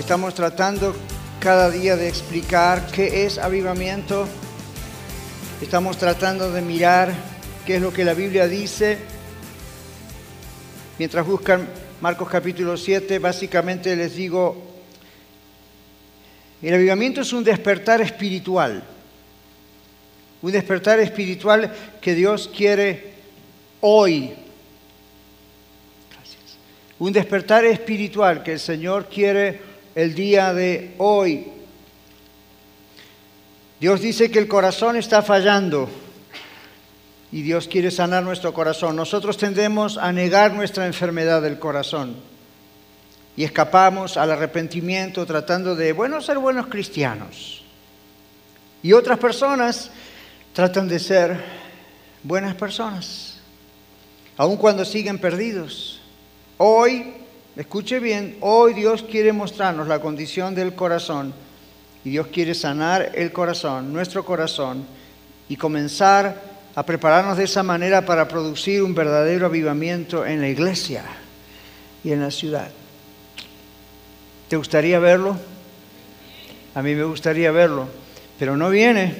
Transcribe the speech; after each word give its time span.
Estamos 0.00 0.32
tratando 0.32 0.96
cada 1.40 1.70
día 1.70 1.94
de 1.94 2.08
explicar 2.08 2.86
qué 2.90 3.26
es 3.26 3.36
avivamiento. 3.36 4.26
Estamos 5.60 5.98
tratando 5.98 6.50
de 6.50 6.62
mirar 6.62 7.12
qué 7.66 7.76
es 7.76 7.82
lo 7.82 7.92
que 7.92 8.02
la 8.02 8.14
Biblia 8.14 8.48
dice. 8.48 8.96
Mientras 10.98 11.26
buscan 11.26 11.68
Marcos 12.00 12.30
capítulo 12.30 12.78
7, 12.78 13.18
básicamente 13.18 13.94
les 13.94 14.14
digo, 14.14 14.56
el 16.62 16.74
avivamiento 16.74 17.20
es 17.20 17.34
un 17.34 17.44
despertar 17.44 18.00
espiritual. 18.00 18.82
Un 20.40 20.50
despertar 20.50 20.98
espiritual 21.00 21.70
que 22.00 22.14
Dios 22.14 22.48
quiere 22.48 23.12
hoy. 23.82 24.32
Gracias. 26.10 26.56
Un 26.98 27.12
despertar 27.12 27.66
espiritual 27.66 28.42
que 28.42 28.54
el 28.54 28.60
Señor 28.60 29.06
quiere 29.06 29.68
el 30.00 30.14
día 30.14 30.54
de 30.54 30.94
hoy. 30.96 31.46
Dios 33.78 34.00
dice 34.00 34.30
que 34.30 34.38
el 34.38 34.48
corazón 34.48 34.96
está 34.96 35.20
fallando 35.20 35.90
y 37.30 37.42
Dios 37.42 37.68
quiere 37.68 37.90
sanar 37.90 38.22
nuestro 38.22 38.54
corazón. 38.54 38.96
Nosotros 38.96 39.36
tendemos 39.36 39.98
a 39.98 40.10
negar 40.10 40.54
nuestra 40.54 40.86
enfermedad 40.86 41.42
del 41.42 41.58
corazón 41.58 42.16
y 43.36 43.44
escapamos 43.44 44.16
al 44.16 44.30
arrepentimiento 44.30 45.26
tratando 45.26 45.76
de, 45.76 45.92
bueno, 45.92 46.22
ser 46.22 46.38
buenos 46.38 46.68
cristianos. 46.68 47.62
Y 48.82 48.94
otras 48.94 49.18
personas 49.18 49.90
tratan 50.54 50.88
de 50.88 50.98
ser 50.98 51.44
buenas 52.22 52.54
personas, 52.54 53.38
aun 54.38 54.56
cuando 54.56 54.86
siguen 54.86 55.18
perdidos. 55.18 56.00
Hoy 56.56 57.19
Escuche 57.56 57.98
bien, 57.98 58.36
hoy 58.40 58.74
Dios 58.74 59.02
quiere 59.02 59.32
mostrarnos 59.32 59.88
la 59.88 60.00
condición 60.00 60.54
del 60.54 60.74
corazón 60.74 61.34
y 62.04 62.10
Dios 62.10 62.28
quiere 62.28 62.54
sanar 62.54 63.10
el 63.14 63.32
corazón, 63.32 63.92
nuestro 63.92 64.24
corazón, 64.24 64.86
y 65.48 65.56
comenzar 65.56 66.40
a 66.76 66.86
prepararnos 66.86 67.36
de 67.36 67.44
esa 67.44 67.64
manera 67.64 68.06
para 68.06 68.28
producir 68.28 68.82
un 68.84 68.94
verdadero 68.94 69.46
avivamiento 69.46 70.24
en 70.24 70.40
la 70.40 70.48
iglesia 70.48 71.04
y 72.04 72.12
en 72.12 72.20
la 72.20 72.30
ciudad. 72.30 72.70
¿Te 74.48 74.56
gustaría 74.56 75.00
verlo? 75.00 75.36
A 76.76 76.82
mí 76.82 76.94
me 76.94 77.02
gustaría 77.02 77.50
verlo, 77.50 77.88
pero 78.38 78.56
no 78.56 78.70
viene 78.70 79.12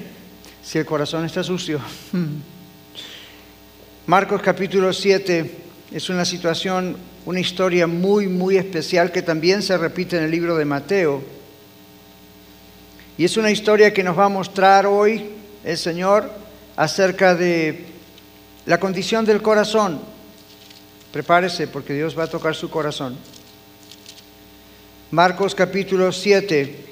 si 0.62 0.78
el 0.78 0.86
corazón 0.86 1.24
está 1.24 1.42
sucio. 1.42 1.80
Marcos 4.06 4.40
capítulo 4.40 4.92
7 4.92 5.50
es 5.90 6.08
una 6.08 6.24
situación 6.24 7.09
una 7.26 7.40
historia 7.40 7.86
muy, 7.86 8.28
muy 8.28 8.56
especial 8.56 9.12
que 9.12 9.22
también 9.22 9.62
se 9.62 9.76
repite 9.76 10.16
en 10.16 10.24
el 10.24 10.30
libro 10.30 10.56
de 10.56 10.64
Mateo. 10.64 11.22
Y 13.18 13.24
es 13.24 13.36
una 13.36 13.50
historia 13.50 13.92
que 13.92 14.02
nos 14.02 14.18
va 14.18 14.24
a 14.24 14.30
mostrar 14.30 14.86
hoy 14.86 15.30
el 15.64 15.76
Señor 15.76 16.30
acerca 16.76 17.34
de 17.34 17.84
la 18.64 18.80
condición 18.80 19.24
del 19.24 19.42
corazón. 19.42 20.00
Prepárese 21.12 21.66
porque 21.66 21.92
Dios 21.92 22.18
va 22.18 22.24
a 22.24 22.30
tocar 22.30 22.54
su 22.54 22.70
corazón. 22.70 23.16
Marcos 25.10 25.54
capítulo 25.54 26.12
7. 26.12 26.86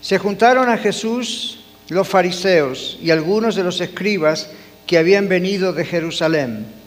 Se 0.00 0.18
juntaron 0.18 0.68
a 0.68 0.78
Jesús 0.78 1.64
los 1.88 2.06
fariseos 2.06 2.98
y 3.02 3.10
algunos 3.10 3.56
de 3.56 3.64
los 3.64 3.80
escribas 3.80 4.50
que 4.86 4.98
habían 4.98 5.28
venido 5.28 5.72
de 5.72 5.84
Jerusalén 5.84 6.77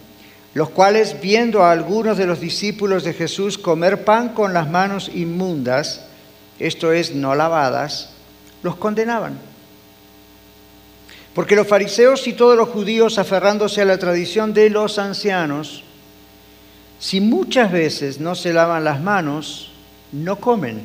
los 0.54 0.70
cuales 0.70 1.22
viendo 1.22 1.64
a 1.64 1.72
algunos 1.72 2.18
de 2.18 2.26
los 2.26 2.40
discípulos 2.40 3.04
de 3.04 3.14
Jesús 3.14 3.58
comer 3.58 4.04
pan 4.04 4.30
con 4.30 4.54
las 4.54 4.70
manos 4.70 5.10
inmundas, 5.14 6.02
esto 6.60 6.92
es, 6.92 7.16
no 7.16 7.36
lavadas, 7.36 8.10
los 8.62 8.76
condenaban. 8.76 9.38
Porque 11.34 11.56
los 11.56 11.68
fariseos 11.68 12.28
y 12.28 12.34
todos 12.34 12.58
los 12.58 12.70
judíos, 12.70 13.18
aferrándose 13.18 13.82
a 13.82 13.86
la 13.86 13.98
tradición 13.98 14.54
de 14.54 14.70
los 14.70 15.00
ancianos, 15.00 15.84
si 17.00 17.22
muchas 17.22 17.72
veces 17.72 18.20
no 18.20 18.36
se 18.36 18.52
lavan 18.52 18.84
las 18.84 19.02
manos, 19.02 19.72
no 20.12 20.36
comen. 20.36 20.82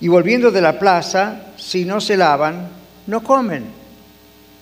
Y 0.00 0.08
volviendo 0.08 0.50
de 0.50 0.62
la 0.62 0.78
plaza, 0.78 1.42
si 1.58 1.84
no 1.84 2.00
se 2.00 2.16
lavan, 2.16 2.68
no 3.06 3.22
comen. 3.22 3.66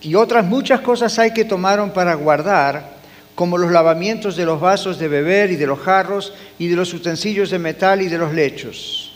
Y 0.03 0.17
otras 0.17 0.45
muchas 0.45 0.81
cosas 0.81 1.19
hay 1.19 1.33
que 1.33 1.45
tomaron 1.45 1.91
para 1.91 2.15
guardar 2.15 2.96
como 3.37 3.59
los 3.59 3.71
lavamientos 3.71 4.35
de 4.35 4.47
los 4.47 4.61
vasos 4.61 4.99
de 4.99 5.09
beber 5.09 5.53
y 5.53 5.57
de 5.57 5.67
los 5.67 5.79
jarros 5.79 6.33
y 6.59 6.69
de 6.69 6.75
los 6.75 6.93
utensilios 6.95 7.51
de 7.51 7.59
metal 7.59 8.01
y 8.01 8.09
de 8.09 8.17
los 8.19 8.33
lechos. 8.33 9.13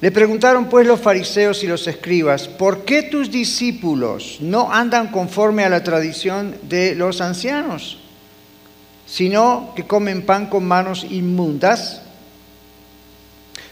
Le 0.00 0.10
preguntaron 0.10 0.68
pues 0.68 0.84
los 0.84 1.00
fariseos 1.00 1.62
y 1.62 1.68
los 1.68 1.86
escribas, 1.86 2.48
¿por 2.48 2.84
qué 2.84 3.04
tus 3.04 3.30
discípulos 3.30 4.38
no 4.40 4.70
andan 4.70 5.12
conforme 5.12 5.64
a 5.64 5.68
la 5.68 5.84
tradición 5.84 6.56
de 6.62 6.96
los 6.96 7.20
ancianos, 7.20 7.98
sino 9.06 9.72
que 9.76 9.86
comen 9.86 10.26
pan 10.26 10.46
con 10.46 10.66
manos 10.66 11.06
inmundas? 11.08 12.02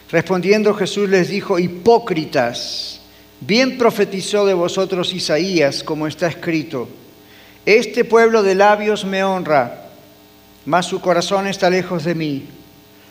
Respondiendo 0.08 0.72
Jesús 0.72 1.08
les 1.08 1.28
dijo, 1.28 1.58
hipócritas, 1.58 3.00
bien 3.40 3.76
profetizó 3.76 4.46
de 4.46 4.54
vosotros 4.54 5.12
Isaías, 5.12 5.82
como 5.82 6.06
está 6.06 6.28
escrito 6.28 7.01
este 7.64 8.04
pueblo 8.04 8.42
de 8.42 8.54
labios 8.54 9.04
me 9.04 9.22
honra, 9.22 9.86
mas 10.64 10.86
su 10.86 11.00
corazón 11.00 11.46
está 11.46 11.70
lejos 11.70 12.04
de 12.04 12.14
mí, 12.14 12.48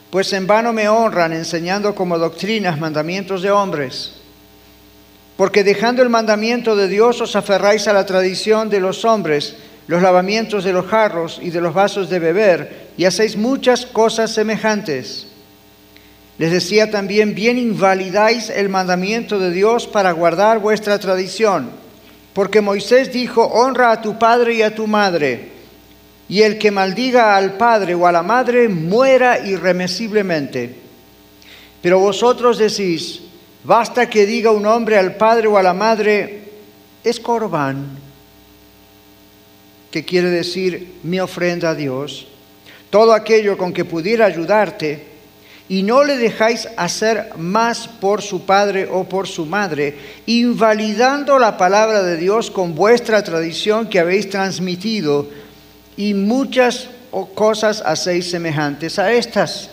pues 0.10 0.34
en 0.34 0.48
vano 0.48 0.74
me 0.74 0.90
honran 0.90 1.34
enseñando 1.34 1.96
como 1.96 2.18
doctrinas 2.18 2.80
mandamientos 2.80 3.42
de 3.42 3.52
hombres. 3.52 4.14
Porque 5.38 5.64
dejando 5.64 6.04
el 6.04 6.10
mandamiento 6.10 6.76
de 6.76 6.88
Dios 6.88 7.22
os 7.22 7.36
aferráis 7.36 7.88
a 7.88 7.94
la 7.94 8.06
tradición 8.06 8.70
de 8.70 8.80
los 8.80 9.06
hombres, 9.06 9.56
los 9.88 10.02
lavamientos 10.02 10.64
de 10.64 10.74
los 10.74 10.86
jarros 10.86 11.40
y 11.42 11.50
de 11.50 11.62
los 11.62 11.74
vasos 11.74 12.10
de 12.10 12.20
beber, 12.20 12.90
y 12.98 13.06
hacéis 13.06 13.38
muchas 13.38 13.86
cosas 13.86 14.32
semejantes. 14.32 15.28
Les 16.38 16.52
decía 16.52 16.92
también, 16.92 17.36
bien 17.36 17.58
invalidáis 17.58 18.50
el 18.50 18.70
mandamiento 18.70 19.40
de 19.40 19.52
Dios 19.52 19.88
para 19.88 20.12
guardar 20.12 20.60
vuestra 20.60 21.00
tradición. 21.00 21.72
Porque 22.34 22.62
Moisés 22.62 23.12
dijo, 23.12 23.44
honra 23.44 23.92
a 23.92 24.02
tu 24.02 24.18
padre 24.18 24.56
y 24.56 24.62
a 24.62 24.74
tu 24.74 24.88
madre, 24.88 25.50
y 26.30 26.42
el 26.42 26.58
que 26.58 26.72
maldiga 26.72 27.36
al 27.36 27.58
padre 27.58 27.94
o 27.94 28.08
a 28.08 28.12
la 28.12 28.24
madre 28.24 28.70
muera 28.70 29.46
irremisiblemente. 29.46 30.74
Pero 31.82 32.00
vosotros 32.00 32.58
decís, 32.58 33.22
basta 33.64 34.10
que 34.10 34.26
diga 34.26 34.52
un 34.52 34.66
hombre 34.66 34.98
al 34.98 35.16
padre 35.16 35.48
o 35.48 35.58
a 35.58 35.64
la 35.64 35.74
madre, 35.74 36.44
es 37.04 37.20
corbán, 37.20 37.98
que 39.90 40.06
quiere 40.06 40.30
decir 40.30 41.00
mi 41.04 41.20
ofrenda 41.20 41.72
a 41.72 41.76
Dios, 41.76 42.28
todo 42.90 43.14
aquello 43.14 43.58
con 43.58 43.74
que 43.74 43.84
pudiera 43.84 44.26
ayudarte, 44.26 45.11
y 45.72 45.84
no 45.84 46.04
le 46.04 46.18
dejáis 46.18 46.68
hacer 46.76 47.30
más 47.38 47.88
por 47.88 48.22
su 48.22 48.46
padre 48.46 48.90
o 48.92 49.06
por 49.06 49.26
su 49.26 49.46
madre, 49.46 49.96
invalidando 50.26 51.40
la 51.40 51.58
palabra 51.58 52.04
de 52.04 52.18
Dios 52.18 52.52
con 52.52 52.76
vuestra 52.76 53.24
tradición 53.24 53.88
que 53.88 54.02
habéis 54.02 54.30
transmitido, 54.30 55.30
y 55.96 56.14
muchas 56.14 56.90
cosas 57.36 57.82
hacéis 57.86 58.30
semejantes 58.30 59.00
a 59.00 59.14
estas. 59.14 59.70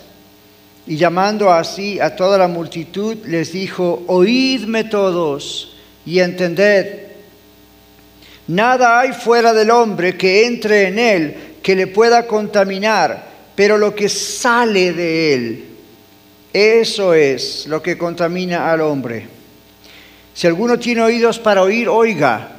Y 0.87 0.95
llamando 0.95 1.51
así 1.51 1.99
a 1.99 2.15
toda 2.15 2.37
la 2.37 2.47
multitud, 2.47 3.17
les 3.25 3.51
dijo, 3.51 4.03
oídme 4.07 4.85
todos 4.85 5.75
y 6.05 6.19
entended, 6.19 7.07
nada 8.47 9.01
hay 9.01 9.11
fuera 9.11 9.51
del 9.51 9.69
hombre 9.69 10.15
que 10.15 10.45
entre 10.45 10.87
en 10.87 10.97
él 10.97 11.35
que 11.61 11.75
le 11.75 11.87
pueda 11.87 12.25
contaminar, 12.25 13.27
pero 13.53 13.77
lo 13.77 13.93
que 13.93 14.07
sale 14.07 14.93
de 14.93 15.33
él, 15.33 15.68
eso 16.53 17.13
es 17.13 17.67
lo 17.67 17.81
que 17.81 17.97
contamina 17.97 18.71
al 18.71 18.81
hombre. 18.81 19.27
Si 20.33 20.47
alguno 20.47 20.79
tiene 20.79 21.01
oídos 21.01 21.37
para 21.37 21.61
oír, 21.61 21.89
oiga. 21.89 22.55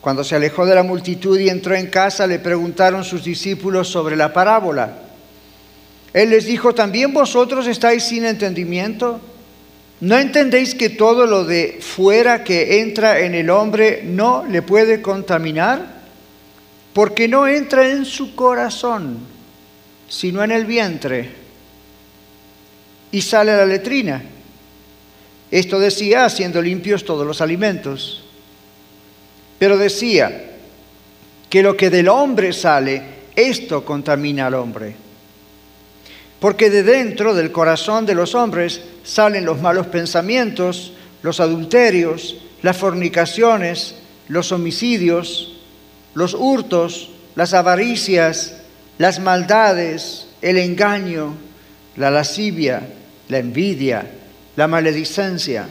Cuando 0.00 0.22
se 0.22 0.36
alejó 0.36 0.64
de 0.64 0.74
la 0.74 0.82
multitud 0.82 1.38
y 1.38 1.48
entró 1.48 1.74
en 1.74 1.88
casa, 1.88 2.26
le 2.26 2.38
preguntaron 2.38 3.04
sus 3.04 3.24
discípulos 3.24 3.88
sobre 3.88 4.16
la 4.16 4.32
parábola. 4.32 5.02
Él 6.12 6.30
les 6.30 6.46
dijo, 6.46 6.74
¿también 6.74 7.12
vosotros 7.12 7.66
estáis 7.66 8.04
sin 8.04 8.24
entendimiento? 8.24 9.20
¿No 10.00 10.16
entendéis 10.16 10.74
que 10.74 10.90
todo 10.90 11.26
lo 11.26 11.44
de 11.44 11.78
fuera 11.80 12.44
que 12.44 12.80
entra 12.80 13.18
en 13.20 13.34
el 13.34 13.50
hombre 13.50 14.02
no 14.04 14.46
le 14.48 14.62
puede 14.62 15.02
contaminar? 15.02 15.98
Porque 16.92 17.26
no 17.26 17.46
entra 17.48 17.88
en 17.90 18.04
su 18.04 18.34
corazón, 18.36 19.18
sino 20.08 20.42
en 20.44 20.52
el 20.52 20.64
vientre, 20.64 21.30
y 23.10 23.20
sale 23.22 23.52
a 23.52 23.58
la 23.58 23.66
letrina. 23.66 24.22
Esto 25.50 25.78
decía 25.78 26.24
haciendo 26.24 26.60
limpios 26.60 27.04
todos 27.04 27.26
los 27.26 27.40
alimentos. 27.40 28.24
Pero 29.58 29.76
decía 29.76 30.56
que 31.48 31.62
lo 31.62 31.76
que 31.76 31.90
del 31.90 32.08
hombre 32.08 32.52
sale, 32.52 33.02
esto 33.34 33.84
contamina 33.84 34.46
al 34.46 34.54
hombre. 34.54 34.94
Porque 36.38 36.70
de 36.70 36.82
dentro 36.82 37.34
del 37.34 37.50
corazón 37.50 38.06
de 38.06 38.14
los 38.14 38.34
hombres 38.34 38.80
salen 39.02 39.44
los 39.44 39.60
malos 39.60 39.88
pensamientos, 39.88 40.92
los 41.22 41.40
adulterios, 41.40 42.36
las 42.62 42.76
fornicaciones, 42.76 43.96
los 44.28 44.52
homicidios, 44.52 45.56
los 46.14 46.34
hurtos, 46.34 47.10
las 47.34 47.54
avaricias, 47.54 48.54
las 48.98 49.18
maldades, 49.18 50.28
el 50.42 50.58
engaño, 50.58 51.34
la 51.96 52.10
lascivia, 52.10 52.86
la 53.28 53.38
envidia, 53.38 54.04
la 54.56 54.66
maledicencia, 54.66 55.68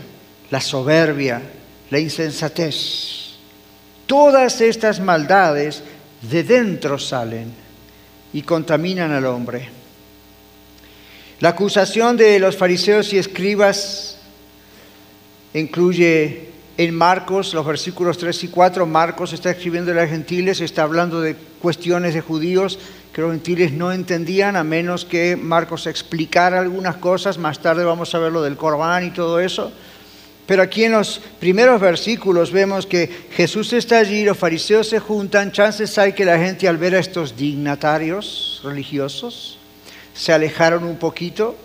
la 0.49 0.61
soberbia, 0.61 1.41
la 1.89 1.99
insensatez. 1.99 3.37
Todas 4.05 4.61
estas 4.61 4.99
maldades 4.99 5.83
de 6.21 6.43
dentro 6.43 6.97
salen 6.97 7.51
y 8.33 8.41
contaminan 8.41 9.11
al 9.11 9.25
hombre. 9.25 9.69
La 11.39 11.49
acusación 11.49 12.17
de 12.17 12.39
los 12.39 12.55
fariseos 12.55 13.13
y 13.13 13.17
escribas 13.17 14.17
incluye 15.53 16.49
en 16.77 16.93
Marcos, 16.93 17.55
los 17.55 17.65
versículos 17.65 18.19
3 18.19 18.43
y 18.43 18.47
4, 18.49 18.85
Marcos 18.85 19.33
está 19.33 19.49
escribiendo 19.49 19.91
a 19.91 19.95
los 19.95 20.09
gentiles, 20.09 20.61
está 20.61 20.83
hablando 20.83 21.21
de 21.21 21.35
cuestiones 21.59 22.13
de 22.13 22.21
judíos 22.21 22.77
que 23.11 23.21
los 23.21 23.31
gentiles 23.31 23.71
no 23.71 23.91
entendían 23.91 24.55
a 24.55 24.63
menos 24.63 25.03
que 25.03 25.35
Marcos 25.35 25.87
explicara 25.87 26.59
algunas 26.59 26.97
cosas, 26.97 27.39
más 27.39 27.59
tarde 27.59 27.83
vamos 27.83 28.13
a 28.13 28.19
ver 28.19 28.31
lo 28.31 28.43
del 28.43 28.57
Corban 28.57 29.07
y 29.07 29.09
todo 29.09 29.39
eso. 29.39 29.71
Pero 30.45 30.61
aquí 30.61 30.83
en 30.83 30.91
los 30.91 31.19
primeros 31.39 31.81
versículos 31.81 32.51
vemos 32.51 32.85
que 32.85 33.09
Jesús 33.31 33.73
está 33.73 33.97
allí, 33.97 34.23
los 34.23 34.37
fariseos 34.37 34.87
se 34.87 34.99
juntan, 34.99 35.51
chances 35.51 35.97
hay 35.97 36.13
que 36.13 36.25
la 36.25 36.37
gente 36.37 36.67
al 36.67 36.77
ver 36.77 36.93
a 36.93 36.99
estos 36.99 37.35
dignatarios 37.35 38.61
religiosos, 38.63 39.57
se 40.13 40.31
alejaron 40.31 40.83
un 40.83 40.97
poquito, 40.97 41.57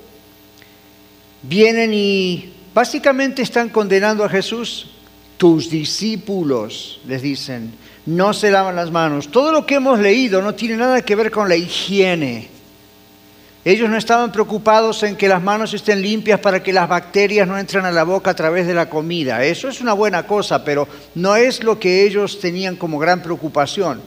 vienen 1.43 1.93
y 1.93 2.55
básicamente 2.73 3.43
están 3.43 3.69
condenando 3.69 4.25
a 4.25 4.29
Jesús. 4.31 4.92
Tus 5.43 5.69
discípulos, 5.69 7.01
les 7.05 7.21
dicen, 7.21 7.73
no 8.07 8.33
se 8.33 8.53
lavan 8.53 8.77
las 8.77 8.93
manos. 8.93 9.27
Todo 9.29 9.51
lo 9.51 9.67
que 9.67 9.75
hemos 9.75 9.99
leído 9.99 10.41
no 10.41 10.55
tiene 10.55 10.77
nada 10.77 11.03
que 11.03 11.17
ver 11.17 11.33
con 11.33 11.49
la 11.49 11.57
higiene. 11.57 12.49
Ellos 13.65 13.91
no 13.91 13.97
estaban 13.97 14.31
preocupados 14.31 15.03
en 15.03 15.17
que 15.17 15.27
las 15.27 15.43
manos 15.43 15.75
estén 15.75 16.01
limpias 16.01 16.39
para 16.39 16.63
que 16.63 16.73
las 16.73 16.89
bacterias 16.89 17.49
no 17.49 17.59
entren 17.59 17.85
a 17.85 17.91
la 17.91 18.05
boca 18.05 18.31
a 18.31 18.37
través 18.37 18.69
de 18.69 18.75
la 18.75 18.89
comida. 18.89 19.45
Eso 19.45 19.69
es 19.69 19.81
una 19.81 19.95
buena 19.95 20.29
cosa, 20.29 20.65
pero 20.65 20.87
no 21.17 21.35
es 21.35 21.65
lo 21.65 21.77
que 21.77 22.05
ellos 22.07 22.39
tenían 22.39 22.77
como 22.77 23.01
gran 23.01 23.21
preocupación. 23.21 24.01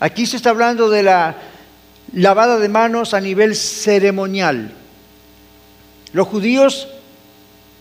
Aquí 0.00 0.26
se 0.26 0.36
está 0.36 0.50
hablando 0.50 0.90
de 0.90 1.02
la 1.02 1.34
lavada 2.12 2.58
de 2.58 2.68
manos 2.68 3.14
a 3.14 3.22
nivel 3.22 3.56
ceremonial. 3.56 4.72
Los 6.12 6.28
judíos 6.28 6.88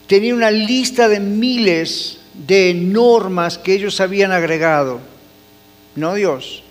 tenían 0.07 0.37
una 0.37 0.51
lista 0.51 1.09
de 1.09 1.19
miles 1.19 2.16
de 2.45 2.73
normas 2.73 3.57
que 3.57 3.73
ellos 3.73 3.99
habían 3.99 4.31
agregado, 4.31 4.99
no 5.95 6.13
Dios. 6.13 6.63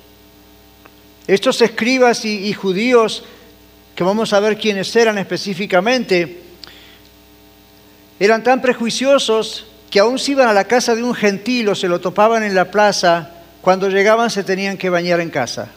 Estos 1.26 1.60
escribas 1.60 2.24
y, 2.24 2.52
judíos, 2.52 3.24
que 3.96 4.04
vamos 4.04 4.32
a 4.32 4.40
ver 4.40 4.56
quiénes 4.56 4.94
eran 4.94 5.18
específicamente, 5.18 6.42
eran 8.20 8.42
tan 8.44 8.62
prejuiciosos 8.62 9.66
que 9.90 9.98
aún 9.98 10.18
si 10.18 10.32
iban 10.32 10.48
a 10.48 10.52
la 10.52 10.64
casa 10.64 10.94
de 10.94 11.02
un 11.02 11.14
gentil 11.14 11.68
o 11.68 11.74
se 11.74 11.88
lo 11.88 12.00
topaban 12.00 12.44
en 12.44 12.54
la 12.54 12.70
plaza, 12.70 13.30
cuando 13.60 13.88
llegaban 13.88 14.30
se 14.30 14.44
tenían 14.44 14.76
que 14.76 14.90
bañar 14.90 15.20
en 15.20 15.30
casa. 15.30 15.68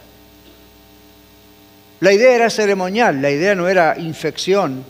La 1.98 2.12
idea 2.12 2.34
era 2.34 2.48
ceremonial, 2.48 3.20
la 3.20 3.30
idea 3.30 3.54
no 3.54 3.68
era 3.68 3.98
infección. 3.98 4.84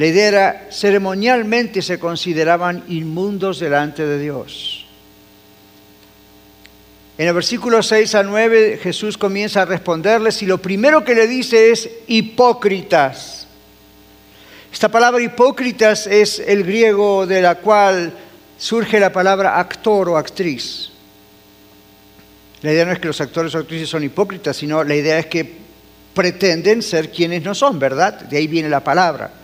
La 0.00 0.06
idea 0.06 0.28
era 0.28 0.66
ceremonialmente 0.70 1.82
se 1.82 1.98
consideraban 1.98 2.84
inmundos 2.88 3.60
delante 3.60 4.06
de 4.06 4.18
Dios. 4.18 4.86
En 7.18 7.28
el 7.28 7.34
versículo 7.34 7.82
6 7.82 8.14
a 8.14 8.22
9 8.22 8.80
Jesús 8.82 9.18
comienza 9.18 9.60
a 9.60 9.66
responderles 9.66 10.40
y 10.40 10.46
lo 10.46 10.56
primero 10.56 11.04
que 11.04 11.14
le 11.14 11.26
dice 11.26 11.70
es 11.70 11.90
hipócritas. 12.06 13.46
Esta 14.72 14.88
palabra 14.88 15.20
hipócritas 15.20 16.06
es 16.06 16.38
el 16.38 16.64
griego 16.64 17.26
de 17.26 17.42
la 17.42 17.56
cual 17.56 18.14
surge 18.56 18.98
la 18.98 19.12
palabra 19.12 19.60
actor 19.60 20.08
o 20.08 20.16
actriz. 20.16 20.92
La 22.62 22.72
idea 22.72 22.86
no 22.86 22.92
es 22.92 23.00
que 23.00 23.08
los 23.08 23.20
actores 23.20 23.54
o 23.54 23.58
actrices 23.58 23.90
son 23.90 24.02
hipócritas, 24.02 24.56
sino 24.56 24.82
la 24.82 24.96
idea 24.96 25.18
es 25.18 25.26
que 25.26 25.58
pretenden 26.14 26.80
ser 26.80 27.10
quienes 27.10 27.42
no 27.42 27.54
son, 27.54 27.78
¿verdad? 27.78 28.18
De 28.18 28.38
ahí 28.38 28.46
viene 28.46 28.70
la 28.70 28.82
palabra. 28.82 29.34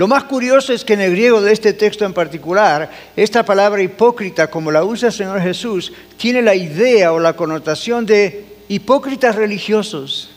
Lo 0.00 0.08
más 0.08 0.24
curioso 0.24 0.72
es 0.72 0.82
que 0.82 0.94
en 0.94 1.02
el 1.02 1.10
griego 1.10 1.42
de 1.42 1.52
este 1.52 1.74
texto 1.74 2.06
en 2.06 2.14
particular, 2.14 2.90
esta 3.14 3.44
palabra 3.44 3.82
hipócrita, 3.82 4.50
como 4.50 4.70
la 4.70 4.82
usa 4.82 5.08
el 5.08 5.12
Señor 5.12 5.42
Jesús, 5.42 5.92
tiene 6.16 6.40
la 6.40 6.54
idea 6.54 7.12
o 7.12 7.20
la 7.20 7.34
connotación 7.34 8.06
de 8.06 8.46
hipócritas 8.68 9.36
religiosos. 9.36 10.30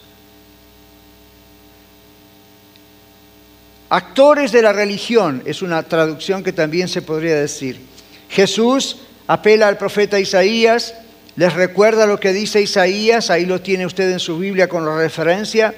Actores 3.88 4.52
de 4.52 4.64
la 4.64 4.74
religión 4.74 5.42
es 5.46 5.62
una 5.62 5.82
traducción 5.84 6.44
que 6.44 6.52
también 6.52 6.90
se 6.90 7.02
podría 7.02 7.36
decir. 7.36 7.80
Jesús 8.28 8.98
apela 9.28 9.70
al 9.70 9.78
profeta 9.78 10.20
Isaías 10.20 10.94
les 11.38 11.54
recuerda 11.54 12.06
lo 12.06 12.20
que 12.20 12.34
dice 12.34 12.62
Isaías, 12.62 13.30
ahí 13.30 13.46
lo 13.46 13.62
tiene 13.62 13.86
usted 13.86 14.12
en 14.12 14.20
su 14.20 14.38
Biblia 14.38 14.68
con 14.68 14.86
la 14.86 14.98
referencia. 14.98 15.74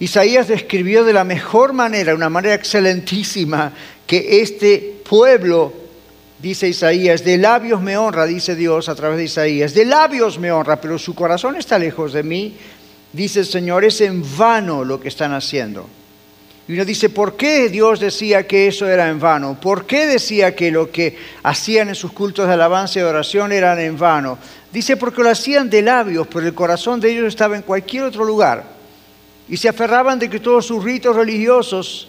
Isaías 0.00 0.46
describió 0.46 1.02
de 1.04 1.12
la 1.12 1.24
mejor 1.24 1.72
manera, 1.72 2.14
una 2.14 2.28
manera 2.28 2.54
excelentísima, 2.54 3.72
que 4.06 4.40
este 4.40 5.00
pueblo, 5.08 5.72
dice 6.38 6.68
Isaías, 6.68 7.24
de 7.24 7.36
labios 7.36 7.80
me 7.80 7.96
honra, 7.96 8.24
dice 8.26 8.54
Dios 8.54 8.88
a 8.88 8.94
través 8.94 9.18
de 9.18 9.24
Isaías, 9.24 9.74
de 9.74 9.84
labios 9.84 10.38
me 10.38 10.52
honra, 10.52 10.80
pero 10.80 10.98
su 10.98 11.14
corazón 11.14 11.56
está 11.56 11.78
lejos 11.78 12.12
de 12.12 12.22
mí, 12.22 12.56
dice 13.12 13.40
el 13.40 13.46
Señor, 13.46 13.84
es 13.84 14.00
en 14.00 14.22
vano 14.36 14.84
lo 14.84 15.00
que 15.00 15.08
están 15.08 15.32
haciendo. 15.32 15.88
Y 16.68 16.74
uno 16.74 16.84
dice, 16.84 17.08
¿por 17.08 17.34
qué 17.34 17.68
Dios 17.70 17.98
decía 17.98 18.46
que 18.46 18.68
eso 18.68 18.86
era 18.86 19.08
en 19.08 19.18
vano? 19.18 19.58
¿Por 19.58 19.86
qué 19.86 20.06
decía 20.06 20.54
que 20.54 20.70
lo 20.70 20.92
que 20.92 21.16
hacían 21.42 21.88
en 21.88 21.94
sus 21.94 22.12
cultos 22.12 22.46
de 22.46 22.52
alabanza 22.52 23.00
y 23.00 23.02
oración 23.02 23.52
eran 23.52 23.80
en 23.80 23.96
vano? 23.96 24.38
Dice, 24.70 24.98
porque 24.98 25.22
lo 25.22 25.30
hacían 25.30 25.70
de 25.70 25.80
labios, 25.80 26.26
pero 26.26 26.46
el 26.46 26.52
corazón 26.52 27.00
de 27.00 27.10
ellos 27.10 27.26
estaba 27.26 27.56
en 27.56 27.62
cualquier 27.62 28.04
otro 28.04 28.22
lugar. 28.22 28.77
Y 29.48 29.56
se 29.56 29.68
aferraban 29.68 30.18
de 30.18 30.28
que 30.28 30.40
todos 30.40 30.66
sus 30.66 30.84
ritos 30.84 31.16
religiosos 31.16 32.08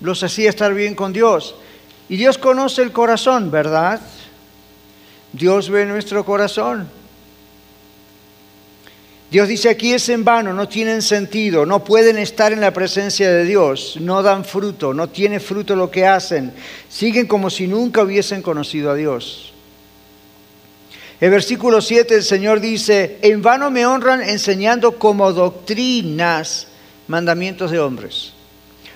los 0.00 0.22
hacía 0.22 0.50
estar 0.50 0.72
bien 0.74 0.94
con 0.94 1.12
Dios. 1.12 1.56
Y 2.08 2.16
Dios 2.16 2.38
conoce 2.38 2.82
el 2.82 2.92
corazón, 2.92 3.50
¿verdad? 3.50 4.00
Dios 5.32 5.68
ve 5.68 5.84
nuestro 5.86 6.24
corazón. 6.24 6.88
Dios 9.30 9.48
dice 9.48 9.68
aquí 9.68 9.92
es 9.92 10.08
en 10.08 10.24
vano, 10.24 10.52
no 10.52 10.68
tienen 10.68 11.02
sentido, 11.02 11.66
no 11.66 11.82
pueden 11.82 12.16
estar 12.16 12.52
en 12.52 12.60
la 12.60 12.72
presencia 12.72 13.28
de 13.30 13.44
Dios, 13.44 13.96
no 14.00 14.22
dan 14.22 14.44
fruto, 14.44 14.94
no 14.94 15.08
tiene 15.08 15.40
fruto 15.40 15.74
lo 15.74 15.90
que 15.90 16.06
hacen, 16.06 16.52
siguen 16.88 17.26
como 17.26 17.50
si 17.50 17.66
nunca 17.66 18.02
hubiesen 18.02 18.40
conocido 18.40 18.92
a 18.92 18.94
Dios. 18.94 19.52
El 21.20 21.30
versículo 21.30 21.80
7 21.80 22.14
el 22.14 22.22
Señor 22.22 22.60
dice, 22.60 23.18
en 23.20 23.42
vano 23.42 23.70
me 23.70 23.84
honran 23.84 24.22
enseñando 24.22 24.96
como 24.96 25.32
doctrinas 25.32 26.68
mandamientos 27.08 27.70
de 27.70 27.78
hombres. 27.78 28.32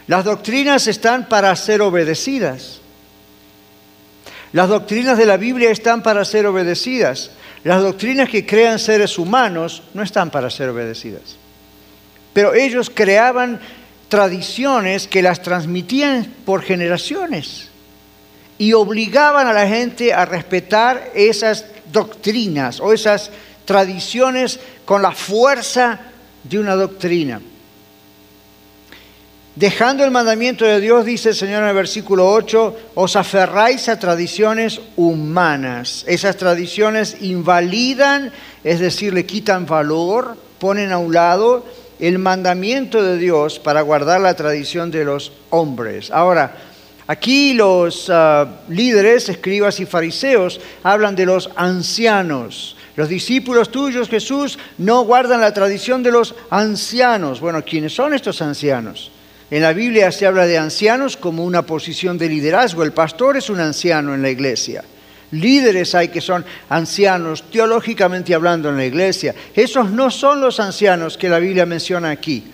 Las 0.07 0.25
doctrinas 0.25 0.87
están 0.87 1.29
para 1.29 1.55
ser 1.57 1.83
obedecidas. 1.83 2.81
Las 4.52 4.69
doctrinas 4.69 5.17
de 5.17 5.26
la 5.26 5.37
Biblia 5.37 5.71
están 5.71 6.02
para 6.02 6.25
ser 6.25 6.47
obedecidas. 6.47 7.31
Las 7.62 7.83
doctrinas 7.83 8.29
que 8.29 8.45
crean 8.45 8.79
seres 8.79 9.19
humanos 9.19 9.83
no 9.95 10.02
están 10.02 10.31
para 10.31 10.50
ser 10.50 10.71
obedecidas. 10.71 11.37
Pero 12.33 12.55
ellos 12.55 12.90
creaban 12.93 13.61
tradiciones 14.09 15.07
que 15.07 15.23
las 15.23 15.43
transmitían 15.43 16.35
por 16.45 16.62
generaciones 16.62 17.69
y 18.59 18.73
obligaban 18.73 19.47
a 19.47 19.52
la 19.52 19.67
gente 19.69 20.12
a 20.12 20.25
respetar 20.25 21.12
esas 21.14 21.64
doctrinas 21.93 22.81
o 22.81 22.93
esas 22.93 23.31
tradiciones 23.64 24.59
con 24.85 25.02
la 25.02 25.12
fuerza 25.12 26.00
de 26.43 26.59
una 26.59 26.75
doctrina. 26.75 27.40
Dejando 29.57 30.04
el 30.04 30.12
mandamiento 30.12 30.64
de 30.64 30.80
Dios, 30.80 31.04
dice 31.04 31.30
el 31.30 31.35
Señor 31.35 31.64
en 31.64 31.71
el 31.71 31.75
versículo 31.75 32.30
8, 32.30 32.76
os 32.95 33.16
aferráis 33.16 33.88
a 33.88 33.99
tradiciones 33.99 34.80
humanas. 34.95 36.04
Esas 36.07 36.37
tradiciones 36.37 37.16
invalidan, 37.21 38.33
es 38.62 38.78
decir, 38.78 39.12
le 39.12 39.26
quitan 39.26 39.66
valor, 39.66 40.37
ponen 40.61 40.92
a 40.92 40.99
un 40.99 41.12
lado 41.12 41.66
el 41.99 42.21
mandamiento 42.21 43.02
de 43.02 43.19
Dios 43.19 43.59
para 43.59 43.83
guardar 43.83 44.21
la 44.21 44.35
tradición 44.35 44.92
de 44.92 45.04
los 45.04 45.33
hombres. 45.50 46.12
Ahora, 46.12 46.54
aquí 47.09 47.52
los 47.52 48.09
ah, 48.09 48.61
líderes, 48.69 49.28
escribas 49.28 49.80
y 49.80 49.85
fariseos 49.85 50.61
hablan 50.85 51.16
de 51.16 51.26
los 51.26 51.50
ancianos. 51.57 52.76
Los 52.95 53.09
discípulos 53.09 53.73
tuyos, 53.73 54.09
Jesús, 54.09 54.61
no 54.78 55.02
guardan 55.02 55.40
la 55.40 55.52
tradición 55.52 56.04
de 56.04 56.12
los 56.12 56.37
ancianos. 56.50 57.40
Bueno, 57.40 57.64
¿quiénes 57.64 57.92
son 57.92 58.14
estos 58.14 58.40
ancianos? 58.42 59.11
En 59.50 59.62
la 59.62 59.73
Biblia 59.73 60.12
se 60.12 60.26
habla 60.26 60.47
de 60.47 60.59
ancianos 60.59 61.16
como 61.16 61.45
una 61.45 61.62
posición 61.62 62.16
de 62.16 62.28
liderazgo. 62.28 62.85
El 62.85 62.92
pastor 62.92 63.37
es 63.37 63.50
un 63.50 63.59
anciano 63.59 64.14
en 64.14 64.23
la 64.23 64.30
iglesia. 64.30 64.85
Líderes 65.33 65.95
hay 65.95 66.09
que 66.09 66.21
son 66.21 66.45
ancianos, 66.69 67.45
teológicamente 67.50 68.35
hablando 68.35 68.69
en 68.69 68.76
la 68.76 68.87
iglesia. 68.87 69.35
Esos 69.54 69.90
no 69.90 70.11
son 70.11 70.40
los 70.40 70.61
ancianos 70.61 71.16
que 71.16 71.28
la 71.28 71.40
Biblia 71.40 71.66
menciona 71.66 72.11
aquí, 72.11 72.45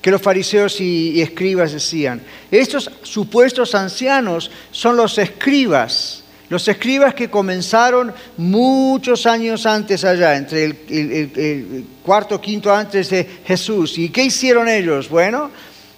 que 0.00 0.10
los 0.10 0.20
fariseos 0.20 0.80
y, 0.80 1.20
escribas 1.20 1.72
decían. 1.72 2.20
Estos 2.50 2.90
supuestos 3.02 3.74
ancianos 3.74 4.50
son 4.70 4.96
los 4.96 5.16
escribas, 5.18 6.22
los 6.48 6.68
escribas 6.68 7.14
que 7.14 7.28
comenzaron 7.28 8.14
muchos 8.36 9.26
años 9.26 9.66
antes 9.66 10.04
allá, 10.04 10.36
entre 10.36 10.64
el, 10.64 10.78
el 10.88 11.84
cuarto, 12.02 12.40
quinto 12.40 12.72
antes 12.72 13.10
de 13.10 13.26
Jesús. 13.44 13.98
¿Y 13.98 14.10
qué 14.10 14.24
hicieron 14.24 14.68
ellos? 14.68 15.08
Bueno, 15.10 15.50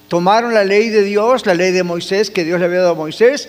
Tomaron 0.09 0.55
la 0.55 0.65
ley 0.65 0.89
de 0.89 1.05
Dios, 1.05 1.47
la 1.47 1.55
ley 1.55 1.71
de 1.71 1.83
Moisés, 1.83 2.31
que 2.31 2.45
Dios 2.45 2.59
le 2.59 2.67
había 2.67 2.81
dado 2.81 2.93
a 2.93 2.95
Moisés, 2.95 3.49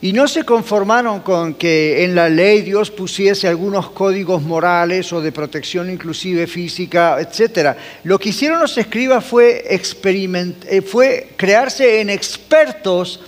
y 0.00 0.12
no 0.12 0.26
se 0.26 0.42
conformaron 0.42 1.20
con 1.20 1.54
que 1.54 2.04
en 2.04 2.16
la 2.16 2.28
ley 2.28 2.62
Dios 2.62 2.90
pusiese 2.90 3.46
algunos 3.46 3.90
códigos 3.90 4.42
morales 4.42 5.12
o 5.12 5.20
de 5.20 5.30
protección 5.30 5.88
inclusive 5.90 6.48
física, 6.48 7.18
etc. 7.20 7.76
Lo 8.02 8.18
que 8.18 8.30
hicieron 8.30 8.58
los 8.58 8.76
escribas 8.76 9.24
fue, 9.24 9.64
eh, 9.70 10.82
fue 10.82 11.28
crearse 11.36 12.00
en 12.00 12.10
expertos 12.10 13.20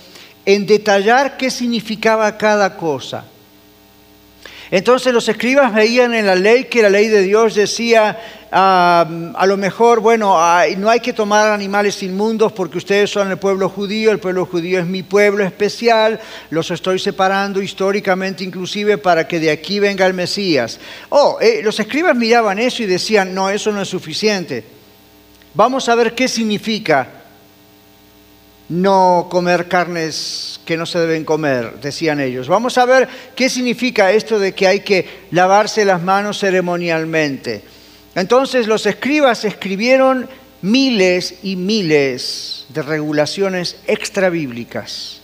en 0.45 0.65
detallar 0.65 1.37
qué 1.37 1.49
significaba 1.49 2.37
cada 2.37 2.75
cosa. 2.75 3.25
Entonces 4.71 5.13
los 5.13 5.29
escribas 5.29 5.73
veían 5.73 6.13
en 6.13 6.25
la 6.25 6.35
ley 6.35 6.65
que 6.65 6.81
la 6.81 6.89
ley 6.89 7.07
de 7.07 7.21
Dios 7.21 7.55
decía, 7.55 8.19
a 8.51 9.45
lo 9.45 9.57
mejor, 9.57 9.99
bueno, 9.99 10.37
no 10.77 10.89
hay 10.89 10.99
que 10.99 11.13
tomar 11.13 11.51
animales 11.51 12.01
inmundos 12.01 12.51
porque 12.51 12.77
ustedes 12.77 13.09
son 13.09 13.29
el 13.29 13.37
pueblo 13.37 13.69
judío, 13.69 14.11
el 14.11 14.19
pueblo 14.19 14.45
judío 14.45 14.79
es 14.79 14.85
mi 14.85 15.03
pueblo 15.03 15.43
especial, 15.43 16.19
los 16.49 16.71
estoy 16.71 16.99
separando 16.99 17.61
históricamente 17.61 18.43
inclusive 18.43 18.97
para 18.97 19.27
que 19.27 19.39
de 19.39 19.51
aquí 19.51 19.79
venga 19.79 20.05
el 20.05 20.13
Mesías. 20.13 20.79
Oh, 21.09 21.37
eh, 21.41 21.61
los 21.63 21.79
escribas 21.79 22.15
miraban 22.15 22.59
eso 22.59 22.81
y 22.81 22.85
decían, 22.85 23.33
no, 23.33 23.49
eso 23.49 23.71
no 23.71 23.81
es 23.81 23.89
suficiente. 23.89 24.63
Vamos 25.53 25.87
a 25.89 25.95
ver 25.95 26.15
qué 26.15 26.27
significa 26.27 27.24
no 28.69 29.27
comer 29.29 29.67
carnes 29.67 30.59
que 30.65 30.77
no 30.77 30.85
se 30.85 30.99
deben 30.99 31.23
comer, 31.23 31.79
decían 31.81 32.19
ellos. 32.19 32.47
Vamos 32.47 32.77
a 32.77 32.85
ver 32.85 33.07
qué 33.35 33.49
significa 33.49 34.11
esto 34.11 34.39
de 34.39 34.53
que 34.53 34.67
hay 34.67 34.79
que 34.79 35.25
lavarse 35.31 35.85
las 35.85 36.01
manos 36.01 36.39
ceremonialmente. 36.39 37.63
Entonces 38.15 38.67
los 38.67 38.85
escribas 38.85 39.45
escribieron 39.45 40.27
miles 40.61 41.35
y 41.43 41.55
miles 41.55 42.65
de 42.69 42.81
regulaciones 42.81 43.77
extrabíblicas. 43.87 45.21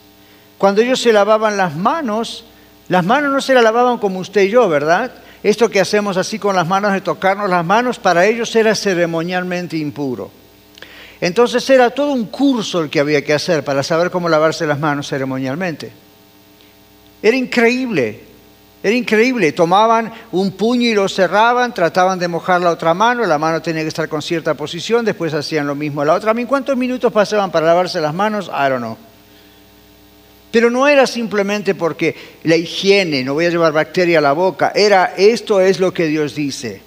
Cuando 0.58 0.82
ellos 0.82 1.02
se 1.02 1.12
lavaban 1.12 1.58
las 1.58 1.76
manos, 1.76 2.46
las 2.88 3.04
manos 3.04 3.32
no 3.32 3.42
se 3.42 3.56
las 3.56 3.64
lavaban 3.64 3.98
como 3.98 4.20
usted 4.20 4.44
y 4.44 4.50
yo, 4.50 4.70
¿verdad? 4.70 5.12
Esto 5.42 5.70
que 5.70 5.80
hacemos 5.80 6.18
así 6.18 6.38
con 6.38 6.56
las 6.56 6.68
manos 6.68 6.94
de 6.94 7.02
tocarnos 7.02 7.50
las 7.50 7.66
manos, 7.66 7.98
para 7.98 8.28
ellos 8.28 8.56
era 8.56 8.76
ceremonialmente 8.76 9.78
impuro. 9.78 10.41
Entonces 11.22 11.70
era 11.70 11.92
todo 11.92 12.12
un 12.12 12.26
curso 12.26 12.82
el 12.82 12.90
que 12.90 13.00
había 13.00 13.24
que 13.24 13.34
hacer 13.34 13.64
para 13.64 13.84
saber 13.84 14.10
cómo 14.10 14.28
lavarse 14.28 14.66
las 14.66 14.80
manos 14.80 15.08
ceremonialmente. 15.08 15.92
Era 17.22 17.38
increíble. 17.38 18.32
Era 18.84 18.96
increíble, 18.96 19.52
tomaban 19.52 20.12
un 20.32 20.54
puño 20.54 20.90
y 20.90 20.96
lo 20.96 21.08
cerraban, 21.08 21.72
trataban 21.72 22.18
de 22.18 22.28
mojar 22.28 22.62
la 22.62 22.72
otra 22.72 22.96
mano, 22.96 23.24
la 23.28 23.38
mano 23.38 23.62
tenía 23.62 23.84
que 23.84 23.90
estar 23.90 24.10
con 24.10 24.24
cierta 24.24 24.56
posición, 24.56 25.06
después 25.06 25.36
hacían 25.36 25.68
lo 25.68 25.76
mismo 25.76 26.04
la 26.04 26.16
otra. 26.16 26.34
¿Cuántos 26.48 26.76
minutos 26.76 27.14
pasaban 27.14 27.52
para 27.52 27.68
lavarse 27.68 28.02
las 28.02 28.16
manos? 28.16 28.48
I 28.48 28.70
don't 28.70 28.80
know. 28.80 28.98
Pero 30.52 30.72
no 30.72 30.88
era 30.88 31.06
simplemente 31.06 31.76
porque 31.76 32.16
la 32.44 32.56
higiene, 32.56 33.24
no 33.24 33.36
voy 33.36 33.46
a 33.46 33.52
llevar 33.52 33.72
bacteria 33.72 34.18
a 34.18 34.22
la 34.22 34.34
boca, 34.34 34.72
era 34.74 35.14
esto 35.16 35.62
es 35.62 35.80
lo 35.80 35.94
que 35.94 36.08
Dios 36.08 36.34
dice. 36.34 36.82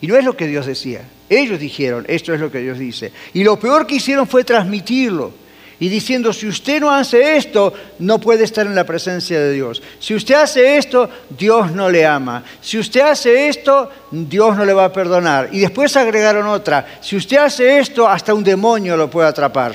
Y 0.00 0.06
no 0.06 0.16
es 0.16 0.24
lo 0.24 0.34
que 0.34 0.46
Dios 0.46 0.64
decía. 0.64 1.02
Ellos 1.32 1.58
dijeron, 1.58 2.04
esto 2.08 2.34
es 2.34 2.40
lo 2.40 2.50
que 2.50 2.58
Dios 2.58 2.78
dice. 2.78 3.10
Y 3.32 3.42
lo 3.42 3.58
peor 3.58 3.86
que 3.86 3.94
hicieron 3.94 4.26
fue 4.26 4.44
transmitirlo 4.44 5.32
y 5.80 5.88
diciendo, 5.88 6.32
si 6.32 6.46
usted 6.46 6.80
no 6.80 6.90
hace 6.92 7.36
esto, 7.36 7.72
no 7.98 8.20
puede 8.20 8.44
estar 8.44 8.66
en 8.66 8.74
la 8.74 8.84
presencia 8.84 9.40
de 9.40 9.52
Dios. 9.52 9.82
Si 9.98 10.14
usted 10.14 10.34
hace 10.34 10.76
esto, 10.76 11.08
Dios 11.30 11.72
no 11.72 11.88
le 11.88 12.04
ama. 12.04 12.44
Si 12.60 12.78
usted 12.78 13.00
hace 13.00 13.48
esto, 13.48 13.90
Dios 14.10 14.56
no 14.56 14.64
le 14.64 14.74
va 14.74 14.84
a 14.84 14.92
perdonar. 14.92 15.48
Y 15.50 15.60
después 15.60 15.96
agregaron 15.96 16.46
otra, 16.46 16.98
si 17.00 17.16
usted 17.16 17.38
hace 17.38 17.78
esto, 17.78 18.06
hasta 18.06 18.34
un 18.34 18.44
demonio 18.44 18.96
lo 18.96 19.10
puede 19.10 19.28
atrapar. 19.28 19.74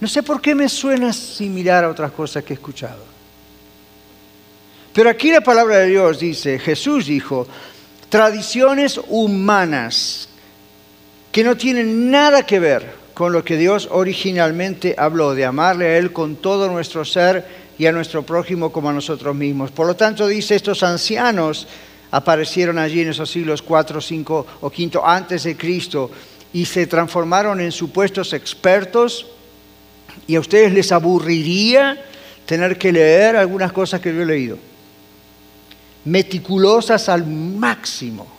No 0.00 0.08
sé 0.08 0.22
por 0.22 0.40
qué 0.40 0.54
me 0.54 0.68
suena 0.68 1.12
similar 1.12 1.84
a 1.84 1.90
otras 1.90 2.10
cosas 2.10 2.44
que 2.44 2.52
he 2.52 2.56
escuchado. 2.56 3.04
Pero 4.92 5.10
aquí 5.10 5.30
la 5.30 5.40
palabra 5.40 5.78
de 5.78 5.86
Dios 5.86 6.18
dice, 6.18 6.58
Jesús 6.58 7.06
dijo, 7.06 7.46
tradiciones 8.16 8.98
humanas 9.08 10.30
que 11.30 11.44
no 11.44 11.54
tienen 11.54 12.10
nada 12.10 12.46
que 12.46 12.58
ver 12.58 12.94
con 13.12 13.30
lo 13.30 13.44
que 13.44 13.58
Dios 13.58 13.90
originalmente 13.92 14.94
habló, 14.96 15.34
de 15.34 15.44
amarle 15.44 15.84
a 15.84 15.98
Él 15.98 16.14
con 16.14 16.36
todo 16.36 16.70
nuestro 16.70 17.04
ser 17.04 17.44
y 17.76 17.84
a 17.84 17.92
nuestro 17.92 18.22
prójimo 18.22 18.72
como 18.72 18.88
a 18.88 18.94
nosotros 18.94 19.36
mismos. 19.36 19.70
Por 19.70 19.86
lo 19.86 19.96
tanto, 19.96 20.26
dice, 20.26 20.54
estos 20.54 20.82
ancianos 20.82 21.68
aparecieron 22.10 22.78
allí 22.78 23.02
en 23.02 23.10
esos 23.10 23.30
siglos 23.30 23.60
4, 23.60 24.00
5 24.00 24.46
o 24.62 24.70
5 24.74 25.02
antes 25.06 25.42
de 25.42 25.54
Cristo 25.54 26.10
y 26.54 26.64
se 26.64 26.86
transformaron 26.86 27.60
en 27.60 27.70
supuestos 27.70 28.32
expertos 28.32 29.26
y 30.26 30.36
a 30.36 30.40
ustedes 30.40 30.72
les 30.72 30.90
aburriría 30.90 32.02
tener 32.46 32.78
que 32.78 32.92
leer 32.92 33.36
algunas 33.36 33.72
cosas 33.72 34.00
que 34.00 34.14
yo 34.14 34.22
he 34.22 34.26
leído, 34.26 34.56
meticulosas 36.06 37.08
al 37.08 37.26
máximo 37.26 38.36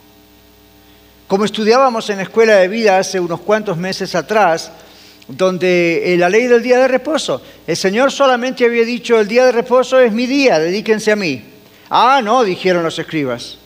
como 1.28 1.44
estudiábamos 1.44 2.10
en 2.10 2.18
la 2.18 2.24
escuela 2.24 2.56
de 2.56 2.70
vida 2.70 2.98
hace 2.98 3.20
unos 3.20 3.42
cuantos 3.42 3.76
meses 3.78 4.16
atrás, 4.16 4.72
donde 5.28 6.14
eh, 6.14 6.18
la 6.18 6.30
ley 6.30 6.48
del 6.48 6.64
día 6.64 6.80
de 6.80 6.88
reposo, 6.88 7.42
el 7.68 7.76
Señor 7.76 8.14
solamente 8.14 8.64
había 8.64 8.86
dicho, 8.86 9.20
el 9.20 9.28
día 9.28 9.46
de 9.46 9.52
reposo 9.52 10.00
es 10.00 10.14
mi 10.14 10.26
día, 10.26 10.58
dedíquense 10.58 11.12
a 11.12 11.18
mí. 11.18 11.44
Ah, 11.90 12.22
no, 12.24 12.46
dijeron 12.46 12.82
los 12.82 12.98
escribas. 12.98 13.58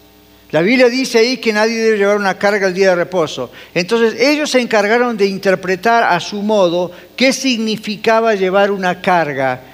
La 0.49 0.61
Biblia 0.61 0.89
dice 0.89 1.19
ahí 1.19 1.37
que 1.37 1.53
nadie 1.53 1.77
debe 1.77 1.99
llevar 1.99 2.17
una 2.17 2.37
carga 2.37 2.67
el 2.67 2.73
día 2.73 2.89
de 2.89 2.95
reposo. 2.95 3.51
Entonces 3.75 4.19
ellos 4.19 4.49
se 4.49 4.59
encargaron 4.59 5.15
de 5.15 5.27
interpretar 5.27 6.03
a 6.03 6.19
su 6.19 6.41
modo 6.41 6.91
qué 7.15 7.31
significaba 7.31 8.33
llevar 8.33 8.71
una 8.71 9.01
carga 9.01 9.70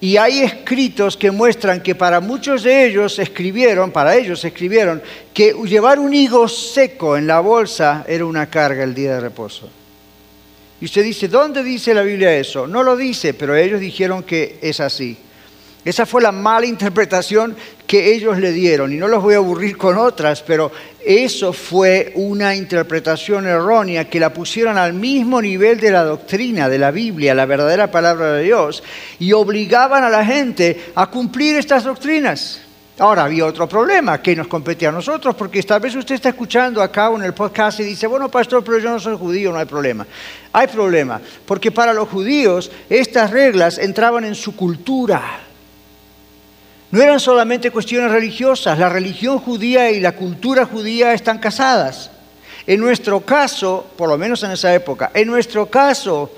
y 0.00 0.16
hay 0.16 0.40
escritos 0.40 1.16
que 1.16 1.30
muestran 1.30 1.82
que 1.82 1.94
para 1.94 2.20
muchos 2.20 2.62
de 2.62 2.86
ellos 2.86 3.18
escribieron, 3.18 3.90
para 3.90 4.16
ellos 4.16 4.44
escribieron, 4.44 5.02
que 5.34 5.54
llevar 5.64 5.98
un 5.98 6.14
higo 6.14 6.46
seco 6.48 7.16
en 7.16 7.26
la 7.26 7.40
bolsa 7.40 8.04
era 8.06 8.24
una 8.24 8.48
carga 8.48 8.84
el 8.84 8.94
día 8.94 9.14
de 9.14 9.20
reposo. 9.20 9.68
Y 10.80 10.84
usted 10.84 11.02
dice, 11.02 11.26
¿dónde 11.26 11.64
dice 11.64 11.92
la 11.92 12.02
Biblia 12.02 12.36
eso? 12.36 12.68
No 12.68 12.84
lo 12.84 12.96
dice, 12.96 13.34
pero 13.34 13.56
ellos 13.56 13.80
dijeron 13.80 14.22
que 14.22 14.58
es 14.62 14.78
así. 14.78 15.16
Esa 15.88 16.04
fue 16.04 16.20
la 16.20 16.32
mala 16.32 16.66
interpretación 16.66 17.56
que 17.86 18.12
ellos 18.12 18.36
le 18.36 18.52
dieron. 18.52 18.92
Y 18.92 18.96
no 18.96 19.08
los 19.08 19.22
voy 19.22 19.32
a 19.32 19.38
aburrir 19.38 19.78
con 19.78 19.96
otras, 19.96 20.42
pero 20.42 20.70
eso 21.02 21.54
fue 21.54 22.12
una 22.14 22.54
interpretación 22.54 23.46
errónea 23.46 24.06
que 24.10 24.20
la 24.20 24.30
pusieron 24.30 24.76
al 24.76 24.92
mismo 24.92 25.40
nivel 25.40 25.80
de 25.80 25.90
la 25.90 26.04
doctrina, 26.04 26.68
de 26.68 26.76
la 26.76 26.90
Biblia, 26.90 27.34
la 27.34 27.46
verdadera 27.46 27.90
palabra 27.90 28.34
de 28.34 28.44
Dios, 28.44 28.82
y 29.18 29.32
obligaban 29.32 30.04
a 30.04 30.10
la 30.10 30.26
gente 30.26 30.92
a 30.94 31.06
cumplir 31.06 31.56
estas 31.56 31.84
doctrinas. 31.84 32.60
Ahora 32.98 33.24
había 33.24 33.46
otro 33.46 33.66
problema 33.66 34.20
que 34.20 34.36
nos 34.36 34.46
competía 34.46 34.90
a 34.90 34.92
nosotros, 34.92 35.34
porque 35.36 35.62
tal 35.62 35.80
vez 35.80 35.94
usted 35.94 36.16
está 36.16 36.28
escuchando 36.28 36.82
acá 36.82 37.10
en 37.14 37.22
el 37.22 37.32
podcast 37.32 37.80
y 37.80 37.84
dice, 37.84 38.06
bueno, 38.06 38.30
pastor, 38.30 38.62
pero 38.62 38.76
yo 38.78 38.90
no 38.90 39.00
soy 39.00 39.16
judío, 39.16 39.52
no 39.52 39.58
hay 39.58 39.64
problema. 39.64 40.06
Hay 40.52 40.66
problema, 40.66 41.18
porque 41.46 41.70
para 41.70 41.94
los 41.94 42.10
judíos 42.10 42.70
estas 42.90 43.30
reglas 43.30 43.78
entraban 43.78 44.26
en 44.26 44.34
su 44.34 44.54
cultura. 44.54 45.47
No 46.90 47.02
eran 47.02 47.20
solamente 47.20 47.70
cuestiones 47.70 48.10
religiosas, 48.10 48.78
la 48.78 48.88
religión 48.88 49.38
judía 49.38 49.90
y 49.90 50.00
la 50.00 50.12
cultura 50.12 50.64
judía 50.64 51.12
están 51.12 51.38
casadas. 51.38 52.10
En 52.66 52.80
nuestro 52.80 53.20
caso, 53.20 53.86
por 53.96 54.08
lo 54.08 54.16
menos 54.16 54.42
en 54.42 54.52
esa 54.52 54.74
época, 54.74 55.10
en 55.14 55.28
nuestro 55.28 55.66
caso 55.66 56.30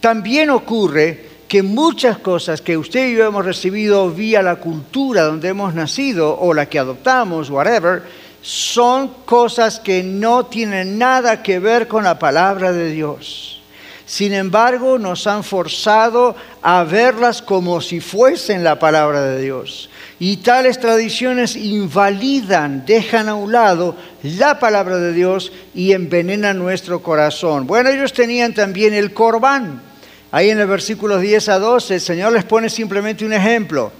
también 0.00 0.50
ocurre 0.50 1.30
que 1.46 1.62
muchas 1.62 2.18
cosas 2.18 2.60
que 2.60 2.76
usted 2.76 3.08
y 3.08 3.14
yo 3.14 3.24
hemos 3.24 3.44
recibido 3.44 4.10
vía 4.10 4.42
la 4.42 4.56
cultura 4.56 5.22
donde 5.22 5.48
hemos 5.48 5.74
nacido 5.74 6.38
o 6.40 6.54
la 6.54 6.66
que 6.66 6.78
adoptamos, 6.78 7.50
whatever, 7.50 8.02
son 8.40 9.08
cosas 9.24 9.78
que 9.78 10.02
no 10.02 10.46
tienen 10.46 10.98
nada 10.98 11.42
que 11.42 11.60
ver 11.60 11.86
con 11.86 12.02
la 12.02 12.18
palabra 12.18 12.72
de 12.72 12.90
Dios. 12.90 13.61
Sin 14.06 14.32
embargo, 14.32 14.98
nos 14.98 15.26
han 15.26 15.44
forzado 15.44 16.34
a 16.60 16.84
verlas 16.84 17.40
como 17.40 17.80
si 17.80 18.00
fuesen 18.00 18.64
la 18.64 18.78
palabra 18.78 19.22
de 19.22 19.42
Dios. 19.42 19.88
Y 20.18 20.38
tales 20.38 20.78
tradiciones 20.78 21.56
invalidan, 21.56 22.84
dejan 22.86 23.28
a 23.28 23.34
un 23.34 23.52
lado 23.52 23.96
la 24.22 24.58
palabra 24.58 24.98
de 24.98 25.12
Dios 25.12 25.52
y 25.74 25.92
envenenan 25.92 26.58
nuestro 26.58 27.02
corazón. 27.02 27.66
Bueno, 27.66 27.90
ellos 27.90 28.12
tenían 28.12 28.54
también 28.54 28.94
el 28.94 29.12
corbán. 29.12 29.82
Ahí 30.30 30.50
en 30.50 30.60
el 30.60 30.66
versículo 30.66 31.18
10 31.18 31.48
a 31.48 31.58
12, 31.58 31.94
el 31.94 32.00
Señor 32.00 32.32
les 32.32 32.44
pone 32.44 32.70
simplemente 32.70 33.24
un 33.24 33.32
ejemplo. 33.32 33.92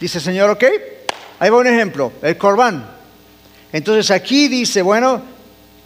Dice, 0.00 0.20
Señor, 0.20 0.50
ok, 0.50 0.64
ahí 1.38 1.50
va 1.50 1.58
un 1.58 1.66
ejemplo, 1.66 2.12
el 2.22 2.36
corbán. 2.36 2.88
Entonces 3.72 4.10
aquí 4.10 4.48
dice, 4.48 4.82
bueno, 4.82 5.22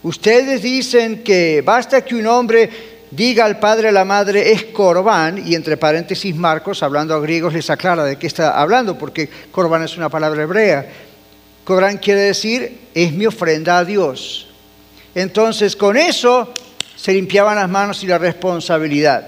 ustedes 0.03 0.61
dicen 0.61 1.23
que 1.23 1.61
basta 1.65 2.05
que 2.05 2.15
un 2.15 2.27
hombre 2.27 2.98
diga 3.11 3.45
al 3.45 3.59
padre 3.59 3.91
la 3.91 4.05
madre 4.05 4.51
es 4.51 4.65
corbán, 4.65 5.43
y 5.45 5.55
entre 5.55 5.77
paréntesis 5.77 6.35
Marcos, 6.35 6.83
hablando 6.83 7.13
a 7.13 7.19
griegos, 7.19 7.53
les 7.53 7.69
aclara 7.69 8.03
de 8.03 8.17
qué 8.17 8.27
está 8.27 8.59
hablando, 8.59 8.97
porque 8.97 9.29
corbán 9.51 9.83
es 9.83 9.97
una 9.97 10.09
palabra 10.09 10.43
hebrea. 10.43 10.87
Corbán 11.63 11.97
quiere 11.97 12.21
decir 12.21 12.79
es 12.93 13.11
mi 13.13 13.25
ofrenda 13.25 13.79
a 13.79 13.85
Dios. 13.85 14.47
Entonces 15.15 15.75
con 15.75 15.97
eso 15.97 16.53
se 16.95 17.13
limpiaban 17.13 17.55
las 17.55 17.69
manos 17.69 18.03
y 18.03 18.07
la 18.07 18.17
responsabilidad. 18.17 19.27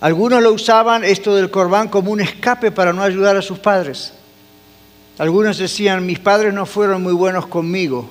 Algunos 0.00 0.42
lo 0.42 0.52
usaban 0.52 1.04
esto 1.04 1.34
del 1.34 1.50
corbán 1.50 1.88
como 1.88 2.10
un 2.10 2.20
escape 2.20 2.70
para 2.70 2.92
no 2.92 3.02
ayudar 3.02 3.36
a 3.36 3.42
sus 3.42 3.58
padres. 3.58 4.12
Algunos 5.18 5.56
decían, 5.56 6.04
mis 6.04 6.18
padres 6.18 6.52
no 6.52 6.66
fueron 6.66 7.02
muy 7.02 7.14
buenos 7.14 7.46
conmigo, 7.46 8.08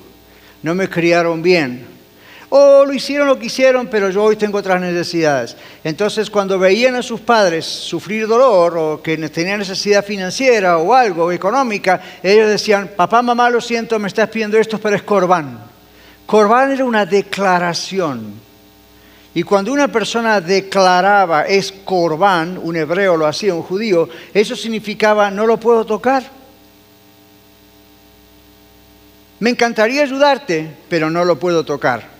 no 0.64 0.74
me 0.74 0.90
criaron 0.90 1.44
bien 1.44 1.95
o 2.58 2.86
lo 2.86 2.94
hicieron 2.94 3.28
lo 3.28 3.38
que 3.38 3.48
hicieron, 3.48 3.88
pero 3.88 4.10
yo 4.10 4.24
hoy 4.24 4.38
tengo 4.38 4.60
otras 4.60 4.80
necesidades. 4.80 5.58
Entonces, 5.84 6.30
cuando 6.30 6.58
veían 6.58 6.96
a 6.96 7.02
sus 7.02 7.20
padres 7.20 7.66
sufrir 7.66 8.26
dolor 8.28 8.78
o 8.78 9.02
que 9.04 9.18
tenían 9.28 9.60
necesidad 9.60 10.06
financiera 10.06 10.78
o 10.78 10.94
algo 10.94 11.34
económica, 11.34 12.02
ellos 12.24 12.48
decían, 12.48 12.92
papá, 12.96 13.22
mamá, 13.22 13.50
lo 13.50 13.60
siento, 13.60 14.00
me 14.00 14.08
estás 14.08 14.30
pidiendo 14.30 14.58
esto, 14.58 14.80
pero 14.80 14.96
es 14.96 15.04
corbán. 15.04 15.60
Corbán 16.26 16.72
era 16.72 16.86
una 16.86 17.06
declaración. 17.06 18.36
Y 19.34 19.44
cuando 19.44 19.74
una 19.74 19.90
persona 19.90 20.40
declaraba 20.40 21.42
es 21.42 21.74
corbán, 21.74 22.58
un 22.58 22.78
hebreo 22.78 23.18
lo 23.18 23.28
hacía, 23.28 23.54
un 23.54 23.64
judío, 23.64 24.08
eso 24.34 24.56
significaba 24.56 25.30
no 25.30 25.46
lo 25.46 25.60
puedo 25.60 25.86
tocar. 25.86 26.24
Me 29.42 29.50
encantaría 29.50 30.04
ayudarte, 30.04 30.74
pero 30.88 31.10
no 31.10 31.26
lo 31.26 31.38
puedo 31.38 31.66
tocar. 31.66 32.15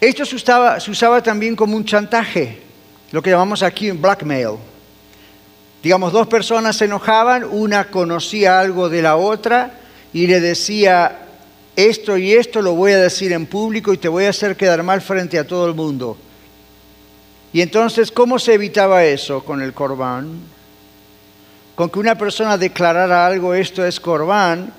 Esto 0.00 0.24
se 0.24 0.36
usaba, 0.36 1.22
también 1.22 1.56
como 1.56 1.76
un 1.76 1.84
chantaje, 1.84 2.60
lo 3.10 3.20
que 3.20 3.30
llamamos 3.30 3.62
aquí 3.62 3.90
un 3.90 4.00
blackmail. 4.00 4.56
Digamos, 5.82 6.12
dos 6.12 6.26
personas 6.28 6.76
se 6.76 6.84
enojaban, 6.84 7.44
una 7.44 7.90
conocía 7.90 8.60
algo 8.60 8.88
de 8.88 9.02
la 9.02 9.16
otra 9.16 9.72
y 10.12 10.26
le 10.26 10.40
decía, 10.40 11.18
esto 11.74 12.16
y 12.16 12.32
esto 12.32 12.62
lo 12.62 12.74
voy 12.74 12.92
a 12.92 12.98
decir 12.98 13.32
en 13.32 13.46
público 13.46 13.92
y 13.92 13.98
te 13.98 14.08
voy 14.08 14.24
a 14.24 14.30
hacer 14.30 14.56
quedar 14.56 14.82
mal 14.82 15.00
frente 15.00 15.38
a 15.38 15.46
todo 15.46 15.66
el 15.66 15.74
mundo. 15.74 16.16
Y 17.52 17.60
entonces, 17.60 18.12
¿cómo 18.12 18.38
se 18.38 18.54
evitaba 18.54 19.04
eso 19.04 19.44
con 19.44 19.62
el 19.62 19.72
corbán? 19.72 20.40
Con 21.74 21.90
que 21.90 21.98
una 21.98 22.16
persona 22.16 22.58
declarara 22.58 23.26
algo, 23.26 23.54
esto 23.54 23.84
es 23.84 23.98
corbán, 23.98 24.72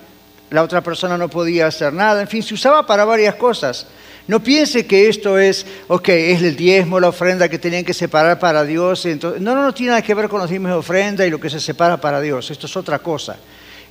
la 0.49 0.63
otra 0.63 0.81
persona 0.81 1.17
no 1.17 1.29
podía 1.29 1.67
hacer 1.67 1.93
nada. 1.93 2.21
En 2.21 2.27
fin, 2.27 2.43
se 2.43 2.53
usaba 2.53 2.85
para 2.85 3.05
varias 3.05 3.35
cosas. 3.35 3.87
No 4.29 4.43
piense 4.43 4.85
que 4.85 5.09
esto 5.09 5.39
es, 5.39 5.65
ok, 5.87 6.09
es 6.09 6.43
el 6.43 6.55
diezmo, 6.55 6.99
la 6.99 7.07
ofrenda 7.07 7.49
que 7.49 7.57
tenían 7.57 7.83
que 7.83 7.95
separar 7.95 8.37
para 8.37 8.63
Dios. 8.63 9.07
Entonces, 9.07 9.41
no, 9.41 9.55
no, 9.55 9.63
no 9.63 9.73
tiene 9.73 9.89
nada 9.89 10.03
que 10.03 10.13
ver 10.13 10.29
con 10.29 10.39
los 10.39 10.47
diezmos 10.47 10.69
de 10.69 10.77
ofrenda 10.77 11.25
y 11.25 11.31
lo 11.31 11.39
que 11.39 11.49
se 11.49 11.59
separa 11.59 11.99
para 11.99 12.21
Dios. 12.21 12.51
Esto 12.51 12.67
es 12.67 12.77
otra 12.77 12.99
cosa. 12.99 13.37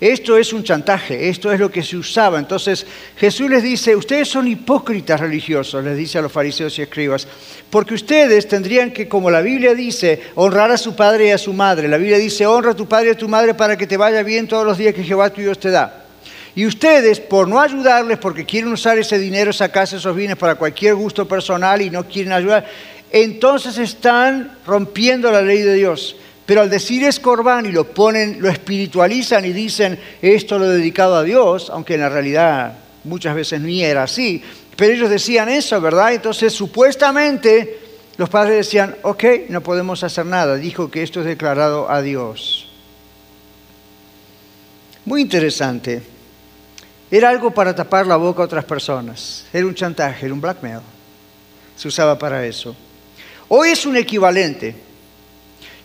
Esto 0.00 0.38
es 0.38 0.52
un 0.52 0.62
chantaje, 0.62 1.28
esto 1.28 1.52
es 1.52 1.58
lo 1.58 1.72
que 1.72 1.82
se 1.82 1.96
usaba. 1.96 2.38
Entonces 2.38 2.86
Jesús 3.16 3.50
les 3.50 3.64
dice, 3.64 3.96
ustedes 3.96 4.28
son 4.28 4.46
hipócritas 4.46 5.18
religiosos, 5.18 5.82
les 5.82 5.96
dice 5.96 6.18
a 6.18 6.22
los 6.22 6.30
fariseos 6.30 6.78
y 6.78 6.82
escribas, 6.82 7.26
porque 7.68 7.94
ustedes 7.94 8.46
tendrían 8.46 8.92
que, 8.92 9.08
como 9.08 9.32
la 9.32 9.40
Biblia 9.40 9.74
dice, 9.74 10.22
honrar 10.36 10.70
a 10.70 10.76
su 10.76 10.94
padre 10.94 11.26
y 11.26 11.30
a 11.32 11.38
su 11.38 11.52
madre. 11.52 11.88
La 11.88 11.98
Biblia 11.98 12.16
dice, 12.16 12.46
honra 12.46 12.70
a 12.70 12.76
tu 12.76 12.86
padre 12.86 13.08
y 13.08 13.12
a 13.14 13.18
tu 13.18 13.28
madre 13.28 13.54
para 13.54 13.76
que 13.76 13.88
te 13.88 13.96
vaya 13.96 14.22
bien 14.22 14.46
todos 14.46 14.64
los 14.64 14.78
días 14.78 14.94
que 14.94 15.02
Jehová 15.02 15.30
tu 15.30 15.40
Dios 15.40 15.58
te 15.58 15.72
da. 15.72 16.04
Y 16.58 16.66
ustedes, 16.66 17.20
por 17.20 17.46
no 17.46 17.60
ayudarles, 17.60 18.18
porque 18.18 18.44
quieren 18.44 18.72
usar 18.72 18.98
ese 18.98 19.16
dinero, 19.16 19.52
esa 19.52 19.70
casa, 19.70 19.96
esos 19.96 20.16
bienes 20.16 20.36
para 20.36 20.56
cualquier 20.56 20.96
gusto 20.96 21.28
personal 21.28 21.80
y 21.80 21.88
no 21.88 22.08
quieren 22.08 22.32
ayudar, 22.32 22.66
entonces 23.12 23.78
están 23.78 24.58
rompiendo 24.66 25.30
la 25.30 25.40
ley 25.40 25.62
de 25.62 25.74
Dios. 25.74 26.16
Pero 26.46 26.62
al 26.62 26.68
decir 26.68 27.04
es 27.04 27.20
corbán 27.20 27.66
y 27.66 27.70
lo 27.70 27.84
ponen, 27.84 28.42
lo 28.42 28.48
espiritualizan 28.48 29.44
y 29.44 29.52
dicen 29.52 30.00
esto 30.20 30.58
lo 30.58 30.64
he 30.64 30.78
dedicado 30.78 31.14
a 31.14 31.22
Dios, 31.22 31.70
aunque 31.70 31.94
en 31.94 32.00
la 32.00 32.08
realidad 32.08 32.76
muchas 33.04 33.36
veces 33.36 33.60
ni 33.60 33.84
era 33.84 34.02
así, 34.02 34.42
pero 34.74 34.92
ellos 34.92 35.10
decían 35.10 35.48
eso, 35.48 35.80
¿verdad? 35.80 36.12
Entonces 36.12 36.52
supuestamente 36.52 37.78
los 38.16 38.28
padres 38.28 38.56
decían, 38.56 38.96
ok, 39.02 39.24
no 39.48 39.62
podemos 39.62 40.02
hacer 40.02 40.26
nada, 40.26 40.56
dijo 40.56 40.90
que 40.90 41.04
esto 41.04 41.20
es 41.20 41.26
declarado 41.26 41.88
a 41.88 42.02
Dios. 42.02 42.68
Muy 45.04 45.20
interesante. 45.20 46.17
Era 47.10 47.30
algo 47.30 47.50
para 47.50 47.74
tapar 47.74 48.06
la 48.06 48.16
boca 48.16 48.42
a 48.42 48.44
otras 48.44 48.64
personas. 48.64 49.46
Era 49.52 49.66
un 49.66 49.74
chantaje, 49.74 50.26
era 50.26 50.34
un 50.34 50.40
blackmail. 50.40 50.80
Se 51.76 51.88
usaba 51.88 52.18
para 52.18 52.44
eso. 52.44 52.76
Hoy 53.48 53.70
es 53.70 53.86
un 53.86 53.96
equivalente. 53.96 54.74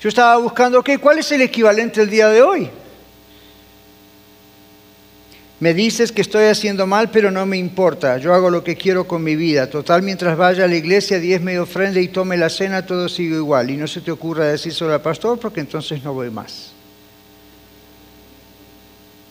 Yo 0.01 0.09
estaba 0.09 0.35
buscando, 0.37 0.83
¿qué? 0.83 0.97
¿cuál 0.97 1.19
es 1.19 1.31
el 1.31 1.41
equivalente 1.41 2.01
del 2.01 2.09
día 2.09 2.27
de 2.27 2.41
hoy? 2.41 2.69
Me 5.61 5.73
dices 5.73 6.11
que 6.11 6.19
estoy 6.19 6.47
haciendo 6.47 6.85
mal, 6.85 7.09
pero 7.09 7.31
no 7.31 7.45
me 7.45 7.55
importa. 7.55 8.17
Yo 8.17 8.33
hago 8.33 8.49
lo 8.49 8.65
que 8.65 8.75
quiero 8.75 9.07
con 9.07 9.23
mi 9.23 9.37
vida. 9.37 9.69
Total, 9.69 10.01
mientras 10.01 10.35
vaya 10.35 10.65
a 10.65 10.67
la 10.67 10.75
iglesia, 10.75 11.19
diez 11.19 11.39
me 11.39 11.57
ofrende 11.57 12.01
y 12.01 12.09
tome 12.09 12.35
la 12.35 12.49
cena, 12.49 12.85
todo 12.85 13.07
sigue 13.07 13.35
igual. 13.35 13.69
Y 13.69 13.77
no 13.77 13.87
se 13.87 14.01
te 14.01 14.11
ocurra 14.11 14.47
decir 14.47 14.73
solo 14.73 14.93
al 14.93 15.01
pastor, 15.01 15.39
porque 15.39 15.61
entonces 15.61 16.03
no 16.03 16.13
voy 16.13 16.29
más. 16.29 16.72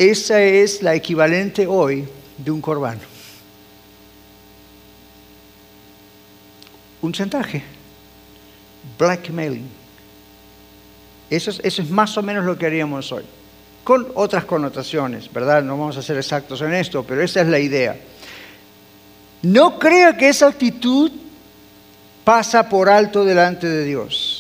Esa 0.03 0.43
es 0.43 0.83
la 0.83 0.97
equivalente 0.97 1.65
hoy 1.65 2.09
de 2.37 2.51
un 2.51 2.61
corbán. 2.61 2.99
Un 7.01 7.13
chantaje. 7.13 7.63
Blackmailing. 8.99 9.69
Eso 11.31 11.51
es, 11.53 11.61
eso 11.63 11.83
es 11.83 11.91
más 11.91 12.19
o 12.19 12.23
menos 12.23 12.45
lo 12.45 12.59
que 12.59 12.67
haríamos 12.67 13.13
hoy. 13.13 13.23
Con 13.85 14.09
otras 14.17 14.45
connotaciones, 14.45 15.33
¿verdad? 15.33 15.63
No 15.63 15.79
vamos 15.79 15.97
a 15.97 16.03
ser 16.03 16.17
exactos 16.17 16.61
en 16.63 16.75
esto, 16.75 17.05
pero 17.05 17.23
esa 17.23 17.43
es 17.43 17.47
la 17.47 17.61
idea. 17.61 17.97
No 19.43 19.79
crea 19.79 20.17
que 20.17 20.31
esa 20.31 20.49
actitud 20.49 21.13
pasa 22.25 22.69
por 22.69 22.89
alto 22.89 23.25
delante 23.25 23.69
de 23.69 23.85
Dios. 23.85 24.32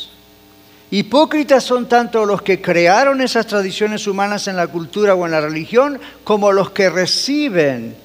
Hipócritas 0.94 1.64
son 1.64 1.88
tanto 1.88 2.26
los 2.26 2.42
que 2.42 2.60
crearon 2.60 3.22
esas 3.22 3.46
tradiciones 3.46 4.06
humanas 4.06 4.46
en 4.46 4.56
la 4.56 4.66
cultura 4.66 5.14
o 5.14 5.24
en 5.24 5.32
la 5.32 5.40
religión, 5.40 5.98
como 6.22 6.52
los 6.52 6.72
que 6.72 6.90
reciben 6.90 7.96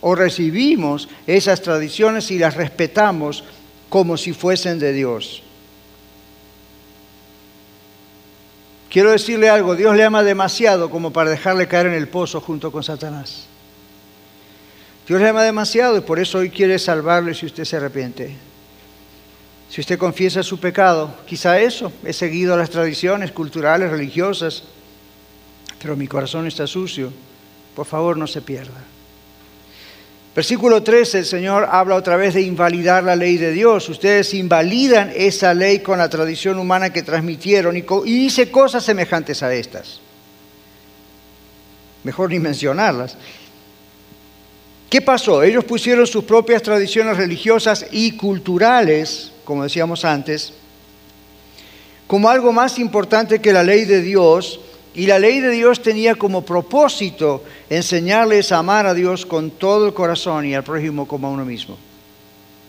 o 0.00 0.14
recibimos 0.14 1.08
esas 1.26 1.62
tradiciones 1.62 2.30
y 2.30 2.38
las 2.38 2.54
respetamos 2.54 3.42
como 3.88 4.16
si 4.16 4.32
fuesen 4.32 4.78
de 4.78 4.92
Dios. 4.92 5.42
Quiero 8.88 9.10
decirle 9.10 9.50
algo, 9.50 9.74
Dios 9.74 9.96
le 9.96 10.04
ama 10.04 10.22
demasiado 10.22 10.90
como 10.90 11.12
para 11.12 11.30
dejarle 11.30 11.66
caer 11.66 11.86
en 11.86 11.94
el 11.94 12.06
pozo 12.06 12.40
junto 12.40 12.70
con 12.70 12.84
Satanás. 12.84 13.46
Dios 15.08 15.20
le 15.20 15.28
ama 15.28 15.42
demasiado 15.42 15.96
y 15.96 16.02
por 16.02 16.20
eso 16.20 16.38
hoy 16.38 16.50
quiere 16.50 16.78
salvarle 16.78 17.34
si 17.34 17.46
usted 17.46 17.64
se 17.64 17.78
arrepiente. 17.78 18.36
Si 19.70 19.80
usted 19.80 19.98
confiesa 19.98 20.42
su 20.42 20.58
pecado, 20.58 21.14
quizá 21.26 21.60
eso, 21.60 21.92
he 22.04 22.12
seguido 22.12 22.56
las 22.56 22.70
tradiciones 22.70 23.32
culturales, 23.32 23.90
religiosas, 23.90 24.62
pero 25.80 25.96
mi 25.96 26.06
corazón 26.06 26.46
está 26.46 26.66
sucio. 26.66 27.12
Por 27.74 27.86
favor, 27.86 28.16
no 28.16 28.26
se 28.26 28.42
pierda. 28.42 28.82
Versículo 30.34 30.82
13, 30.82 31.20
el 31.20 31.24
Señor 31.24 31.66
habla 31.70 31.94
otra 31.94 32.16
vez 32.16 32.34
de 32.34 32.42
invalidar 32.42 33.02
la 33.02 33.16
ley 33.16 33.38
de 33.38 33.52
Dios. 33.52 33.88
Ustedes 33.88 34.34
invalidan 34.34 35.10
esa 35.16 35.54
ley 35.54 35.78
con 35.78 35.98
la 35.98 36.10
tradición 36.10 36.58
humana 36.58 36.92
que 36.92 37.02
transmitieron 37.02 37.74
y, 37.76 37.84
y 38.04 38.18
dice 38.18 38.50
cosas 38.50 38.84
semejantes 38.84 39.42
a 39.42 39.54
estas. 39.54 40.00
Mejor 42.04 42.30
ni 42.30 42.38
mencionarlas. 42.38 43.16
¿Qué 44.90 45.00
pasó? 45.00 45.42
Ellos 45.42 45.64
pusieron 45.64 46.06
sus 46.06 46.24
propias 46.24 46.62
tradiciones 46.62 47.16
religiosas 47.16 47.86
y 47.90 48.12
culturales, 48.12 49.32
como 49.46 49.62
decíamos 49.62 50.04
antes, 50.04 50.52
como 52.06 52.28
algo 52.28 52.52
más 52.52 52.78
importante 52.78 53.40
que 53.40 53.54
la 53.54 53.62
ley 53.62 53.86
de 53.86 54.02
Dios, 54.02 54.60
y 54.94 55.06
la 55.06 55.18
ley 55.18 55.40
de 55.40 55.50
Dios 55.50 55.80
tenía 55.82 56.14
como 56.14 56.44
propósito 56.44 57.42
enseñarles 57.70 58.52
a 58.52 58.58
amar 58.58 58.86
a 58.86 58.92
Dios 58.92 59.24
con 59.24 59.50
todo 59.52 59.86
el 59.86 59.94
corazón 59.94 60.44
y 60.44 60.54
al 60.54 60.64
prójimo 60.64 61.08
como 61.08 61.28
a 61.28 61.30
uno 61.30 61.44
mismo. 61.44 61.78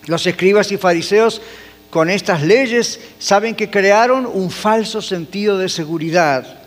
Los 0.06 0.26
escribas 0.26 0.72
y 0.72 0.78
fariseos 0.78 1.42
con 1.90 2.10
estas 2.10 2.42
leyes 2.44 3.00
saben 3.20 3.56
que 3.56 3.70
crearon 3.70 4.26
un 4.26 4.50
falso 4.50 5.02
sentido 5.02 5.58
de 5.58 5.68
seguridad 5.68 6.58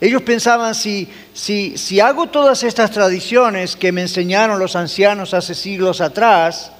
ellos 0.00 0.22
pensaban, 0.22 0.74
si, 0.74 1.08
si, 1.34 1.76
si 1.76 1.98
hago 1.98 2.28
todas 2.28 2.62
estas 2.62 2.92
tradiciones 2.92 3.74
que 3.74 3.90
me 3.90 4.02
enseñaron 4.02 4.60
los 4.60 4.76
ancianos 4.76 5.34
hace 5.34 5.54
siglos 5.54 6.00
atrás, 6.00 6.70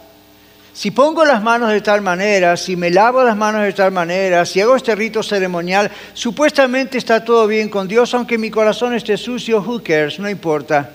si 0.79 0.93
pongo 0.93 1.25
las 1.25 1.43
manos 1.43 1.73
de 1.73 1.81
tal 1.81 2.03
manera, 2.03 2.57
si 2.57 2.77
me 2.77 2.89
lavo 2.89 3.25
las 3.25 3.37
manos 3.37 3.65
de 3.65 3.73
tal 3.73 3.91
manera, 3.91 4.47
si 4.47 4.61
hago 4.61 4.77
este 4.77 4.95
rito 4.95 5.25
ceremonial, 5.25 5.91
supuestamente 6.15 6.99
está 6.99 7.25
todo 7.25 7.49
bien 7.49 7.69
con 7.69 7.89
Dios, 7.89 8.15
aunque 8.15 8.39
mi 8.39 8.49
corazón 8.49 8.95
esté 8.95 9.17
sucio, 9.17 9.59
who 9.61 9.83
cares, 9.83 10.21
no 10.21 10.31
importa. 10.31 10.89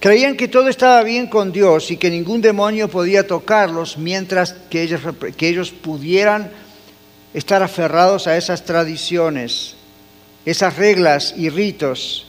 Creían 0.00 0.38
que 0.38 0.48
todo 0.48 0.70
estaba 0.70 1.02
bien 1.02 1.26
con 1.26 1.52
Dios 1.52 1.90
y 1.90 1.98
que 1.98 2.08
ningún 2.08 2.40
demonio 2.40 2.88
podía 2.88 3.26
tocarlos 3.26 3.98
mientras 3.98 4.54
que 4.70 4.84
ellos, 4.84 5.02
que 5.36 5.48
ellos 5.48 5.70
pudieran 5.70 6.50
estar 7.34 7.62
aferrados 7.62 8.26
a 8.26 8.38
esas 8.38 8.64
tradiciones 8.64 9.76
esas 10.46 10.76
reglas 10.76 11.34
y 11.36 11.50
ritos, 11.50 12.26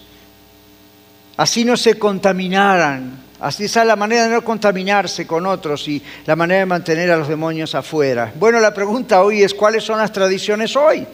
así 1.37 1.63
no 1.63 1.77
se 1.77 1.97
contaminaran. 1.97 3.22
Así 3.43 3.65
es 3.65 3.75
la 3.75 3.97
manera 3.97 4.23
de 4.23 4.29
no 4.29 4.41
contaminarse 4.41 5.27
con 5.27 5.45
otros 5.45 5.85
y 5.89 6.01
la 6.25 6.33
manera 6.33 6.61
de 6.61 6.65
mantener 6.65 7.11
a 7.11 7.17
los 7.17 7.27
demonios 7.27 7.75
afuera. 7.75 8.31
Bueno, 8.35 8.61
la 8.61 8.73
pregunta 8.73 9.21
hoy 9.21 9.43
es, 9.43 9.53
¿cuáles 9.53 9.83
son 9.83 9.97
las 9.97 10.13
tradiciones 10.13 10.77
hoy 10.77 11.05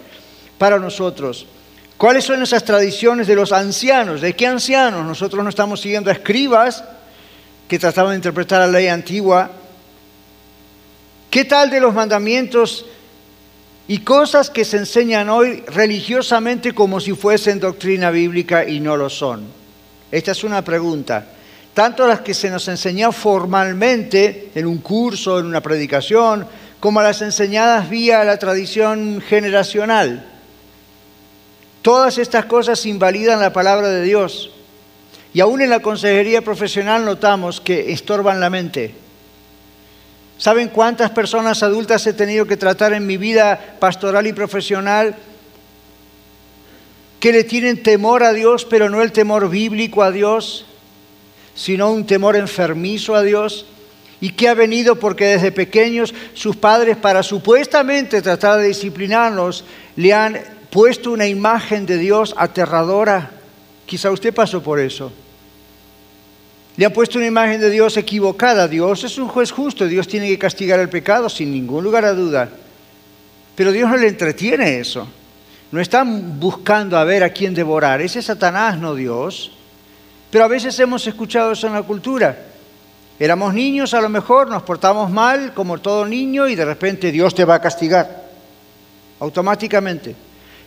para 0.59 0.77
nosotros? 0.77 1.47
¿Cuáles 1.97 2.25
son 2.25 2.43
esas 2.43 2.63
tradiciones 2.63 3.25
de 3.25 3.33
los 3.33 3.51
ancianos? 3.51 4.21
¿De 4.21 4.35
qué 4.35 4.45
ancianos? 4.45 5.03
Nosotros 5.07 5.43
no 5.43 5.49
estamos 5.49 5.81
siguiendo 5.81 6.11
a 6.11 6.13
escribas 6.13 6.83
que 7.67 7.79
trataban 7.79 8.11
de 8.11 8.17
interpretar 8.17 8.59
la 8.59 8.67
ley 8.67 8.89
antigua. 8.89 9.49
¿Qué 11.31 11.45
tal 11.45 11.71
de 11.71 11.79
los 11.79 11.95
mandamientos 11.95 12.85
y 13.87 14.01
cosas 14.01 14.51
que 14.51 14.65
se 14.65 14.77
enseñan 14.77 15.29
hoy 15.29 15.63
religiosamente 15.65 16.73
como 16.75 16.99
si 16.99 17.13
fuesen 17.13 17.59
doctrina 17.59 18.11
bíblica 18.11 18.69
y 18.69 18.79
no 18.79 18.95
lo 18.95 19.09
son. 19.09 19.45
Esta 20.11 20.33
es 20.33 20.43
una 20.43 20.63
pregunta. 20.63 21.25
Tanto 21.79 22.05
las 22.07 22.19
que 22.19 22.33
se 22.33 22.49
nos 22.49 22.67
enseñó 22.67 23.13
formalmente 23.13 24.51
en 24.53 24.65
un 24.65 24.79
curso, 24.79 25.39
en 25.39 25.45
una 25.45 25.61
predicación, 25.61 26.45
como 26.81 27.01
las 27.01 27.21
enseñadas 27.21 27.89
vía 27.89 28.25
la 28.25 28.37
tradición 28.37 29.23
generacional. 29.25 30.25
Todas 31.81 32.17
estas 32.17 32.43
cosas 32.43 32.85
invalidan 32.85 33.39
la 33.39 33.53
palabra 33.53 33.87
de 33.87 34.03
Dios. 34.03 34.51
Y 35.33 35.39
aún 35.39 35.61
en 35.61 35.69
la 35.69 35.81
consejería 35.81 36.41
profesional 36.41 37.05
notamos 37.05 37.61
que 37.61 37.93
estorban 37.93 38.41
la 38.41 38.49
mente 38.49 38.93
¿Saben 40.37 40.67
cuántas 40.67 41.11
personas 41.11 41.63
adultas 41.63 42.05
he 42.07 42.11
tenido 42.11 42.45
que 42.45 42.57
tratar 42.57 42.91
en 42.91 43.07
mi 43.07 43.15
vida 43.15 43.77
pastoral 43.79 44.27
y 44.27 44.33
profesional 44.33 45.15
que 47.21 47.31
le 47.31 47.45
tienen 47.45 47.81
temor 47.81 48.23
a 48.23 48.33
Dios, 48.33 48.65
pero 48.65 48.89
no 48.89 49.01
el 49.01 49.13
temor 49.13 49.49
bíblico 49.49 50.03
a 50.03 50.11
Dios, 50.11 50.65
sino 51.59 51.91
un 51.91 52.05
temor 52.05 52.37
enfermizo 52.37 53.15
a 53.15 53.21
Dios? 53.21 53.65
y 54.21 54.31
que 54.31 54.49
ha 54.49 54.53
venido 54.53 54.97
porque 54.97 55.25
desde 55.25 55.51
pequeños 55.51 56.13
sus 56.33 56.55
padres, 56.55 56.97
para 56.97 57.23
supuestamente 57.23 58.21
tratar 58.21 58.59
de 58.59 58.67
disciplinarlos, 58.67 59.63
le 59.95 60.13
han 60.13 60.37
puesto 60.69 61.11
una 61.11 61.25
imagen 61.25 61.85
de 61.85 61.97
Dios 61.97 62.35
aterradora. 62.37 63.31
Quizá 63.85 64.11
usted 64.11 64.33
pasó 64.33 64.61
por 64.61 64.79
eso. 64.79 65.11
Le 66.75 66.85
han 66.85 66.91
puesto 66.91 67.17
una 67.17 67.27
imagen 67.27 67.61
de 67.61 67.69
Dios 67.69 67.95
equivocada. 67.97 68.67
Dios 68.67 69.03
es 69.03 69.17
un 69.17 69.27
juez 69.27 69.51
justo, 69.51 69.87
Dios 69.87 70.07
tiene 70.07 70.27
que 70.27 70.37
castigar 70.37 70.79
el 70.79 70.89
pecado 70.89 71.29
sin 71.29 71.51
ningún 71.51 71.83
lugar 71.83 72.03
a 72.03 72.13
duda. 72.13 72.49
Pero 73.55 73.71
Dios 73.71 73.89
no 73.89 73.97
le 73.97 74.07
entretiene 74.07 74.79
eso. 74.79 75.07
No 75.71 75.79
están 75.79 76.39
buscando 76.39 76.97
a 76.97 77.03
ver 77.03 77.23
a 77.23 77.29
quién 77.29 77.53
devorar. 77.53 78.01
Ese 78.01 78.19
es 78.19 78.25
Satanás, 78.25 78.77
no 78.77 78.95
Dios. 78.95 79.51
Pero 80.29 80.43
a 80.43 80.47
veces 80.47 80.79
hemos 80.79 81.05
escuchado 81.07 81.51
eso 81.51 81.67
en 81.67 81.73
la 81.73 81.83
cultura. 81.83 82.37
Éramos 83.19 83.53
niños, 83.53 83.93
a 83.93 84.01
lo 84.01 84.09
mejor 84.09 84.49
nos 84.49 84.63
portamos 84.63 85.09
mal 85.09 85.53
como 85.53 85.79
todo 85.79 86.05
niño 86.05 86.47
y 86.47 86.55
de 86.55 86.65
repente 86.65 87.11
Dios 87.11 87.35
te 87.35 87.45
va 87.45 87.55
a 87.55 87.61
castigar. 87.61 88.29
Automáticamente. 89.19 90.15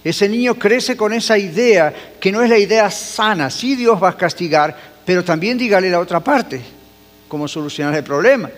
Ese 0.05 0.29
niño 0.29 0.57
crece 0.57 0.97
con 0.97 1.13
esa 1.13 1.39
idea 1.39 1.95
que 2.21 2.33
no 2.33 2.43
es 2.43 2.51
la 2.51 2.59
idea 2.59 2.91
sana. 2.91 3.49
Sí 3.51 3.77
Dios 3.77 4.03
va 4.03 4.11
a 4.11 4.17
castigar, 4.17 4.77
pero 5.05 5.25
también 5.25 5.57
dígale 5.57 5.89
la 5.91 6.01
otra 6.01 6.21
parte, 6.21 6.61
cómo 7.29 7.47
solucionar 7.47 7.95
el 7.95 8.05
problema. 8.05 8.51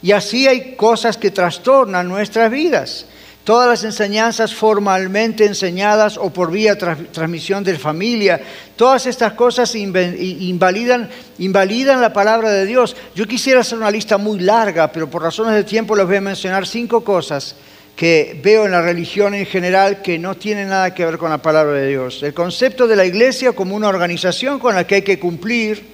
Y 0.00 0.12
así 0.12 0.46
hay 0.46 0.76
cosas 0.76 1.16
que 1.16 1.30
trastornan 1.30 2.08
nuestras 2.08 2.50
vidas. 2.50 3.06
Todas 3.44 3.68
las 3.68 3.84
enseñanzas 3.84 4.54
formalmente 4.54 5.44
enseñadas 5.44 6.16
o 6.16 6.30
por 6.30 6.50
vía 6.50 6.78
transmisión 6.78 7.62
de 7.62 7.78
familia, 7.78 8.40
todas 8.74 9.04
estas 9.04 9.34
cosas 9.34 9.74
invalidan, 9.74 11.10
la 12.00 12.12
palabra 12.14 12.50
de 12.50 12.64
Dios. 12.64 12.96
Yo 13.14 13.26
quisiera 13.26 13.60
hacer 13.60 13.76
una 13.76 13.90
lista 13.90 14.16
muy 14.16 14.38
larga, 14.38 14.90
pero 14.90 15.10
por 15.10 15.22
razones 15.22 15.54
de 15.54 15.64
tiempo 15.64 15.94
les 15.94 16.06
voy 16.06 16.16
a 16.16 16.20
mencionar 16.22 16.66
cinco 16.66 17.04
cosas 17.04 17.54
que 17.94 18.40
veo 18.42 18.64
en 18.64 18.72
la 18.72 18.80
religión 18.80 19.34
en 19.34 19.44
general 19.44 20.00
que 20.00 20.18
no 20.18 20.36
tiene 20.36 20.64
nada 20.64 20.94
que 20.94 21.04
ver 21.04 21.18
con 21.18 21.28
la 21.28 21.42
palabra 21.42 21.74
de 21.74 21.88
Dios. 21.88 22.22
El 22.22 22.32
concepto 22.32 22.86
de 22.86 22.96
la 22.96 23.04
iglesia 23.04 23.52
como 23.52 23.76
una 23.76 23.88
organización 23.88 24.58
con 24.58 24.74
la 24.74 24.86
que 24.86 24.96
hay 24.96 25.02
que 25.02 25.20
cumplir 25.20 25.84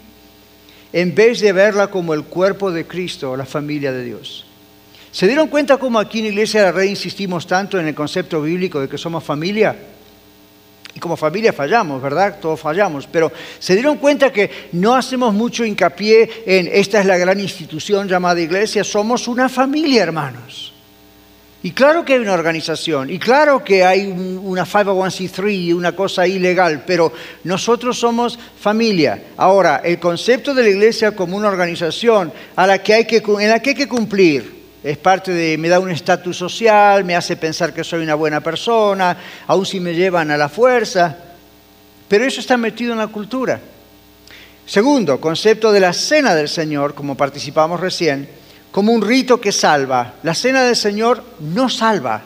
en 0.93 1.17
vez 1.17 1.41
de 1.41 1.53
verla 1.53 1.89
como 1.89 2.15
el 2.15 2.23
cuerpo 2.23 2.71
de 2.71 2.87
Cristo 2.87 3.37
la 3.37 3.45
familia 3.45 3.91
de 3.91 4.05
Dios. 4.05 4.47
¿Se 5.13 5.27
dieron 5.27 5.49
cuenta 5.49 5.77
cómo 5.77 5.99
aquí 5.99 6.21
en 6.21 6.27
Iglesia 6.27 6.61
de 6.61 6.67
la 6.67 6.73
Red 6.73 6.85
insistimos 6.85 7.47
tanto 7.47 7.81
en 7.81 7.89
el 7.89 7.95
concepto 7.95 8.41
bíblico 8.43 8.81
de 8.81 8.89
que 8.89 8.97
somos 8.97 9.25
familia? 9.25 9.75
Y 10.95 11.01
como 11.01 11.17
familia 11.17 11.53
fallamos, 11.53 12.01
¿verdad? 12.01 12.39
Todos 12.41 12.61
fallamos. 12.61 13.09
Pero 13.11 13.33
se 13.59 13.75
dieron 13.75 13.99
cuenta 13.99 14.33
que 14.33 14.69
no 14.73 14.95
hacemos 14.95 15.35
mucho 15.35 15.65
hincapié 15.65 16.45
en 16.47 16.69
esta 16.73 17.01
es 17.01 17.07
la 17.07 17.17
gran 17.17 17.41
institución 17.41 18.09
llamada 18.09 18.41
iglesia. 18.41 18.85
Somos 18.85 19.27
una 19.27 19.49
familia, 19.49 20.05
hermanos. 20.05 20.73
Y 21.63 21.73
claro 21.73 22.05
que 22.05 22.15
hay 22.15 22.21
una 22.21 22.33
organización, 22.33 23.11
y 23.11 23.19
claro 23.19 23.63
que 23.63 23.85
hay 23.85 24.07
una 24.07 24.65
501c3, 24.65 25.75
una 25.75 25.95
cosa 25.95 26.27
ilegal, 26.27 26.85
pero 26.87 27.13
nosotros 27.45 27.99
somos 27.99 28.39
familia. 28.59 29.25
Ahora, 29.37 29.83
el 29.85 29.99
concepto 29.99 30.55
de 30.55 30.63
la 30.63 30.71
iglesia 30.71 31.15
como 31.15 31.37
una 31.37 31.49
organización 31.49 32.33
a 32.57 32.63
en 32.63 32.69
la 32.69 32.79
que 32.79 32.95
hay 32.95 33.05
que 33.05 33.89
cumplir 33.89 34.60
es 34.83 34.97
parte 34.97 35.33
de, 35.33 35.59
me 35.59 35.69
da 35.69 35.79
un 35.79 35.91
estatus 35.91 36.37
social, 36.37 37.05
me 37.05 37.15
hace 37.15 37.37
pensar 37.37 37.75
que 37.75 37.85
soy 37.85 38.03
una 38.03 38.15
buena 38.15 38.41
persona, 38.41 39.17
aun 39.47 39.67
si 39.67 39.79
me 39.79 39.95
llevan 39.95 40.31
a 40.31 40.37
la 40.37 40.49
fuerza, 40.49 41.17
pero 42.09 42.25
eso 42.25 42.41
está 42.41 42.57
metido 42.57 42.93
en 42.93 42.99
la 42.99 43.09
cultura. 43.09 43.61
Segundo, 44.65 45.21
concepto 45.21 45.73
de 45.73 45.81
la 45.81 45.93
cena 45.93 46.35
del 46.35 46.49
Señor, 46.49 46.95
como 46.95 47.17
participamos 47.17 47.81
recién, 47.81 48.29
como 48.71 48.93
un 48.93 49.03
rito 49.03 49.41
que 49.41 49.53
salva. 49.53 50.15
La 50.23 50.35
cena 50.35 50.63
del 50.63 50.77
Señor 50.77 51.25
no 51.41 51.69
salva. 51.69 52.23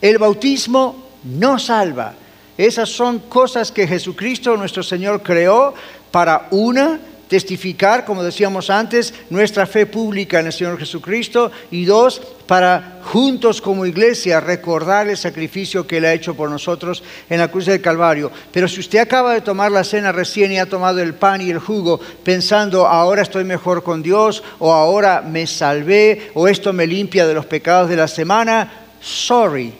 El 0.00 0.18
bautismo 0.18 1.08
no 1.24 1.58
salva. 1.58 2.14
Esas 2.56 2.88
son 2.88 3.18
cosas 3.18 3.70
que 3.70 3.86
Jesucristo, 3.86 4.56
nuestro 4.56 4.82
Señor, 4.82 5.22
creó 5.22 5.74
para 6.10 6.46
una 6.52 7.00
testificar, 7.28 8.04
como 8.04 8.22
decíamos 8.22 8.70
antes, 8.70 9.12
nuestra 9.30 9.66
fe 9.66 9.86
pública 9.86 10.40
en 10.40 10.46
el 10.46 10.52
Señor 10.52 10.78
Jesucristo 10.78 11.50
y 11.70 11.84
dos, 11.84 12.20
para 12.46 13.00
juntos 13.02 13.60
como 13.60 13.86
iglesia 13.86 14.38
recordar 14.38 15.08
el 15.08 15.16
sacrificio 15.16 15.86
que 15.86 15.96
Él 15.96 16.04
ha 16.04 16.12
hecho 16.12 16.36
por 16.36 16.48
nosotros 16.48 17.02
en 17.28 17.40
la 17.40 17.48
cruz 17.48 17.66
del 17.66 17.80
Calvario. 17.80 18.30
Pero 18.52 18.68
si 18.68 18.80
usted 18.80 19.00
acaba 19.00 19.34
de 19.34 19.40
tomar 19.40 19.72
la 19.72 19.82
cena 19.82 20.12
recién 20.12 20.52
y 20.52 20.58
ha 20.58 20.66
tomado 20.66 21.00
el 21.00 21.14
pan 21.14 21.40
y 21.40 21.50
el 21.50 21.58
jugo 21.58 22.00
pensando, 22.22 22.86
ahora 22.86 23.22
estoy 23.22 23.42
mejor 23.42 23.82
con 23.82 24.02
Dios, 24.02 24.44
o 24.60 24.72
ahora 24.72 25.22
me 25.22 25.46
salvé, 25.46 26.30
o 26.34 26.46
esto 26.46 26.72
me 26.72 26.86
limpia 26.86 27.26
de 27.26 27.34
los 27.34 27.46
pecados 27.46 27.88
de 27.88 27.96
la 27.96 28.08
semana, 28.08 28.86
sorry, 29.00 29.74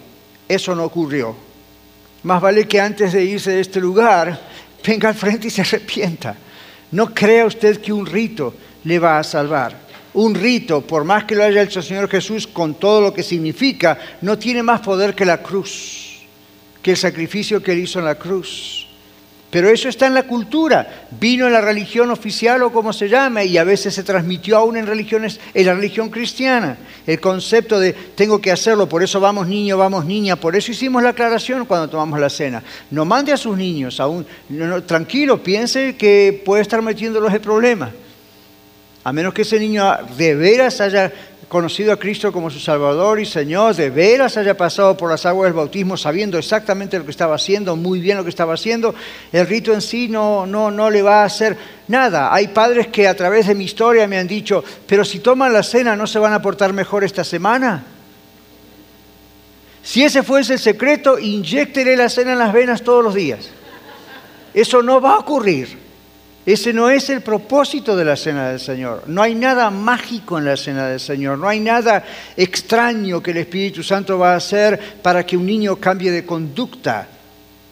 eso 0.48 0.74
no 0.74 0.84
ocurrió. 0.84 1.36
Más 2.24 2.42
vale 2.42 2.66
que 2.66 2.80
antes 2.80 3.12
de 3.12 3.24
irse 3.24 3.52
de 3.52 3.60
este 3.60 3.78
lugar, 3.78 4.40
venga 4.84 5.08
al 5.08 5.14
frente 5.14 5.46
y 5.46 5.50
se 5.50 5.60
arrepienta 5.60 6.36
no 6.92 7.12
crea 7.12 7.46
usted 7.46 7.80
que 7.80 7.92
un 7.92 8.06
rito 8.06 8.54
le 8.84 8.98
va 8.98 9.18
a 9.18 9.24
salvar. 9.24 9.86
Un 10.14 10.34
rito, 10.34 10.80
por 10.80 11.04
más 11.04 11.24
que 11.24 11.34
lo 11.34 11.44
haya 11.44 11.62
hecho 11.62 11.80
el 11.80 11.84
Señor 11.84 12.08
Jesús 12.08 12.46
con 12.46 12.74
todo 12.74 13.00
lo 13.00 13.12
que 13.12 13.22
significa, 13.22 13.98
no 14.22 14.38
tiene 14.38 14.62
más 14.62 14.80
poder 14.80 15.14
que 15.14 15.26
la 15.26 15.42
cruz, 15.42 16.22
que 16.80 16.92
el 16.92 16.96
sacrificio 16.96 17.62
que 17.62 17.72
él 17.72 17.80
hizo 17.80 17.98
en 17.98 18.06
la 18.06 18.14
cruz. 18.14 18.85
Pero 19.56 19.70
eso 19.70 19.88
está 19.88 20.06
en 20.06 20.12
la 20.12 20.24
cultura. 20.24 21.06
Vino 21.18 21.46
en 21.46 21.52
la 21.54 21.62
religión 21.62 22.10
oficial 22.10 22.62
o 22.62 22.70
como 22.70 22.92
se 22.92 23.08
llame, 23.08 23.46
y 23.46 23.56
a 23.56 23.64
veces 23.64 23.94
se 23.94 24.02
transmitió 24.02 24.58
aún 24.58 24.76
en, 24.76 24.86
religiones, 24.86 25.40
en 25.54 25.64
la 25.64 25.72
religión 25.72 26.10
cristiana. 26.10 26.76
El 27.06 27.18
concepto 27.20 27.80
de 27.80 27.94
tengo 27.94 28.38
que 28.38 28.52
hacerlo, 28.52 28.86
por 28.86 29.02
eso 29.02 29.18
vamos 29.18 29.48
niño, 29.48 29.78
vamos 29.78 30.04
niña, 30.04 30.36
por 30.36 30.56
eso 30.56 30.72
hicimos 30.72 31.02
la 31.02 31.08
aclaración 31.08 31.64
cuando 31.64 31.88
tomamos 31.88 32.20
la 32.20 32.28
cena. 32.28 32.62
No 32.90 33.06
mande 33.06 33.32
a 33.32 33.38
sus 33.38 33.56
niños, 33.56 33.98
aún, 33.98 34.26
tranquilo, 34.84 35.42
piense 35.42 35.96
que 35.96 36.42
puede 36.44 36.60
estar 36.60 36.82
metiéndolos 36.82 37.32
en 37.32 37.40
problemas. 37.40 37.92
A 39.04 39.12
menos 39.14 39.32
que 39.32 39.40
ese 39.40 39.58
niño 39.58 39.90
de 40.18 40.34
veras 40.34 40.82
haya 40.82 41.10
conocido 41.48 41.92
a 41.92 41.98
Cristo 41.98 42.32
como 42.32 42.50
su 42.50 42.58
Salvador 42.58 43.20
y 43.20 43.26
Señor, 43.26 43.74
de 43.76 43.90
veras 43.90 44.36
haya 44.36 44.56
pasado 44.56 44.96
por 44.96 45.10
las 45.10 45.26
aguas 45.26 45.46
del 45.46 45.54
bautismo 45.54 45.96
sabiendo 45.96 46.38
exactamente 46.38 46.98
lo 46.98 47.04
que 47.04 47.12
estaba 47.12 47.36
haciendo, 47.36 47.76
muy 47.76 48.00
bien 48.00 48.16
lo 48.16 48.24
que 48.24 48.30
estaba 48.30 48.54
haciendo, 48.54 48.94
el 49.32 49.46
rito 49.46 49.72
en 49.72 49.80
sí 49.80 50.08
no, 50.08 50.46
no, 50.46 50.70
no 50.70 50.90
le 50.90 51.02
va 51.02 51.22
a 51.22 51.26
hacer 51.26 51.56
nada. 51.88 52.34
Hay 52.34 52.48
padres 52.48 52.88
que 52.88 53.06
a 53.06 53.14
través 53.14 53.46
de 53.46 53.54
mi 53.54 53.64
historia 53.64 54.08
me 54.08 54.18
han 54.18 54.26
dicho, 54.26 54.64
pero 54.86 55.04
si 55.04 55.20
toman 55.20 55.52
la 55.52 55.62
cena, 55.62 55.94
¿no 55.94 56.06
se 56.06 56.18
van 56.18 56.32
a 56.32 56.42
portar 56.42 56.72
mejor 56.72 57.04
esta 57.04 57.22
semana? 57.22 57.84
Si 59.82 60.02
ese 60.02 60.24
fuese 60.24 60.54
el 60.54 60.58
secreto, 60.58 61.16
inyéctele 61.16 61.96
la 61.96 62.08
cena 62.08 62.32
en 62.32 62.40
las 62.40 62.52
venas 62.52 62.82
todos 62.82 63.04
los 63.04 63.14
días. 63.14 63.50
Eso 64.52 64.82
no 64.82 65.00
va 65.00 65.14
a 65.14 65.18
ocurrir. 65.18 65.85
Ese 66.46 66.72
no 66.72 66.88
es 66.88 67.10
el 67.10 67.22
propósito 67.22 67.96
de 67.96 68.04
la 68.04 68.14
cena 68.14 68.50
del 68.50 68.60
Señor. 68.60 69.02
No 69.08 69.20
hay 69.20 69.34
nada 69.34 69.68
mágico 69.68 70.38
en 70.38 70.44
la 70.44 70.56
cena 70.56 70.86
del 70.86 71.00
Señor. 71.00 71.38
No 71.38 71.48
hay 71.48 71.58
nada 71.58 72.04
extraño 72.36 73.20
que 73.20 73.32
el 73.32 73.38
Espíritu 73.38 73.82
Santo 73.82 74.16
va 74.16 74.34
a 74.34 74.36
hacer 74.36 74.78
para 75.02 75.26
que 75.26 75.36
un 75.36 75.44
niño 75.44 75.74
cambie 75.74 76.12
de 76.12 76.24
conducta. 76.24 77.08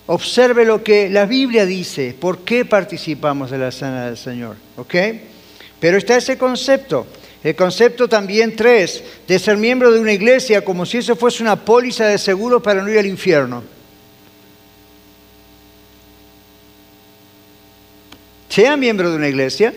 Observe 0.06 0.64
lo 0.64 0.82
que 0.82 1.08
la 1.08 1.24
Biblia 1.24 1.64
dice. 1.64 2.16
¿Por 2.18 2.40
qué 2.40 2.64
participamos 2.64 3.52
de 3.52 3.58
la 3.58 3.70
cena 3.70 4.06
del 4.06 4.16
Señor? 4.16 4.56
¿Ok? 4.76 4.94
Pero 5.78 5.96
está 5.96 6.16
ese 6.16 6.37
concepto. 6.37 7.06
El 7.44 7.54
concepto 7.54 8.08
también 8.08 8.56
tres, 8.56 9.04
de 9.28 9.38
ser 9.38 9.56
miembro 9.56 9.92
de 9.92 10.00
una 10.00 10.12
iglesia 10.12 10.64
como 10.64 10.84
si 10.84 10.98
eso 10.98 11.14
fuese 11.14 11.44
una 11.44 11.62
póliza 11.62 12.06
de 12.06 12.18
seguro 12.18 12.60
para 12.60 12.82
no 12.82 12.90
ir 12.90 12.98
al 12.98 13.06
infierno. 13.06 13.73
Sea 18.54 18.76
miembro 18.76 19.10
de 19.10 19.16
una 19.16 19.26
iglesia, 19.26 19.74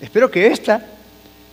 espero 0.00 0.30
que 0.30 0.46
esta, 0.46 0.82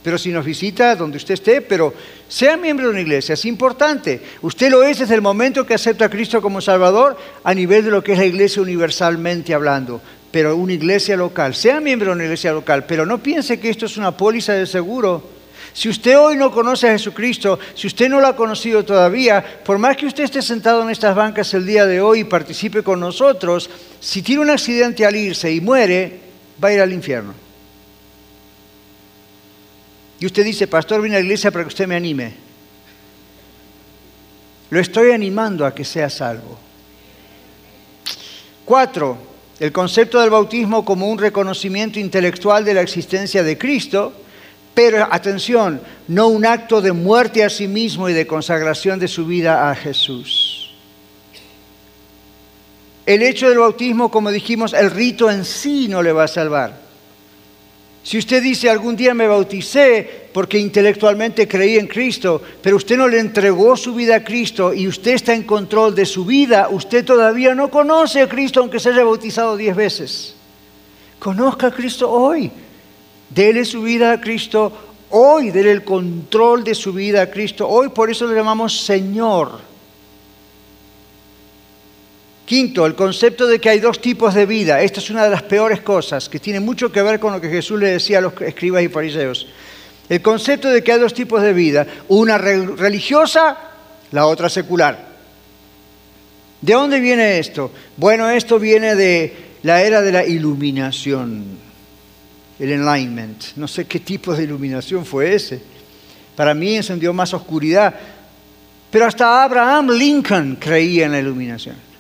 pero 0.02 0.18
si 0.18 0.30
nos 0.30 0.46
visita 0.46 0.96
donde 0.96 1.18
usted 1.18 1.34
esté, 1.34 1.60
pero 1.60 1.94
sea 2.30 2.56
miembro 2.56 2.86
de 2.86 2.92
una 2.94 3.02
iglesia, 3.02 3.34
es 3.34 3.44
importante. 3.44 4.22
Usted 4.42 4.72
lo 4.72 4.82
es 4.82 5.00
desde 5.00 5.16
el 5.16 5.22
momento 5.22 5.66
que 5.66 5.74
acepta 5.74 6.06
a 6.06 6.10
Cristo 6.10 6.42
como 6.42 6.62
Salvador 6.62 7.18
a 7.44 7.54
nivel 7.54 7.84
de 7.84 7.92
lo 7.92 8.02
que 8.02 8.14
es 8.14 8.18
la 8.18 8.24
iglesia 8.24 8.62
universalmente 8.62 9.54
hablando, 9.54 10.00
pero 10.32 10.56
una 10.56 10.72
iglesia 10.72 11.18
local, 11.18 11.54
sea 11.54 11.82
miembro 11.82 12.12
de 12.12 12.16
una 12.16 12.24
iglesia 12.24 12.54
local, 12.54 12.86
pero 12.86 13.06
no 13.06 13.22
piense 13.22 13.60
que 13.60 13.70
esto 13.70 13.86
es 13.86 13.98
una 13.98 14.16
póliza 14.16 14.54
de 14.54 14.66
seguro. 14.66 15.22
Si 15.74 15.90
usted 15.90 16.18
hoy 16.18 16.38
no 16.38 16.50
conoce 16.50 16.88
a 16.88 16.94
Jesucristo, 16.94 17.60
si 17.76 17.88
usted 17.88 18.08
no 18.08 18.22
lo 18.22 18.28
ha 18.28 18.38
conocido 18.38 18.86
todavía, 18.86 19.44
por 19.66 19.80
más 19.80 19.98
que 19.98 20.06
usted 20.06 20.24
esté 20.24 20.42
sentado 20.42 20.82
en 20.82 20.92
estas 20.92 21.14
bancas 21.14 21.54
el 21.56 21.66
día 21.66 21.86
de 21.86 22.00
hoy 22.00 22.20
y 22.20 22.24
participe 22.24 22.84
con 22.84 23.02
nosotros, 23.02 23.70
si 24.00 24.22
tiene 24.22 24.44
un 24.44 24.50
accidente 24.50 25.06
al 25.06 25.18
irse 25.18 25.52
y 25.52 25.60
muere, 25.60 26.24
va 26.62 26.70
a 26.70 26.74
ir 26.74 26.82
al 26.82 26.92
infierno. 26.92 27.34
Y 30.20 30.26
usted 30.26 30.46
dice, 30.46 30.68
pastor, 30.68 31.02
vine 31.02 31.16
a 31.16 31.20
la 31.20 31.26
iglesia 31.26 31.52
para 31.52 31.64
que 31.66 31.70
usted 31.70 31.88
me 31.88 31.96
anime. 31.96 32.34
Lo 34.70 34.80
estoy 34.80 35.12
animando 35.12 35.66
a 35.66 35.76
que 35.76 35.84
sea 35.84 36.10
salvo. 36.10 36.58
Cuatro, 38.66 39.18
el 39.60 39.72
concepto 39.72 40.20
del 40.20 40.30
bautismo 40.30 40.86
como 40.86 41.10
un 41.10 41.18
reconocimiento 41.18 42.00
intelectual 42.00 42.64
de 42.66 42.74
la 42.74 42.82
existencia 42.82 43.44
de 43.44 43.58
Cristo, 43.58 44.14
pero 44.74 45.08
atención, 45.12 45.82
no 46.08 46.28
un 46.28 46.46
acto 46.46 46.82
de 46.82 46.92
muerte 46.92 47.44
a 47.44 47.50
sí 47.50 47.68
mismo 47.68 48.10
y 48.10 48.14
de 48.14 48.26
consagración 48.26 49.00
de 49.00 49.08
su 49.08 49.26
vida 49.26 49.70
a 49.70 49.76
Jesús. 49.76 50.53
El 53.06 53.22
hecho 53.22 53.50
del 53.50 53.60
bautismo, 53.60 54.10
como 54.10 54.32
dijimos, 54.32 54.74
el 54.74 54.90
rito 54.92 55.30
en 55.30 55.44
sí 55.44 55.88
no 55.90 56.02
le 56.02 56.14
va 56.14 56.24
a 56.24 56.28
salvar. 56.28 56.84
Si 58.04 58.18
usted 58.18 58.44
dice 58.44 58.70
algún 58.70 58.98
día 58.98 59.14
me 59.14 59.28
bauticé 59.28 60.28
porque 60.34 60.60
intelectualmente 60.60 61.48
creí 61.48 61.78
en 61.78 61.88
Cristo, 61.88 62.42
pero 62.62 62.76
usted 62.76 62.98
no 62.98 63.08
le 63.08 63.20
entregó 63.20 63.78
su 63.78 63.94
vida 63.96 64.18
a 64.18 64.24
Cristo 64.24 64.74
y 64.74 64.90
usted 64.90 65.14
está 65.14 65.34
en 65.34 65.44
control 65.44 65.96
de 65.96 66.06
su 66.06 66.26
vida, 66.26 66.68
usted 66.70 67.06
todavía 67.06 67.56
no 67.56 67.70
conoce 67.70 68.22
a 68.22 68.28
Cristo 68.28 68.60
aunque 68.60 68.80
se 68.80 68.90
haya 68.90 69.06
bautizado 69.06 69.56
diez 69.56 69.74
veces. 69.74 70.36
Conozca 71.18 71.68
a 71.68 71.72
Cristo 71.72 72.12
hoy. 72.12 72.52
Dele 73.30 73.64
su 73.64 73.82
vida 73.82 74.12
a 74.12 74.20
Cristo 74.20 74.74
hoy. 75.10 75.52
Dele 75.52 75.72
el 75.72 75.86
control 75.86 76.66
de 76.66 76.76
su 76.76 76.92
vida 76.92 77.22
a 77.22 77.32
Cristo 77.32 77.70
hoy. 77.70 77.88
Por 77.88 78.12
eso 78.12 78.28
le 78.28 78.36
llamamos 78.36 78.82
Señor. 78.82 79.73
Quinto, 82.46 82.86
el 82.86 82.96
concepto 82.96 83.48
de 83.48 83.60
que 83.60 83.70
hay 83.70 83.80
dos 83.80 84.02
tipos 84.02 84.34
de 84.34 84.46
vida. 84.46 84.82
Esta 84.82 85.00
es 85.00 85.10
una 85.10 85.24
de 85.24 85.30
las 85.30 85.44
peores 85.44 85.82
cosas, 85.82 86.28
que 86.28 86.40
tiene 86.40 86.60
mucho 86.60 86.92
que 86.92 87.02
ver 87.02 87.20
con 87.20 87.32
lo 87.32 87.40
que 87.40 87.50
Jesús 87.50 87.80
le 87.80 87.92
decía 87.92 88.18
a 88.18 88.22
los 88.22 88.34
escribas 88.42 88.84
y 88.84 88.90
fariseos. 88.90 89.48
El 90.10 90.22
concepto 90.22 90.70
de 90.70 90.84
que 90.84 90.92
hay 90.92 91.00
dos 91.00 91.14
tipos 91.14 91.42
de 91.42 91.54
vida, 91.54 91.88
una 92.10 92.38
religiosa, 92.38 93.58
la 94.12 94.26
otra 94.26 94.50
secular. 94.50 95.14
¿De 96.60 96.74
dónde 96.74 97.00
viene 97.00 97.40
esto? 97.40 97.72
Bueno, 97.96 98.30
esto 98.30 98.60
viene 98.60 98.96
de 98.96 99.34
la 99.64 99.82
era 99.82 100.02
de 100.02 100.12
la 100.12 100.26
iluminación, 100.26 101.46
el 102.60 102.72
enlightenment. 102.72 103.56
No 103.56 103.68
sé 103.68 103.86
qué 103.86 104.02
tipo 104.02 104.36
de 104.36 104.44
iluminación 104.44 105.06
fue 105.06 105.34
ese. 105.34 105.62
Para 106.36 106.54
mí 106.54 106.76
encendió 106.76 107.14
más 107.14 107.34
oscuridad. 107.34 107.94
Pero 108.92 109.06
hasta 109.06 109.44
Abraham 109.44 109.92
Lincoln 109.92 110.58
creía 110.58 111.06
en 111.06 111.14
la 111.14 111.20
iluminación. 111.20 111.93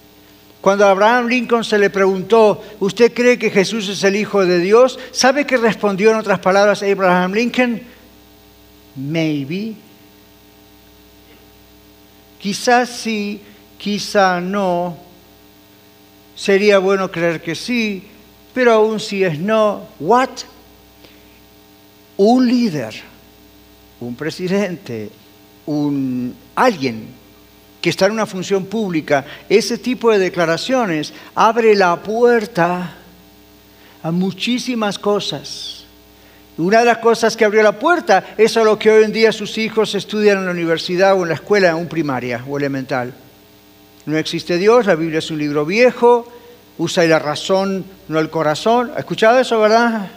Cuando 0.63 0.85
a 0.85 0.91
Abraham 0.91 1.27
Lincoln 1.27 1.65
se 1.65 1.77
le 1.77 1.89
preguntó, 1.89 2.63
¿usted 2.79 3.13
cree 3.13 3.37
que 3.37 3.49
Jesús 3.51 3.89
es 3.89 4.01
el 4.05 4.15
Hijo 4.15 4.45
de 4.45 4.59
Dios? 4.59 4.97
¿Sabe 5.11 5.45
qué 5.45 5.57
respondió 5.57 6.11
en 6.11 6.15
otras 6.15 6.39
palabras 6.39 6.81
Abraham 6.81 7.33
Lincoln? 7.33 7.81
Maybe. 8.95 9.73
Quizás 12.39 12.87
sí, 12.91 13.41
quizá 13.77 14.39
no. 14.39 14.95
Sería 16.33 16.79
bueno 16.79 17.11
creer 17.11 17.41
que 17.41 17.55
sí, 17.55 18.07
pero 18.53 18.71
aún 18.71 19.01
si 19.01 19.21
es 19.21 19.37
no, 19.37 19.85
¿what? 19.99 20.29
Un 22.15 22.47
líder, 22.47 23.03
un 23.99 24.15
presidente, 24.15 25.09
un 25.65 26.33
alguien 26.55 27.07
que 27.83 27.89
está 27.89 28.05
en 28.05 28.13
una 28.13 28.25
función 28.25 28.67
pública, 28.67 29.25
ese 29.49 29.77
tipo 29.77 30.09
de 30.09 30.17
declaraciones 30.17 31.13
abre 31.35 31.75
la 31.75 32.01
puerta 32.01 32.93
a 34.01 34.09
muchísimas 34.09 34.97
cosas. 34.97 35.83
Una 36.57 36.79
de 36.79 36.85
las 36.85 36.99
cosas 36.99 37.35
que 37.35 37.43
abrió 37.43 37.61
la 37.61 37.77
puerta 37.77 38.35
es 38.37 38.55
a 38.55 38.63
lo 38.63 38.79
que 38.79 38.89
hoy 38.89 39.03
en 39.03 39.11
día 39.11 39.33
sus 39.33 39.57
hijos 39.57 39.95
estudian 39.95 40.37
en 40.37 40.45
la 40.45 40.51
universidad 40.51 41.19
o 41.19 41.23
en 41.23 41.27
la 41.27 41.35
escuela, 41.35 41.71
en 41.71 41.75
un 41.75 41.89
primaria 41.89 42.41
o 42.47 42.57
elemental. 42.57 43.13
No 44.05 44.17
existe 44.17 44.57
Dios, 44.57 44.85
la 44.85 44.95
Biblia 44.95 45.19
es 45.19 45.29
un 45.29 45.39
libro 45.39 45.65
viejo, 45.65 46.25
usa 46.77 47.03
la 47.03 47.19
razón, 47.19 47.83
no 48.07 48.17
el 48.17 48.29
corazón. 48.29 48.91
¿Ha 48.95 48.99
escuchado 48.99 49.39
eso, 49.39 49.59
verdad? 49.59 50.09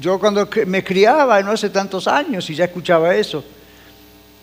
Yo 0.00 0.18
cuando 0.18 0.48
me 0.66 0.82
criaba, 0.82 1.40
no 1.40 1.52
hace 1.52 1.70
tantos 1.70 2.08
años, 2.08 2.50
y 2.50 2.56
ya 2.56 2.64
escuchaba 2.64 3.14
eso. 3.14 3.44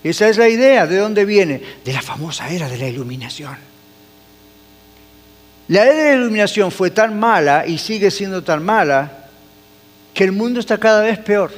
Esa 0.04 0.28
es 0.28 0.38
la 0.38 0.50
idea. 0.50 0.86
¿De 0.86 0.98
dónde 0.98 1.26
viene? 1.26 1.62
De 1.84 1.94
la 1.94 2.02
famosa 2.02 2.50
era 2.50 2.68
de 2.68 2.78
la 2.78 2.88
iluminación. 2.88 3.56
La 5.70 5.86
era 5.86 5.94
de 5.94 6.10
la 6.10 6.22
iluminación 6.22 6.72
fue 6.72 6.92
tan 6.92 7.18
mala 7.18 7.66
y 7.66 7.78
sigue 7.78 8.12
siendo 8.12 8.44
tan 8.44 8.64
mala 8.64 9.30
que 10.14 10.26
el 10.26 10.34
mundo 10.34 10.60
está 10.60 10.78
cada 10.78 11.02
vez 11.02 11.18
peor. 11.20 11.52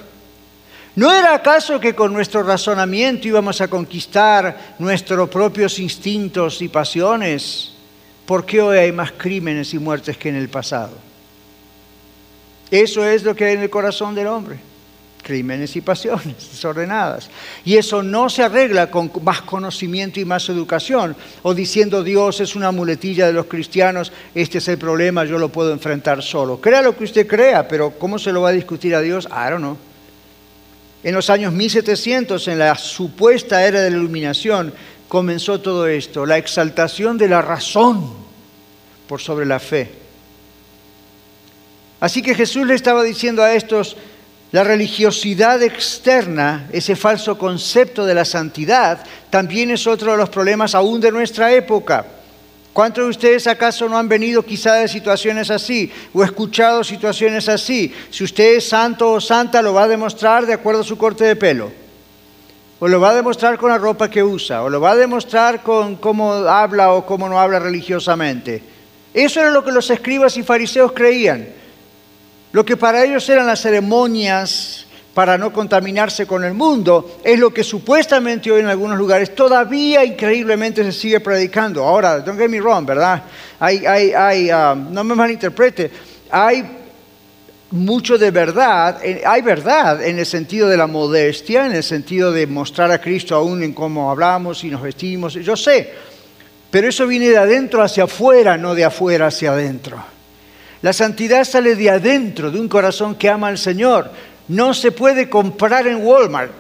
¿No 0.96 1.12
era 1.12 1.34
acaso 1.34 1.80
que 1.80 1.96
con 1.96 2.14
nuestro 2.14 2.44
razonamiento 2.44 3.28
íbamos 3.28 3.60
a 3.60 3.68
conquistar 3.68 4.76
nuestros 4.80 5.28
propios 5.28 5.80
instintos 5.80 6.62
y 6.62 6.70
pasiones? 6.70 7.74
¿Por 8.26 8.46
qué 8.46 8.62
hoy 8.62 8.78
hay 8.78 8.92
más 8.92 9.12
crímenes 9.12 9.74
y 9.74 9.80
muertes 9.80 10.18
que 10.18 10.30
en 10.30 10.36
el 10.36 10.50
pasado? 10.50 10.98
Eso 12.72 13.04
es 13.04 13.24
lo 13.24 13.36
que 13.36 13.46
hay 13.46 13.56
en 13.56 13.64
el 13.64 13.70
corazón 13.70 14.16
del 14.16 14.28
hombre 14.28 14.75
crímenes 15.26 15.76
y 15.76 15.82
pasiones 15.82 16.36
desordenadas. 16.52 17.30
Y 17.66 17.78
eso 17.78 18.04
no 18.04 18.30
se 18.30 18.44
arregla 18.44 18.92
con 18.92 19.12
más 19.24 19.42
conocimiento 19.42 20.20
y 20.20 20.26
más 20.26 20.48
educación, 20.50 21.16
o 21.42 21.56
diciendo 21.56 22.04
Dios 22.04 22.40
es 22.42 22.56
una 22.56 22.72
muletilla 22.72 23.26
de 23.26 23.34
los 23.34 23.48
cristianos, 23.48 24.12
este 24.36 24.60
es 24.60 24.68
el 24.68 24.78
problema, 24.78 25.26
yo 25.26 25.40
lo 25.40 25.50
puedo 25.50 25.72
enfrentar 25.72 26.22
solo. 26.22 26.62
Crea 26.62 26.84
lo 26.84 26.96
que 26.96 27.06
usted 27.06 27.26
crea, 27.26 27.68
pero 27.68 27.92
¿cómo 27.98 28.20
se 28.20 28.32
lo 28.32 28.42
va 28.42 28.50
a 28.50 28.54
discutir 28.54 28.94
a 28.94 29.02
Dios? 29.02 29.26
I 29.26 29.50
don't 29.50 29.58
know. 29.58 29.78
En 31.04 31.16
los 31.16 31.30
años 31.30 31.54
1700, 31.54 32.48
en 32.48 32.60
la 32.60 32.76
supuesta 32.76 33.66
era 33.66 33.82
de 33.82 33.90
la 33.90 33.98
iluminación, 33.98 34.74
comenzó 35.08 35.60
todo 35.60 35.88
esto, 35.88 36.26
la 36.26 36.38
exaltación 36.38 37.18
de 37.18 37.30
la 37.30 37.42
razón 37.42 38.14
por 39.08 39.22
sobre 39.22 39.46
la 39.46 39.60
fe. 39.60 39.92
Así 42.00 42.22
que 42.22 42.36
Jesús 42.36 42.68
le 42.68 42.76
estaba 42.76 43.04
diciendo 43.04 43.42
a 43.42 43.54
estos, 43.54 43.98
la 44.52 44.64
religiosidad 44.64 45.62
externa, 45.64 46.68
ese 46.72 46.96
falso 46.96 47.38
concepto 47.38 48.06
de 48.06 48.14
la 48.14 48.26
santidad, 48.26 49.04
también 49.30 49.72
es 49.72 49.86
otro 49.88 50.12
de 50.12 50.18
los 50.18 50.30
problemas 50.30 50.76
aún 50.76 51.02
de 51.02 51.12
nuestra 51.12 51.52
época. 51.54 52.06
¿Cuántos 52.72 53.06
de 53.06 53.10
ustedes 53.10 53.48
acaso 53.48 53.88
no 53.88 53.98
han 53.98 54.10
venido 54.10 54.44
quizá 54.44 54.74
de 54.74 54.90
situaciones 54.90 55.50
así 55.50 55.92
o 56.14 56.24
escuchado 56.24 56.84
situaciones 56.84 57.48
así? 57.48 57.94
Si 58.10 58.24
usted 58.24 58.58
es 58.58 58.68
santo 58.68 59.14
o 59.14 59.22
santa, 59.22 59.62
lo 59.62 59.74
va 59.74 59.84
a 59.84 59.88
demostrar 59.88 60.46
de 60.46 60.54
acuerdo 60.54 60.82
a 60.82 60.84
su 60.84 60.98
corte 60.98 61.24
de 61.24 61.38
pelo. 61.38 61.72
O 62.80 62.88
lo 62.90 63.00
va 63.00 63.12
a 63.12 63.16
demostrar 63.16 63.58
con 63.58 63.70
la 63.70 63.78
ropa 63.78 64.10
que 64.10 64.22
usa, 64.22 64.62
o 64.62 64.70
lo 64.70 64.82
va 64.82 64.92
a 64.92 64.96
demostrar 64.98 65.64
con 65.64 65.96
cómo 65.96 66.34
habla 66.34 66.92
o 66.92 67.06
cómo 67.06 67.30
no 67.30 67.40
habla 67.40 67.60
religiosamente. 67.60 68.62
Eso 69.14 69.40
era 69.40 69.52
lo 69.52 69.64
que 69.64 69.72
los 69.72 69.90
escribas 69.90 70.36
y 70.36 70.44
fariseos 70.44 70.92
creían. 70.92 71.48
Lo 72.56 72.64
que 72.64 72.78
para 72.78 73.04
ellos 73.04 73.28
eran 73.28 73.48
las 73.48 73.60
ceremonias 73.60 74.86
para 75.14 75.38
no 75.38 75.52
contaminarse 75.52 76.26
con 76.26 76.46
el 76.46 76.54
mundo, 76.54 77.18
es 77.22 77.38
lo 77.38 77.54
que 77.54 77.66
supuestamente 77.66 78.50
hoy 78.50 78.62
en 78.62 78.68
algunos 78.68 78.98
lugares 78.98 79.36
todavía 79.36 80.06
increíblemente 80.06 80.82
se 80.86 80.94
sigue 80.94 81.20
predicando. 81.20 81.84
Ahora, 81.84 82.22
don't 82.22 82.40
get 82.40 82.48
me 82.48 82.62
wrong, 82.62 82.86
¿verdad? 82.86 83.24
Hay, 83.60 83.86
hay, 83.86 84.14
hay 84.14 84.52
um, 84.54 84.94
no 84.94 85.04
me 85.04 85.16
malinterprete, 85.16 85.92
hay 86.32 86.64
mucho 87.72 88.18
de 88.18 88.32
verdad, 88.32 89.02
hay 89.26 89.42
verdad 89.42 90.02
en 90.02 90.18
el 90.20 90.26
sentido 90.26 90.70
de 90.70 90.78
la 90.78 90.88
modestia, 90.88 91.66
en 91.66 91.74
el 91.74 91.84
sentido 91.84 92.32
de 92.32 92.48
mostrar 92.48 92.90
a 92.90 93.02
Cristo 93.02 93.36
aún 93.36 93.64
en 93.64 93.74
cómo 93.74 94.10
hablamos 94.10 94.64
y 94.64 94.70
nos 94.70 94.82
vestimos, 94.82 95.34
yo 95.34 95.58
sé, 95.58 95.92
pero 96.72 96.88
eso 96.88 97.06
viene 97.06 97.28
de 97.28 97.38
adentro 97.38 97.84
hacia 97.84 98.06
afuera, 98.06 98.56
no 98.56 98.74
de 98.74 98.86
afuera 98.86 99.28
hacia 99.28 99.52
adentro. 99.52 100.15
La 100.86 100.94
santidad 100.94 101.44
sale 101.46 101.76
de 101.76 101.90
adentro, 101.90 102.52
de 102.52 102.60
un 102.60 102.70
corazón 102.70 103.16
que 103.16 103.28
ama 103.28 103.48
al 103.48 103.58
Señor. 103.58 104.12
No 104.48 104.72
se 104.72 104.92
puede 104.92 105.32
comprar 105.32 105.88
en 105.88 106.06
Walmart, 106.06 106.52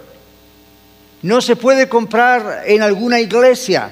no 1.22 1.42
se 1.42 1.56
puede 1.56 1.88
comprar 1.88 2.64
en 2.66 2.82
alguna 2.82 3.20
iglesia, 3.20 3.92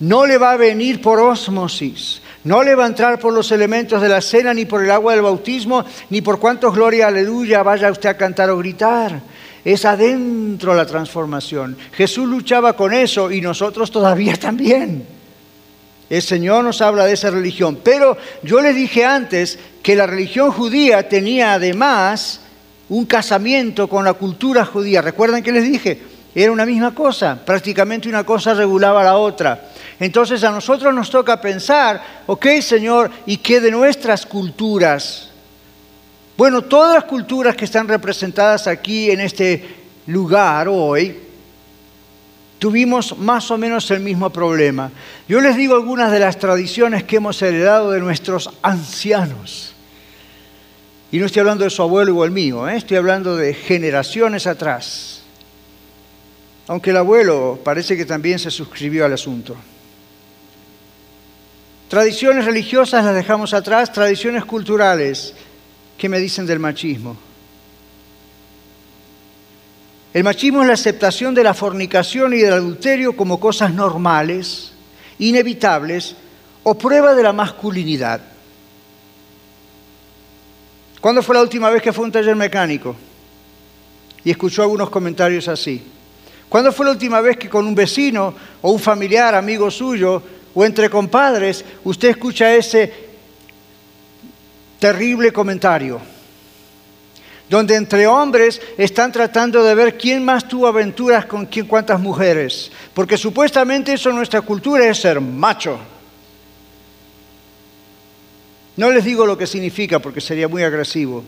no 0.00 0.26
le 0.26 0.36
va 0.36 0.52
a 0.52 0.58
venir 0.58 1.00
por 1.00 1.18
osmosis. 1.18 2.20
No 2.44 2.62
le 2.62 2.74
va 2.74 2.84
a 2.84 2.88
entrar 2.88 3.18
por 3.18 3.32
los 3.32 3.50
elementos 3.52 4.02
de 4.02 4.10
la 4.10 4.20
cena, 4.20 4.52
ni 4.52 4.66
por 4.66 4.84
el 4.84 4.90
agua 4.90 5.14
del 5.14 5.22
bautismo, 5.22 5.82
ni 6.10 6.20
por 6.20 6.38
cuántos 6.38 6.74
gloria, 6.74 7.06
aleluya, 7.06 7.62
vaya 7.62 7.90
usted 7.90 8.10
a 8.10 8.18
cantar 8.18 8.50
o 8.50 8.58
gritar. 8.58 9.18
Es 9.64 9.86
adentro 9.86 10.74
la 10.74 10.84
transformación. 10.84 11.78
Jesús 11.92 12.28
luchaba 12.28 12.74
con 12.74 12.92
eso 12.92 13.30
y 13.30 13.40
nosotros 13.40 13.90
todavía 13.90 14.36
también. 14.38 15.19
El 16.10 16.22
Señor 16.22 16.64
nos 16.64 16.82
habla 16.82 17.06
de 17.06 17.12
esa 17.12 17.30
religión. 17.30 17.78
Pero 17.82 18.18
yo 18.42 18.60
le 18.60 18.74
dije 18.74 19.04
antes 19.04 19.58
que 19.82 19.94
la 19.94 20.06
religión 20.06 20.50
judía 20.50 21.08
tenía 21.08 21.54
además 21.54 22.40
un 22.88 23.06
casamiento 23.06 23.88
con 23.88 24.04
la 24.04 24.14
cultura 24.14 24.64
judía. 24.64 25.00
¿Recuerdan 25.00 25.42
que 25.42 25.52
les 25.52 25.64
dije? 25.64 26.02
Era 26.34 26.52
una 26.52 26.66
misma 26.66 26.94
cosa, 26.94 27.40
prácticamente 27.44 28.08
una 28.08 28.24
cosa 28.24 28.54
regulaba 28.54 29.04
la 29.04 29.16
otra. 29.16 29.70
Entonces 29.98 30.42
a 30.44 30.50
nosotros 30.50 30.92
nos 30.92 31.10
toca 31.10 31.40
pensar, 31.40 32.22
ok 32.26 32.46
Señor, 32.60 33.10
¿y 33.26 33.36
qué 33.36 33.60
de 33.60 33.70
nuestras 33.70 34.26
culturas? 34.26 35.30
Bueno, 36.36 36.62
todas 36.62 36.94
las 36.94 37.04
culturas 37.04 37.54
que 37.54 37.66
están 37.66 37.86
representadas 37.86 38.66
aquí 38.66 39.10
en 39.10 39.20
este 39.20 39.76
lugar 40.06 40.68
hoy, 40.68 41.16
tuvimos 42.60 43.18
más 43.18 43.50
o 43.50 43.58
menos 43.58 43.90
el 43.90 44.00
mismo 44.00 44.30
problema. 44.30 44.92
Yo 45.26 45.40
les 45.40 45.56
digo 45.56 45.74
algunas 45.74 46.12
de 46.12 46.20
las 46.20 46.38
tradiciones 46.38 47.02
que 47.02 47.16
hemos 47.16 47.40
heredado 47.42 47.90
de 47.90 48.00
nuestros 48.00 48.50
ancianos. 48.62 49.74
Y 51.10 51.18
no 51.18 51.26
estoy 51.26 51.40
hablando 51.40 51.64
de 51.64 51.70
su 51.70 51.82
abuelo 51.82 52.14
o 52.14 52.24
el 52.24 52.30
mío, 52.30 52.68
¿eh? 52.68 52.76
estoy 52.76 52.98
hablando 52.98 53.34
de 53.34 53.54
generaciones 53.54 54.46
atrás. 54.46 55.22
Aunque 56.68 56.90
el 56.90 56.98
abuelo 56.98 57.58
parece 57.64 57.96
que 57.96 58.04
también 58.04 58.38
se 58.38 58.50
suscribió 58.50 59.06
al 59.06 59.14
asunto. 59.14 59.56
Tradiciones 61.88 62.44
religiosas 62.44 63.04
las 63.04 63.14
dejamos 63.14 63.54
atrás, 63.54 63.90
tradiciones 63.90 64.44
culturales. 64.44 65.34
¿Qué 65.98 66.08
me 66.08 66.20
dicen 66.20 66.46
del 66.46 66.60
machismo? 66.60 67.29
El 70.12 70.24
machismo 70.24 70.62
es 70.62 70.66
la 70.66 70.74
aceptación 70.74 71.34
de 71.34 71.44
la 71.44 71.54
fornicación 71.54 72.34
y 72.34 72.38
del 72.38 72.54
adulterio 72.54 73.16
como 73.16 73.38
cosas 73.38 73.72
normales, 73.72 74.72
inevitables 75.18 76.16
o 76.64 76.76
prueba 76.76 77.14
de 77.14 77.22
la 77.22 77.32
masculinidad. 77.32 78.20
¿Cuándo 81.00 81.22
fue 81.22 81.36
la 81.36 81.42
última 81.42 81.70
vez 81.70 81.80
que 81.80 81.92
fue 81.92 82.04
a 82.04 82.06
un 82.06 82.12
taller 82.12 82.34
mecánico? 82.34 82.96
Y 84.24 84.32
escuchó 84.32 84.62
algunos 84.62 84.90
comentarios 84.90 85.46
así. 85.46 85.82
¿Cuándo 86.48 86.72
fue 86.72 86.86
la 86.86 86.92
última 86.92 87.20
vez 87.20 87.36
que 87.36 87.48
con 87.48 87.66
un 87.66 87.74
vecino 87.74 88.34
o 88.60 88.72
un 88.72 88.80
familiar, 88.80 89.36
amigo 89.36 89.70
suyo, 89.70 90.20
o 90.52 90.64
entre 90.64 90.90
compadres, 90.90 91.64
usted 91.84 92.08
escucha 92.08 92.52
ese 92.52 92.92
terrible 94.80 95.32
comentario, 95.32 96.00
donde 97.50 97.74
entre 97.74 98.06
hombres 98.06 98.62
están 98.78 99.10
tratando 99.10 99.64
de 99.64 99.74
ver 99.74 99.98
quién 99.98 100.24
más 100.24 100.46
tuvo 100.46 100.68
aventuras 100.68 101.26
con 101.26 101.46
quién, 101.46 101.66
cuántas 101.66 101.98
mujeres, 101.98 102.70
porque 102.94 103.18
supuestamente 103.18 103.92
eso 103.92 104.10
en 104.10 104.16
nuestra 104.16 104.40
cultura 104.40 104.86
es 104.86 104.98
ser 104.98 105.20
macho. 105.20 105.76
No 108.76 108.92
les 108.92 109.04
digo 109.04 109.26
lo 109.26 109.36
que 109.36 109.48
significa 109.48 109.98
porque 109.98 110.20
sería 110.20 110.46
muy 110.46 110.62
agresivo, 110.62 111.24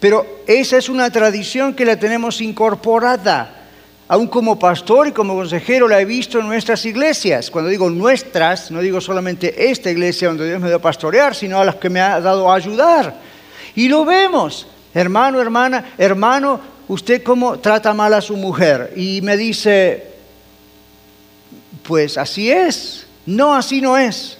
pero 0.00 0.40
esa 0.44 0.76
es 0.76 0.88
una 0.88 1.08
tradición 1.10 1.72
que 1.72 1.84
la 1.84 1.96
tenemos 1.96 2.40
incorporada 2.40 3.54
aún 4.08 4.26
como 4.26 4.58
pastor 4.58 5.06
y 5.06 5.12
como 5.12 5.36
consejero 5.36 5.86
la 5.86 6.00
he 6.00 6.04
visto 6.04 6.40
en 6.40 6.48
nuestras 6.48 6.84
iglesias. 6.84 7.48
Cuando 7.48 7.70
digo 7.70 7.88
nuestras, 7.90 8.72
no 8.72 8.80
digo 8.80 9.00
solamente 9.00 9.70
esta 9.70 9.88
iglesia 9.88 10.28
donde 10.28 10.48
Dios 10.48 10.60
me 10.60 10.66
dio 10.66 10.78
a 10.78 10.82
pastorear, 10.82 11.34
sino 11.34 11.60
a 11.60 11.64
las 11.64 11.76
que 11.76 11.90
me 11.90 12.00
ha 12.00 12.20
dado 12.20 12.50
a 12.50 12.56
ayudar. 12.56 13.14
Y 13.76 13.88
lo 13.88 14.04
vemos, 14.04 14.66
hermano, 14.94 15.40
hermana, 15.40 15.92
hermano, 15.98 16.60
usted 16.88 17.22
cómo 17.22 17.58
trata 17.58 17.92
mal 17.94 18.14
a 18.14 18.20
su 18.20 18.36
mujer. 18.36 18.92
Y 18.96 19.20
me 19.22 19.36
dice, 19.36 20.06
pues 21.82 22.18
así 22.18 22.50
es. 22.50 23.06
No, 23.26 23.54
así 23.54 23.80
no 23.80 23.96
es. 23.98 24.38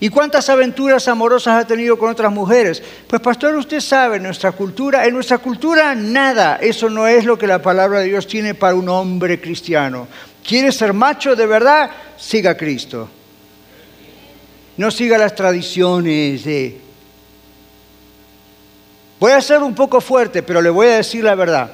¿Y 0.00 0.10
cuántas 0.10 0.48
aventuras 0.48 1.08
amorosas 1.08 1.60
ha 1.60 1.66
tenido 1.66 1.98
con 1.98 2.10
otras 2.10 2.32
mujeres? 2.32 2.82
Pues 3.08 3.20
pastor, 3.20 3.56
usted 3.56 3.80
sabe, 3.80 4.20
nuestra 4.20 4.52
cultura, 4.52 5.06
en 5.06 5.14
nuestra 5.14 5.38
cultura 5.38 5.94
nada, 5.94 6.58
eso 6.60 6.88
no 6.88 7.08
es 7.08 7.24
lo 7.24 7.36
que 7.36 7.48
la 7.48 7.60
palabra 7.60 8.00
de 8.00 8.06
Dios 8.06 8.26
tiene 8.26 8.54
para 8.54 8.76
un 8.76 8.88
hombre 8.88 9.40
cristiano. 9.40 10.06
¿Quiere 10.46 10.70
ser 10.70 10.92
macho 10.92 11.34
de 11.34 11.46
verdad? 11.46 11.90
Siga 12.16 12.52
a 12.52 12.56
Cristo. 12.56 13.08
No 14.76 14.90
siga 14.90 15.18
las 15.18 15.34
tradiciones 15.34 16.44
de... 16.44 16.87
Voy 19.20 19.32
a 19.32 19.40
ser 19.40 19.62
un 19.62 19.74
poco 19.74 20.00
fuerte, 20.00 20.42
pero 20.42 20.62
le 20.62 20.70
voy 20.70 20.86
a 20.86 20.96
decir 20.96 21.24
la 21.24 21.34
verdad. 21.34 21.70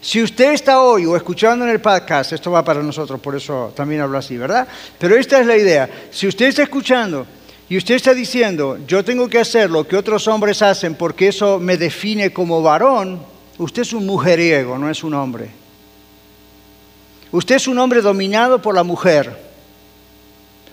Si 0.00 0.22
usted 0.22 0.52
está 0.52 0.80
hoy 0.82 1.04
o 1.04 1.16
escuchando 1.16 1.64
en 1.64 1.72
el 1.72 1.80
podcast, 1.80 2.32
esto 2.32 2.52
va 2.52 2.64
para 2.64 2.80
nosotros, 2.80 3.18
por 3.18 3.34
eso 3.34 3.72
también 3.74 4.00
hablo 4.00 4.18
así, 4.18 4.36
¿verdad? 4.36 4.68
Pero 4.98 5.16
esta 5.16 5.40
es 5.40 5.46
la 5.46 5.56
idea. 5.56 5.90
Si 6.12 6.28
usted 6.28 6.46
está 6.46 6.62
escuchando 6.62 7.26
y 7.68 7.76
usted 7.76 7.96
está 7.96 8.14
diciendo, 8.14 8.78
yo 8.86 9.04
tengo 9.04 9.28
que 9.28 9.40
hacer 9.40 9.68
lo 9.68 9.88
que 9.88 9.96
otros 9.96 10.28
hombres 10.28 10.62
hacen 10.62 10.94
porque 10.94 11.28
eso 11.28 11.58
me 11.58 11.76
define 11.76 12.32
como 12.32 12.62
varón, 12.62 13.20
usted 13.58 13.82
es 13.82 13.92
un 13.92 14.06
mujeriego, 14.06 14.78
no 14.78 14.88
es 14.88 15.02
un 15.02 15.14
hombre. 15.14 15.50
Usted 17.32 17.56
es 17.56 17.66
un 17.66 17.78
hombre 17.80 18.00
dominado 18.00 18.62
por 18.62 18.76
la 18.76 18.84
mujer. 18.84 19.36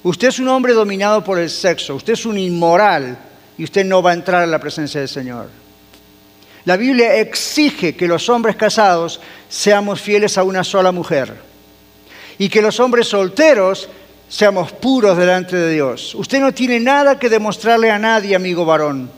Usted 0.03 0.27
es 0.27 0.37
un 0.37 0.49
hombre 0.49 0.73
dominado 0.73 1.23
por 1.23 1.39
el 1.39 1.49
sexo. 1.49 1.95
Usted 1.95 2.13
es 2.13 2.25
un 2.27 2.37
inmoral 2.37 3.17
y 3.57 3.63
usted 3.63 3.83
no 3.83 4.03
va 4.03 4.11
a 4.11 4.13
entrar 4.13 4.43
en 4.43 4.51
la 4.51 4.59
presencia 4.59 4.99
del 4.99 5.09
Señor. 5.09 5.62
La 6.65 6.77
Biblia 6.77 7.15
exige 7.15 7.95
que 7.95 8.07
los 8.07 8.29
hombres 8.29 8.55
casados 8.55 9.19
seamos 9.49 9.99
fieles 9.99 10.37
a 10.37 10.43
una 10.43 10.63
sola 10.63 10.91
mujer 10.91 11.35
y 12.37 12.47
que 12.47 12.61
los 12.61 12.79
hombres 12.79 13.07
solteros 13.07 13.89
seamos 14.29 14.71
puros 14.71 15.17
delante 15.17 15.55
de 15.55 15.73
Dios. 15.73 16.15
Usted 16.15 16.39
no 16.39 16.53
tiene 16.53 16.79
nada 16.79 17.19
que 17.19 17.29
demostrarle 17.29 17.91
a 17.91 17.99
nadie, 17.99 18.35
amigo 18.35 18.65
varón. 18.65 19.11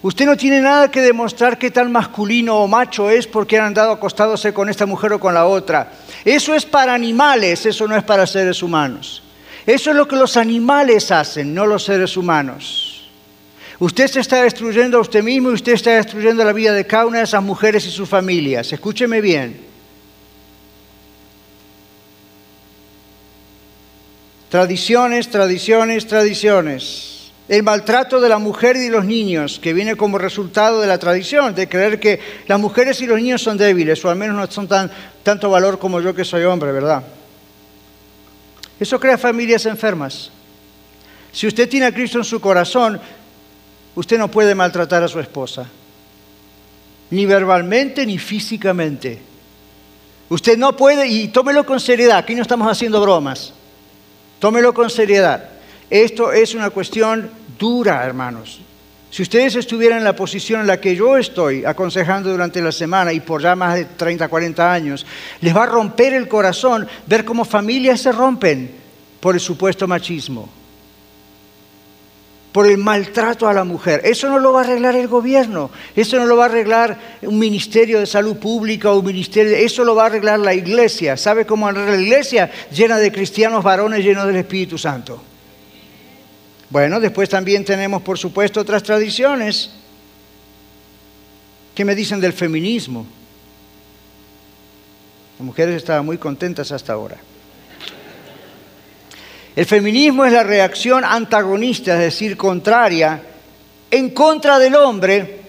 Usted 0.00 0.26
no 0.26 0.36
tiene 0.36 0.60
nada 0.60 0.90
que 0.90 1.02
demostrar 1.02 1.58
qué 1.58 1.70
tan 1.70 1.92
masculino 1.92 2.58
o 2.58 2.68
macho 2.68 3.10
es 3.10 3.26
porque 3.26 3.58
han 3.58 3.66
andado 3.66 3.92
acostándose 3.92 4.54
con 4.54 4.68
esta 4.68 4.86
mujer 4.86 5.12
o 5.12 5.20
con 5.20 5.34
la 5.34 5.46
otra. 5.46 5.92
Eso 6.24 6.54
es 6.54 6.64
para 6.64 6.94
animales, 6.94 7.66
eso 7.66 7.86
no 7.86 7.96
es 7.96 8.04
para 8.04 8.26
seres 8.26 8.62
humanos. 8.62 9.22
Eso 9.66 9.90
es 9.90 9.96
lo 9.96 10.08
que 10.08 10.16
los 10.16 10.36
animales 10.36 11.10
hacen, 11.10 11.52
no 11.52 11.66
los 11.66 11.84
seres 11.84 12.16
humanos. 12.16 12.87
Usted 13.80 14.08
se 14.08 14.20
está 14.20 14.42
destruyendo 14.42 14.98
a 14.98 15.00
usted 15.00 15.22
mismo 15.22 15.50
y 15.50 15.54
usted 15.54 15.72
está 15.72 15.92
destruyendo 15.92 16.44
la 16.44 16.52
vida 16.52 16.72
de 16.72 16.86
cada 16.86 17.06
una 17.06 17.18
de 17.18 17.24
esas 17.24 17.42
mujeres 17.42 17.86
y 17.86 17.90
sus 17.90 18.08
familias. 18.08 18.72
Escúcheme 18.72 19.20
bien. 19.20 19.60
Tradiciones, 24.48 25.30
tradiciones, 25.30 26.06
tradiciones. 26.06 27.14
el 27.48 27.62
maltrato 27.62 28.20
de 28.20 28.28
la 28.28 28.38
mujer 28.38 28.76
y 28.76 28.80
de 28.80 28.90
los 28.90 29.06
niños, 29.06 29.58
que 29.58 29.72
viene 29.72 29.96
como 29.96 30.18
resultado 30.18 30.82
de 30.82 30.86
la 30.86 30.98
tradición, 30.98 31.54
de 31.54 31.66
creer 31.66 31.98
que 31.98 32.20
las 32.46 32.60
mujeres 32.60 33.00
y 33.00 33.06
los 33.06 33.18
niños 33.18 33.42
son 33.42 33.56
débiles, 33.56 34.04
o 34.04 34.10
al 34.10 34.16
menos 34.16 34.36
no 34.36 34.46
son 34.50 34.68
tan, 34.68 34.90
tanto 35.22 35.48
valor 35.48 35.78
como 35.78 36.00
yo 36.00 36.14
que 36.14 36.26
soy 36.26 36.44
hombre, 36.44 36.72
¿verdad? 36.72 37.02
Eso 38.78 39.00
crea 39.00 39.16
familias 39.16 39.64
enfermas. 39.64 40.30
Si 41.32 41.46
usted 41.46 41.68
tiene 41.68 41.86
a 41.86 41.92
Cristo 41.92 42.18
en 42.18 42.24
su 42.24 42.40
corazón, 42.40 43.00
usted 43.98 44.16
no 44.16 44.30
puede 44.30 44.54
maltratar 44.54 45.02
a 45.02 45.08
su 45.08 45.18
esposa, 45.18 45.66
ni 47.10 47.26
verbalmente 47.26 48.06
ni 48.06 48.16
físicamente. 48.16 49.18
Usted 50.28 50.56
no 50.56 50.76
puede, 50.76 51.08
y 51.08 51.28
tómelo 51.28 51.66
con 51.66 51.80
seriedad, 51.80 52.18
aquí 52.18 52.36
no 52.36 52.42
estamos 52.42 52.70
haciendo 52.70 53.00
bromas, 53.00 53.52
tómelo 54.38 54.72
con 54.72 54.88
seriedad. 54.88 55.50
Esto 55.90 56.30
es 56.30 56.54
una 56.54 56.70
cuestión 56.70 57.28
dura, 57.58 58.04
hermanos. 58.04 58.60
Si 59.10 59.22
ustedes 59.22 59.56
estuvieran 59.56 59.98
en 59.98 60.04
la 60.04 60.14
posición 60.14 60.60
en 60.60 60.68
la 60.68 60.80
que 60.80 60.94
yo 60.94 61.16
estoy 61.16 61.64
aconsejando 61.64 62.30
durante 62.30 62.62
la 62.62 62.70
semana 62.70 63.12
y 63.12 63.18
por 63.18 63.42
ya 63.42 63.56
más 63.56 63.74
de 63.74 63.84
30, 63.86 64.28
40 64.28 64.72
años, 64.72 65.06
les 65.40 65.56
va 65.56 65.64
a 65.64 65.66
romper 65.66 66.12
el 66.14 66.28
corazón 66.28 66.86
ver 67.06 67.24
cómo 67.24 67.44
familias 67.44 68.00
se 68.02 68.12
rompen 68.12 68.70
por 69.18 69.34
el 69.34 69.40
supuesto 69.40 69.88
machismo, 69.88 70.48
por 72.58 72.66
el 72.66 72.76
maltrato 72.76 73.46
a 73.46 73.54
la 73.54 73.62
mujer. 73.62 74.00
Eso 74.02 74.28
no 74.28 74.40
lo 74.40 74.52
va 74.52 74.62
a 74.62 74.64
arreglar 74.64 74.96
el 74.96 75.06
gobierno, 75.06 75.70
eso 75.94 76.16
no 76.16 76.26
lo 76.26 76.36
va 76.36 76.46
a 76.46 76.48
arreglar 76.48 76.98
un 77.22 77.38
ministerio 77.38 78.00
de 78.00 78.06
salud 78.06 78.36
pública 78.36 78.90
o 78.90 78.98
un 78.98 79.04
ministerio, 79.04 79.56
eso 79.56 79.84
lo 79.84 79.94
va 79.94 80.02
a 80.02 80.06
arreglar 80.06 80.40
la 80.40 80.54
iglesia. 80.54 81.16
¿Sabe 81.16 81.46
cómo 81.46 81.68
arregla 81.68 81.92
la 81.92 82.02
iglesia? 82.02 82.50
Llena 82.72 82.98
de 82.98 83.12
cristianos 83.12 83.62
varones 83.62 84.04
llenos 84.04 84.26
del 84.26 84.34
Espíritu 84.34 84.76
Santo. 84.76 85.22
Bueno, 86.68 86.98
después 86.98 87.28
también 87.28 87.64
tenemos, 87.64 88.02
por 88.02 88.18
supuesto, 88.18 88.58
otras 88.58 88.82
tradiciones 88.82 89.70
que 91.76 91.84
me 91.84 91.94
dicen 91.94 92.20
del 92.20 92.32
feminismo. 92.32 93.06
Las 95.38 95.46
mujeres 95.46 95.76
estaban 95.76 96.04
muy 96.04 96.18
contentas 96.18 96.72
hasta 96.72 96.92
ahora. 96.92 97.18
El 99.58 99.66
feminismo 99.66 100.24
es 100.24 100.32
la 100.32 100.44
reacción 100.44 101.04
antagonista, 101.04 101.94
es 101.94 101.98
decir, 101.98 102.36
contraria, 102.36 103.20
en 103.90 104.10
contra 104.10 104.56
del 104.56 104.76
hombre 104.76 105.40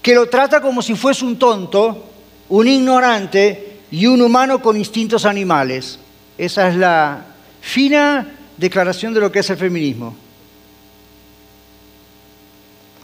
que 0.00 0.14
lo 0.14 0.30
trata 0.30 0.62
como 0.62 0.80
si 0.80 0.94
fuese 0.94 1.26
un 1.26 1.38
tonto, 1.38 2.06
un 2.48 2.66
ignorante 2.66 3.80
y 3.90 4.06
un 4.06 4.22
humano 4.22 4.62
con 4.62 4.78
instintos 4.78 5.26
animales. 5.26 5.98
Esa 6.38 6.68
es 6.70 6.76
la 6.76 7.26
fina 7.60 8.34
declaración 8.56 9.12
de 9.12 9.20
lo 9.20 9.30
que 9.30 9.40
es 9.40 9.50
el 9.50 9.58
feminismo 9.58 10.16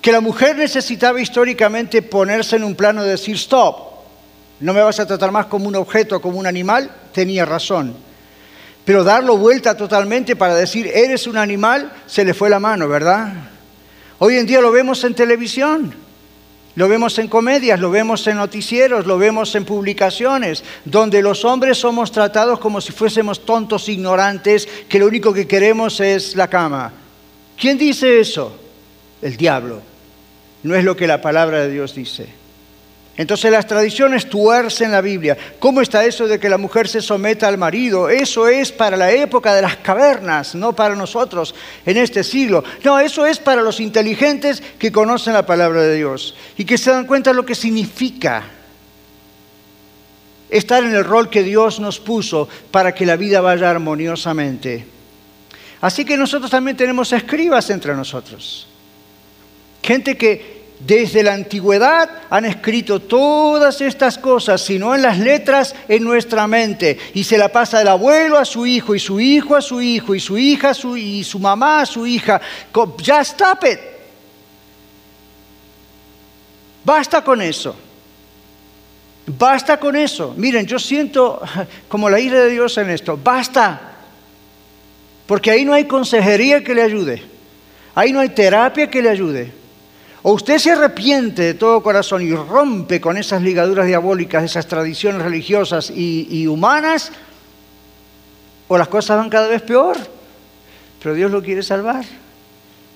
que 0.00 0.10
la 0.10 0.22
mujer 0.22 0.56
necesitaba 0.56 1.20
históricamente 1.20 2.00
ponerse 2.00 2.56
en 2.56 2.64
un 2.64 2.74
plano 2.74 3.02
de 3.02 3.10
decir, 3.10 3.36
stop, 3.36 3.76
no 4.60 4.72
me 4.72 4.80
vas 4.80 5.00
a 5.00 5.06
tratar 5.06 5.32
más 5.32 5.46
como 5.46 5.68
un 5.68 5.76
objeto, 5.76 6.18
como 6.22 6.38
un 6.38 6.46
animal, 6.46 6.90
tenía 7.12 7.44
razón. 7.44 8.13
Pero 8.84 9.02
darlo 9.02 9.38
vuelta 9.38 9.76
totalmente 9.76 10.36
para 10.36 10.54
decir, 10.54 10.86
eres 10.86 11.26
un 11.26 11.36
animal, 11.36 11.90
se 12.06 12.24
le 12.24 12.34
fue 12.34 12.50
la 12.50 12.60
mano, 12.60 12.88
¿verdad? 12.88 13.32
Hoy 14.18 14.36
en 14.36 14.46
día 14.46 14.60
lo 14.60 14.70
vemos 14.70 15.02
en 15.04 15.14
televisión, 15.14 15.94
lo 16.76 16.88
vemos 16.88 17.18
en 17.18 17.28
comedias, 17.28 17.80
lo 17.80 17.90
vemos 17.90 18.26
en 18.26 18.36
noticieros, 18.36 19.06
lo 19.06 19.16
vemos 19.16 19.54
en 19.54 19.64
publicaciones, 19.64 20.64
donde 20.84 21.22
los 21.22 21.44
hombres 21.44 21.78
somos 21.78 22.12
tratados 22.12 22.58
como 22.58 22.80
si 22.80 22.92
fuésemos 22.92 23.46
tontos 23.46 23.88
ignorantes, 23.88 24.68
que 24.88 24.98
lo 24.98 25.06
único 25.06 25.32
que 25.32 25.46
queremos 25.46 26.00
es 26.00 26.36
la 26.36 26.48
cama. 26.48 26.92
¿Quién 27.58 27.78
dice 27.78 28.20
eso? 28.20 28.54
El 29.22 29.36
diablo 29.36 29.80
no 30.64 30.74
es 30.74 30.84
lo 30.84 30.96
que 30.96 31.06
la 31.06 31.22
palabra 31.22 31.60
de 31.60 31.70
Dios 31.70 31.94
dice. 31.94 32.43
Entonces 33.16 33.52
las 33.52 33.66
tradiciones 33.66 34.28
tuercen 34.28 34.90
la 34.90 35.00
Biblia. 35.00 35.36
¿Cómo 35.60 35.80
está 35.80 36.04
eso 36.04 36.26
de 36.26 36.40
que 36.40 36.48
la 36.48 36.58
mujer 36.58 36.88
se 36.88 37.00
someta 37.00 37.46
al 37.46 37.58
marido? 37.58 38.08
Eso 38.08 38.48
es 38.48 38.72
para 38.72 38.96
la 38.96 39.12
época 39.12 39.54
de 39.54 39.62
las 39.62 39.76
cavernas, 39.76 40.56
no 40.56 40.74
para 40.74 40.96
nosotros 40.96 41.54
en 41.86 41.96
este 41.96 42.24
siglo. 42.24 42.64
No, 42.82 42.98
eso 42.98 43.24
es 43.24 43.38
para 43.38 43.62
los 43.62 43.78
inteligentes 43.78 44.60
que 44.78 44.90
conocen 44.90 45.34
la 45.34 45.46
palabra 45.46 45.82
de 45.82 45.94
Dios 45.94 46.34
y 46.58 46.64
que 46.64 46.76
se 46.76 46.90
dan 46.90 47.06
cuenta 47.06 47.30
de 47.30 47.36
lo 47.36 47.46
que 47.46 47.54
significa 47.54 48.42
estar 50.50 50.82
en 50.82 50.94
el 50.94 51.04
rol 51.04 51.30
que 51.30 51.44
Dios 51.44 51.78
nos 51.78 52.00
puso 52.00 52.48
para 52.72 52.94
que 52.94 53.06
la 53.06 53.16
vida 53.16 53.40
vaya 53.40 53.70
armoniosamente. 53.70 54.86
Así 55.80 56.04
que 56.04 56.16
nosotros 56.16 56.50
también 56.50 56.76
tenemos 56.76 57.12
escribas 57.12 57.70
entre 57.70 57.94
nosotros. 57.94 58.66
Gente 59.82 60.16
que 60.16 60.53
desde 60.80 61.22
la 61.22 61.34
antigüedad 61.34 62.10
han 62.28 62.44
escrito 62.44 63.00
todas 63.00 63.80
estas 63.80 64.18
cosas, 64.18 64.60
sino 64.60 64.94
en 64.94 65.02
las 65.02 65.18
letras 65.18 65.74
en 65.88 66.04
nuestra 66.04 66.46
mente. 66.46 66.98
Y 67.14 67.24
se 67.24 67.38
la 67.38 67.48
pasa 67.48 67.78
del 67.78 67.88
abuelo 67.88 68.38
a 68.38 68.44
su 68.44 68.66
hijo, 68.66 68.94
y 68.94 68.98
su 68.98 69.20
hijo 69.20 69.56
a 69.56 69.62
su 69.62 69.80
hijo, 69.80 70.14
y 70.14 70.20
su 70.20 70.36
hija 70.36 70.70
a 70.70 70.74
su, 70.74 70.96
y 70.96 71.24
su 71.24 71.38
mamá 71.38 71.80
a 71.80 71.86
su 71.86 72.06
hija. 72.06 72.40
Ya 72.98 73.20
stop 73.20 73.64
it. 73.64 73.78
Basta 76.84 77.22
con 77.22 77.40
eso. 77.40 77.74
Basta 79.26 79.78
con 79.78 79.96
eso. 79.96 80.34
Miren, 80.36 80.66
yo 80.66 80.78
siento 80.78 81.40
como 81.88 82.10
la 82.10 82.20
ira 82.20 82.40
de 82.40 82.50
Dios 82.50 82.76
en 82.76 82.90
esto. 82.90 83.18
Basta. 83.22 83.92
Porque 85.26 85.50
ahí 85.50 85.64
no 85.64 85.72
hay 85.72 85.84
consejería 85.84 86.62
que 86.62 86.74
le 86.74 86.82
ayude. 86.82 87.22
Ahí 87.94 88.12
no 88.12 88.20
hay 88.20 88.28
terapia 88.30 88.90
que 88.90 89.00
le 89.00 89.08
ayude. 89.08 89.63
O 90.26 90.32
usted 90.32 90.56
se 90.56 90.72
arrepiente 90.72 91.42
de 91.42 91.52
todo 91.52 91.82
corazón 91.82 92.22
y 92.22 92.32
rompe 92.34 92.98
con 92.98 93.18
esas 93.18 93.42
ligaduras 93.42 93.86
diabólicas, 93.86 94.42
esas 94.42 94.66
tradiciones 94.66 95.20
religiosas 95.20 95.92
y, 95.94 96.46
humanas, 96.46 97.12
o 98.66 98.78
las 98.78 98.88
cosas 98.88 99.18
van 99.18 99.28
cada 99.28 99.48
vez 99.48 99.60
peor. 99.60 99.98
Pero 101.02 101.14
Dios 101.14 101.30
lo 101.30 101.42
quiere 101.42 101.62
salvar. 101.62 102.06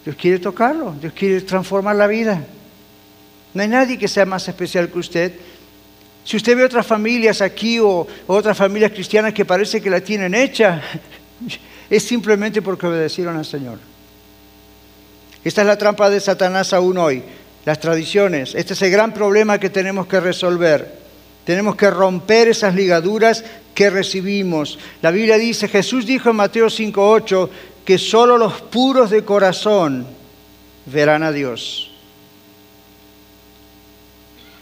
Dios 0.06 0.16
quiere 0.16 0.38
tocarlo. 0.38 0.94
Dios 0.98 1.12
quiere 1.12 1.42
transformar 1.42 1.96
la 1.96 2.06
vida. 2.06 2.42
No 3.52 3.60
hay 3.60 3.68
nadie 3.68 3.98
que 3.98 4.08
sea 4.08 4.24
más 4.24 4.48
especial 4.48 4.88
que 4.88 4.98
usted. 4.98 5.32
Si 6.24 6.38
usted 6.38 6.56
ve 6.56 6.64
otras 6.64 6.86
familias 6.86 7.42
aquí 7.42 7.78
o, 7.78 8.06
o 8.26 8.34
otras 8.34 8.56
familias 8.56 8.92
cristianas 8.92 9.34
que 9.34 9.44
parece 9.44 9.82
que 9.82 9.90
la 9.90 10.00
tienen 10.00 10.34
hecha, 10.34 10.80
es 11.90 12.02
simplemente 12.02 12.62
porque 12.62 12.86
obedecieron 12.86 13.36
al 13.36 13.44
Señor. 13.44 13.97
Esta 15.44 15.60
es 15.62 15.66
la 15.66 15.78
trampa 15.78 16.10
de 16.10 16.20
Satanás 16.20 16.72
aún 16.72 16.98
hoy, 16.98 17.22
las 17.64 17.80
tradiciones. 17.80 18.54
Este 18.54 18.72
es 18.72 18.82
el 18.82 18.90
gran 18.90 19.14
problema 19.14 19.58
que 19.58 19.70
tenemos 19.70 20.06
que 20.06 20.20
resolver. 20.20 20.98
Tenemos 21.44 21.76
que 21.76 21.90
romper 21.90 22.48
esas 22.48 22.74
ligaduras 22.74 23.44
que 23.74 23.88
recibimos. 23.90 24.78
La 25.00 25.10
Biblia 25.10 25.38
dice, 25.38 25.68
Jesús 25.68 26.04
dijo 26.04 26.30
en 26.30 26.36
Mateo 26.36 26.66
5.8, 26.66 27.48
que 27.84 27.96
solo 27.96 28.36
los 28.36 28.60
puros 28.60 29.08
de 29.08 29.24
corazón 29.24 30.06
verán 30.84 31.22
a 31.22 31.32
Dios. 31.32 31.90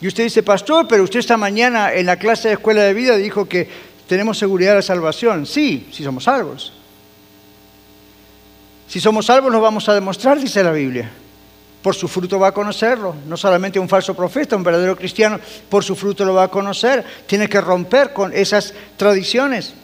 Y 0.01 0.07
usted 0.07 0.25
dice, 0.25 0.43
pastor, 0.43 0.87
pero 0.87 1.03
usted 1.03 1.21
esta 1.21 1.37
mañana 1.37 1.93
en 1.93 2.07
la 2.07 2.19
clase 2.19 2.49
de 2.49 2.55
escuela 2.55 2.83
de 2.83 2.95
vida 2.95 3.17
dijo 3.17 3.49
que 3.49 3.69
tenemos 4.07 4.39
seguridad 4.39 4.73
de 4.73 4.77
la 4.77 4.83
salvación. 4.83 5.47
Sí, 5.47 5.89
si 5.91 6.05
somos 6.05 6.25
salvos. 6.25 6.76
Si 8.89 9.01
somos 9.01 9.27
salvos 9.27 9.51
nos 9.51 9.61
vamos 9.61 9.89
a 9.89 9.95
demostrar, 9.95 10.39
dice 10.39 10.63
la 10.63 10.73
Biblia. 10.73 11.11
Por 11.83 11.95
su 11.95 12.09
fruto 12.09 12.39
va 12.39 12.49
a 12.49 12.53
conocerlo. 12.53 13.15
No 13.27 13.37
solamente 13.37 13.79
un 13.79 13.89
falso 13.89 14.15
profeta, 14.15 14.57
un 14.57 14.63
verdadero 14.63 14.97
cristiano, 14.97 15.39
por 15.69 15.85
su 15.85 15.95
fruto 15.95 16.25
lo 16.25 16.35
va 16.35 16.45
a 16.45 16.49
conocer. 16.49 17.05
Tiene 17.27 17.49
que 17.49 17.61
romper 17.61 18.13
con 18.13 18.33
esas 18.33 18.75
tradiciones 18.97 19.75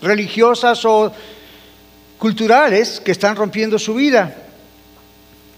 religiosas 0.00 0.84
o 0.84 1.12
culturales 2.18 3.00
que 3.00 3.12
están 3.12 3.36
rompiendo 3.36 3.78
su 3.78 3.94
vida, 3.94 4.34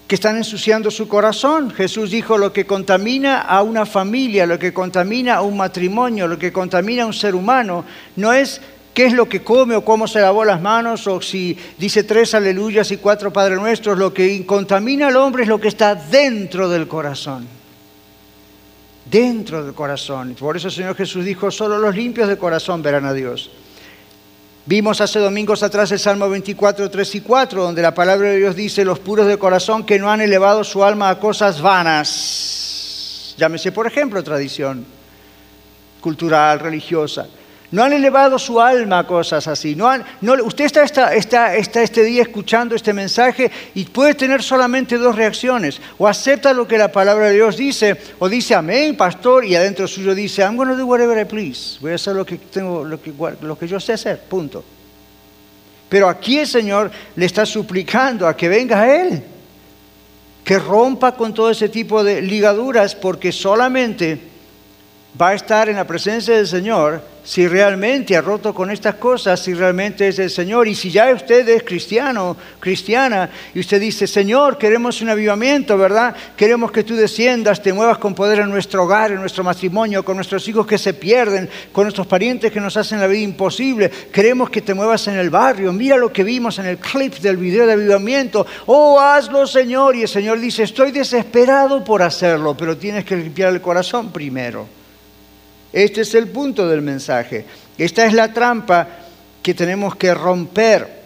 que 0.07 0.15
están 0.15 0.37
ensuciando 0.37 0.91
su 0.91 1.07
corazón. 1.07 1.71
Jesús 1.71 2.11
dijo, 2.11 2.37
lo 2.37 2.53
que 2.53 2.65
contamina 2.65 3.41
a 3.41 3.63
una 3.63 3.85
familia, 3.85 4.45
lo 4.45 4.59
que 4.59 4.73
contamina 4.73 5.35
a 5.35 5.41
un 5.41 5.57
matrimonio, 5.57 6.27
lo 6.27 6.37
que 6.37 6.51
contamina 6.51 7.03
a 7.03 7.07
un 7.07 7.13
ser 7.13 7.35
humano, 7.35 7.83
no 8.15 8.31
es 8.31 8.61
qué 8.93 9.05
es 9.05 9.13
lo 9.13 9.27
que 9.29 9.41
come 9.41 9.75
o 9.75 9.85
cómo 9.85 10.07
se 10.07 10.19
lavó 10.19 10.43
las 10.43 10.61
manos 10.61 11.07
o 11.07 11.21
si 11.21 11.57
dice 11.77 12.03
tres 12.03 12.33
aleluyas 12.33 12.91
y 12.91 12.97
cuatro 12.97 13.31
Padre 13.31 13.55
Nuestros, 13.55 13.97
lo 13.97 14.13
que 14.13 14.45
contamina 14.45 15.07
al 15.07 15.15
hombre 15.15 15.43
es 15.43 15.49
lo 15.49 15.59
que 15.59 15.69
está 15.69 15.95
dentro 15.95 16.69
del 16.69 16.87
corazón. 16.87 17.47
Dentro 19.05 19.63
del 19.63 19.73
corazón. 19.73 20.35
Por 20.39 20.57
eso 20.57 20.67
el 20.67 20.73
Señor 20.73 20.95
Jesús 20.95 21.25
dijo, 21.25 21.51
solo 21.51 21.77
los 21.77 21.95
limpios 21.95 22.27
de 22.27 22.37
corazón 22.37 22.81
verán 22.81 23.05
a 23.05 23.13
Dios. 23.13 23.51
Vimos 24.65 25.01
hace 25.01 25.19
domingos 25.19 25.63
atrás 25.63 25.91
el 25.91 25.99
Salmo 25.99 26.29
24, 26.29 26.89
3 26.89 27.15
y 27.15 27.21
4, 27.21 27.63
donde 27.63 27.81
la 27.81 27.95
palabra 27.95 28.29
de 28.29 28.37
Dios 28.37 28.55
dice, 28.55 28.85
los 28.85 28.99
puros 28.99 29.25
de 29.27 29.37
corazón 29.37 29.85
que 29.85 29.97
no 29.97 30.11
han 30.11 30.21
elevado 30.21 30.63
su 30.63 30.83
alma 30.83 31.09
a 31.09 31.19
cosas 31.19 31.61
vanas. 31.61 33.35
Llámese, 33.37 33.71
por 33.71 33.87
ejemplo, 33.87 34.23
tradición 34.23 34.85
cultural, 35.99 36.59
religiosa 36.59 37.27
No 37.71 37.83
han 37.83 37.93
elevado 37.93 38.37
su 38.37 38.59
alma 38.59 38.99
a 38.99 39.07
cosas 39.07 39.47
así. 39.47 39.75
No 39.75 39.87
han, 39.87 40.03
usted 40.43 40.65
está, 40.65 41.15
está, 41.15 41.55
este 41.55 42.03
día 42.03 42.21
escuchando 42.21 42.75
este 42.75 42.91
mensaje 42.91 43.49
y 43.73 43.85
puede 43.85 44.13
tener 44.13 44.43
solamente 44.43 44.97
dos 44.97 45.15
reacciones. 45.15 45.79
O 45.97 46.05
acepta 46.05 46.51
lo 46.51 46.67
que 46.67 46.77
la 46.77 46.91
palabra 46.91 47.27
de 47.27 47.35
Dios 47.35 47.55
dice, 47.55 47.95
o 48.19 48.27
dice 48.27 48.55
amén, 48.55 48.97
pastor, 48.97 49.45
y 49.45 49.55
adentro 49.55 49.87
suyo 49.87 50.13
dice, 50.13 50.41
I'm 50.41 50.57
going 50.57 50.67
to 50.67 50.75
do 50.75 50.85
whatever 50.85 51.17
I 51.17 51.23
please. 51.23 51.77
Voy 51.79 51.93
a 51.93 51.95
hacer 51.95 52.13
lo 52.13 52.25
que, 52.25 52.37
tengo, 52.37 52.83
lo 52.83 53.01
que, 53.01 53.13
lo 53.41 53.57
que 53.57 53.67
yo 53.67 53.79
sé 53.79 53.93
hacer, 53.93 54.19
punto. 54.19 54.65
Pero 55.87 56.09
aquí 56.09 56.39
el 56.39 56.47
Señor 56.47 56.91
le 57.15 57.25
está 57.25 57.45
suplicando 57.45 58.27
a 58.27 58.35
que 58.35 58.49
venga 58.49 58.81
a 58.81 59.01
Él, 59.01 59.23
que 60.43 60.59
rompa 60.59 61.15
con 61.15 61.33
todo 61.33 61.51
ese 61.51 61.69
tipo 61.69 62.03
de 62.03 62.21
ligaduras, 62.21 62.95
porque 62.95 63.31
solamente 63.31 64.30
va 65.19 65.29
a 65.29 65.33
estar 65.33 65.69
en 65.69 65.75
la 65.75 65.87
presencia 65.87 66.35
del 66.35 66.47
Señor 66.47 67.01
si 67.23 67.47
realmente 67.47 68.17
ha 68.17 68.21
roto 68.21 68.53
con 68.53 68.71
estas 68.71 68.95
cosas, 68.95 69.39
si 69.39 69.53
realmente 69.53 70.07
es 70.07 70.17
el 70.19 70.29
Señor. 70.29 70.67
Y 70.67 70.75
si 70.75 70.89
ya 70.89 71.11
usted 71.13 71.47
es 71.47 71.63
cristiano, 71.63 72.35
cristiana, 72.59 73.29
y 73.53 73.59
usted 73.59 73.79
dice, 73.79 74.07
Señor, 74.07 74.57
queremos 74.57 75.01
un 75.01 75.09
avivamiento, 75.09 75.77
¿verdad? 75.77 76.15
Queremos 76.35 76.71
que 76.71 76.83
tú 76.83 76.95
desciendas, 76.95 77.61
te 77.61 77.73
muevas 77.73 77.99
con 77.99 78.15
poder 78.15 78.39
en 78.39 78.49
nuestro 78.49 78.83
hogar, 78.83 79.11
en 79.11 79.19
nuestro 79.19 79.43
matrimonio, 79.43 80.03
con 80.03 80.15
nuestros 80.15 80.47
hijos 80.47 80.65
que 80.65 80.77
se 80.77 80.93
pierden, 80.93 81.49
con 81.71 81.83
nuestros 81.83 82.07
parientes 82.07 82.51
que 82.51 82.59
nos 82.59 82.75
hacen 82.75 82.99
la 82.99 83.07
vida 83.07 83.21
imposible. 83.21 83.89
Queremos 84.11 84.49
que 84.49 84.61
te 84.61 84.73
muevas 84.73 85.07
en 85.07 85.17
el 85.17 85.29
barrio. 85.29 85.71
Mira 85.71 85.97
lo 85.97 86.11
que 86.11 86.23
vimos 86.23 86.57
en 86.59 86.65
el 86.65 86.77
clip 86.77 87.19
del 87.19 87.37
video 87.37 87.67
de 87.67 87.73
avivamiento. 87.73 88.47
Oh, 88.65 88.99
hazlo, 88.99 89.45
Señor. 89.45 89.95
Y 89.95 90.03
el 90.03 90.07
Señor 90.07 90.39
dice, 90.39 90.63
estoy 90.63 90.91
desesperado 90.91 91.83
por 91.83 92.01
hacerlo, 92.01 92.55
pero 92.57 92.77
tienes 92.77 93.05
que 93.05 93.15
limpiar 93.15 93.53
el 93.53 93.61
corazón 93.61 94.11
primero. 94.11 94.80
Este 95.73 96.01
es 96.01 96.13
el 96.15 96.27
punto 96.27 96.67
del 96.67 96.81
mensaje. 96.81 97.45
Esta 97.77 98.05
es 98.05 98.13
la 98.13 98.33
trampa 98.33 98.87
que 99.41 99.53
tenemos 99.53 99.95
que 99.95 100.13
romper. 100.13 101.01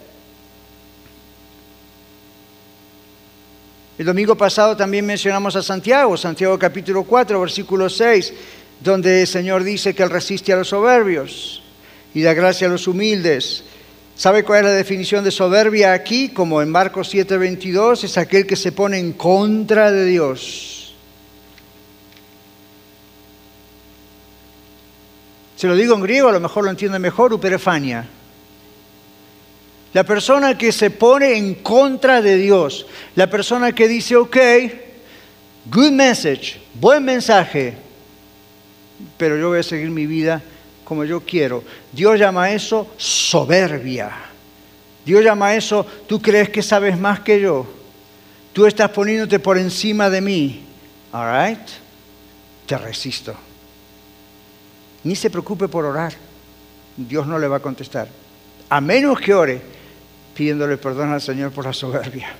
El 3.97 4.05
domingo 4.05 4.35
pasado 4.35 4.75
también 4.75 5.05
mencionamos 5.05 5.55
a 5.55 5.61
Santiago, 5.61 6.17
Santiago 6.17 6.59
capítulo 6.59 7.03
4, 7.03 7.39
versículo 7.39 7.89
6, 7.89 8.33
donde 8.81 9.21
el 9.21 9.27
Señor 9.27 9.63
dice 9.63 9.93
que 9.93 10.03
Él 10.03 10.09
resiste 10.09 10.51
a 10.51 10.57
los 10.57 10.69
soberbios 10.69 11.63
y 12.13 12.21
da 12.21 12.33
gracia 12.33 12.67
a 12.67 12.71
los 12.71 12.87
humildes. 12.87 13.63
¿Sabe 14.15 14.43
cuál 14.43 14.59
es 14.59 14.65
la 14.65 14.71
definición 14.71 15.23
de 15.23 15.31
soberbia 15.31 15.93
aquí? 15.93 16.29
Como 16.29 16.61
en 16.61 16.69
Marcos 16.69 17.09
7, 17.09 17.37
22, 17.37 18.03
es 18.03 18.17
aquel 18.17 18.45
que 18.45 18.55
se 18.55 18.71
pone 18.71 18.97
en 18.97 19.13
contra 19.13 19.91
de 19.91 20.05
Dios 20.05 20.84
Se 25.55 25.67
lo 25.67 25.75
digo 25.75 25.95
en 25.95 26.01
griego, 26.01 26.29
a 26.29 26.33
lo 26.33 26.39
mejor 26.39 26.65
lo 26.65 26.69
entiende 26.69 26.99
mejor, 26.99 27.33
uperefania. 27.33 28.05
La 29.93 30.03
persona 30.03 30.57
que 30.57 30.73
se 30.73 30.89
pone 30.89 31.37
en 31.37 31.55
contra 31.55 32.21
de 32.21 32.35
Dios, 32.35 32.85
la 33.15 33.29
persona 33.29 33.73
que 33.73 33.87
dice, 33.87 34.17
ok, 34.17 34.37
good 35.71 35.91
message, 35.91 36.59
buen 36.73 37.05
mensaje, 37.05 37.75
pero 39.17 39.37
yo 39.37 39.49
voy 39.49 39.59
a 39.59 39.63
seguir 39.63 39.89
mi 39.89 40.05
vida 40.05 40.41
como 40.83 41.05
yo 41.05 41.21
quiero. 41.21 41.63
Dios 41.93 42.19
llama 42.19 42.51
eso 42.51 42.87
soberbia. 42.97 44.11
Dios 45.05 45.23
llama 45.23 45.55
eso, 45.55 45.85
tú 46.07 46.21
crees 46.21 46.49
que 46.49 46.61
sabes 46.61 46.99
más 46.99 47.21
que 47.21 47.39
yo. 47.39 47.65
Tú 48.51 48.65
estás 48.65 48.89
poniéndote 48.89 49.39
por 49.39 49.57
encima 49.57 50.09
de 50.09 50.19
mí. 50.19 50.63
All 51.13 51.49
right? 51.49 51.67
Te 52.65 52.77
resisto. 52.77 53.33
Ni 55.05 55.15
se 55.15 55.29
preocupe 55.29 55.69
por 55.69 55.85
orar. 55.85 56.13
Dios 56.97 57.25
no 57.25 57.39
le 57.39 57.47
va 57.47 57.57
a 57.57 57.61
contestar. 57.61 58.09
A 58.69 58.81
menos 58.81 59.19
que 59.21 59.33
ore 59.33 59.61
pidiéndole 60.33 60.77
perdón 60.77 61.13
al 61.13 61.21
Señor 61.21 61.51
por 61.51 61.65
la 61.65 61.73
soberbia. 61.73 62.33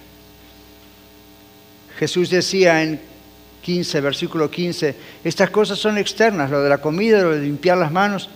Jesús 1.98 2.30
decía 2.30 2.84
en 2.84 3.00
15, 3.62 4.02
versículo 4.02 4.52
15, 4.52 4.96
estas 5.24 5.50
cosas 5.50 5.80
son 5.80 5.98
externas, 5.98 6.52
lo 6.52 6.62
de 6.62 6.70
la 6.70 6.80
comida, 6.80 7.22
lo 7.22 7.32
de 7.32 7.42
limpiar 7.42 7.78
las 7.78 7.92
manos, 7.92 8.30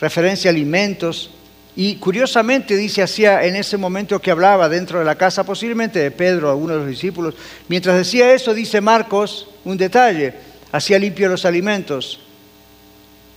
referencia 0.00 0.50
a 0.50 0.52
alimentos. 0.52 1.30
Y 1.74 1.96
curiosamente 1.96 2.76
dice, 2.76 3.02
hacía 3.02 3.44
en 3.44 3.56
ese 3.56 3.76
momento 3.76 4.20
que 4.20 4.30
hablaba 4.30 4.68
dentro 4.68 5.00
de 5.00 5.04
la 5.04 5.16
casa, 5.16 5.44
posiblemente 5.44 5.98
de 5.98 6.12
Pedro, 6.12 6.50
alguno 6.50 6.74
de 6.74 6.80
los 6.80 6.88
discípulos, 6.88 7.34
mientras 7.68 7.96
decía 7.96 8.32
eso, 8.32 8.54
dice 8.54 8.80
Marcos 8.80 9.48
un 9.64 9.76
detalle, 9.76 10.34
hacía 10.70 10.98
limpio 10.98 11.28
los 11.28 11.44
alimentos, 11.44 12.20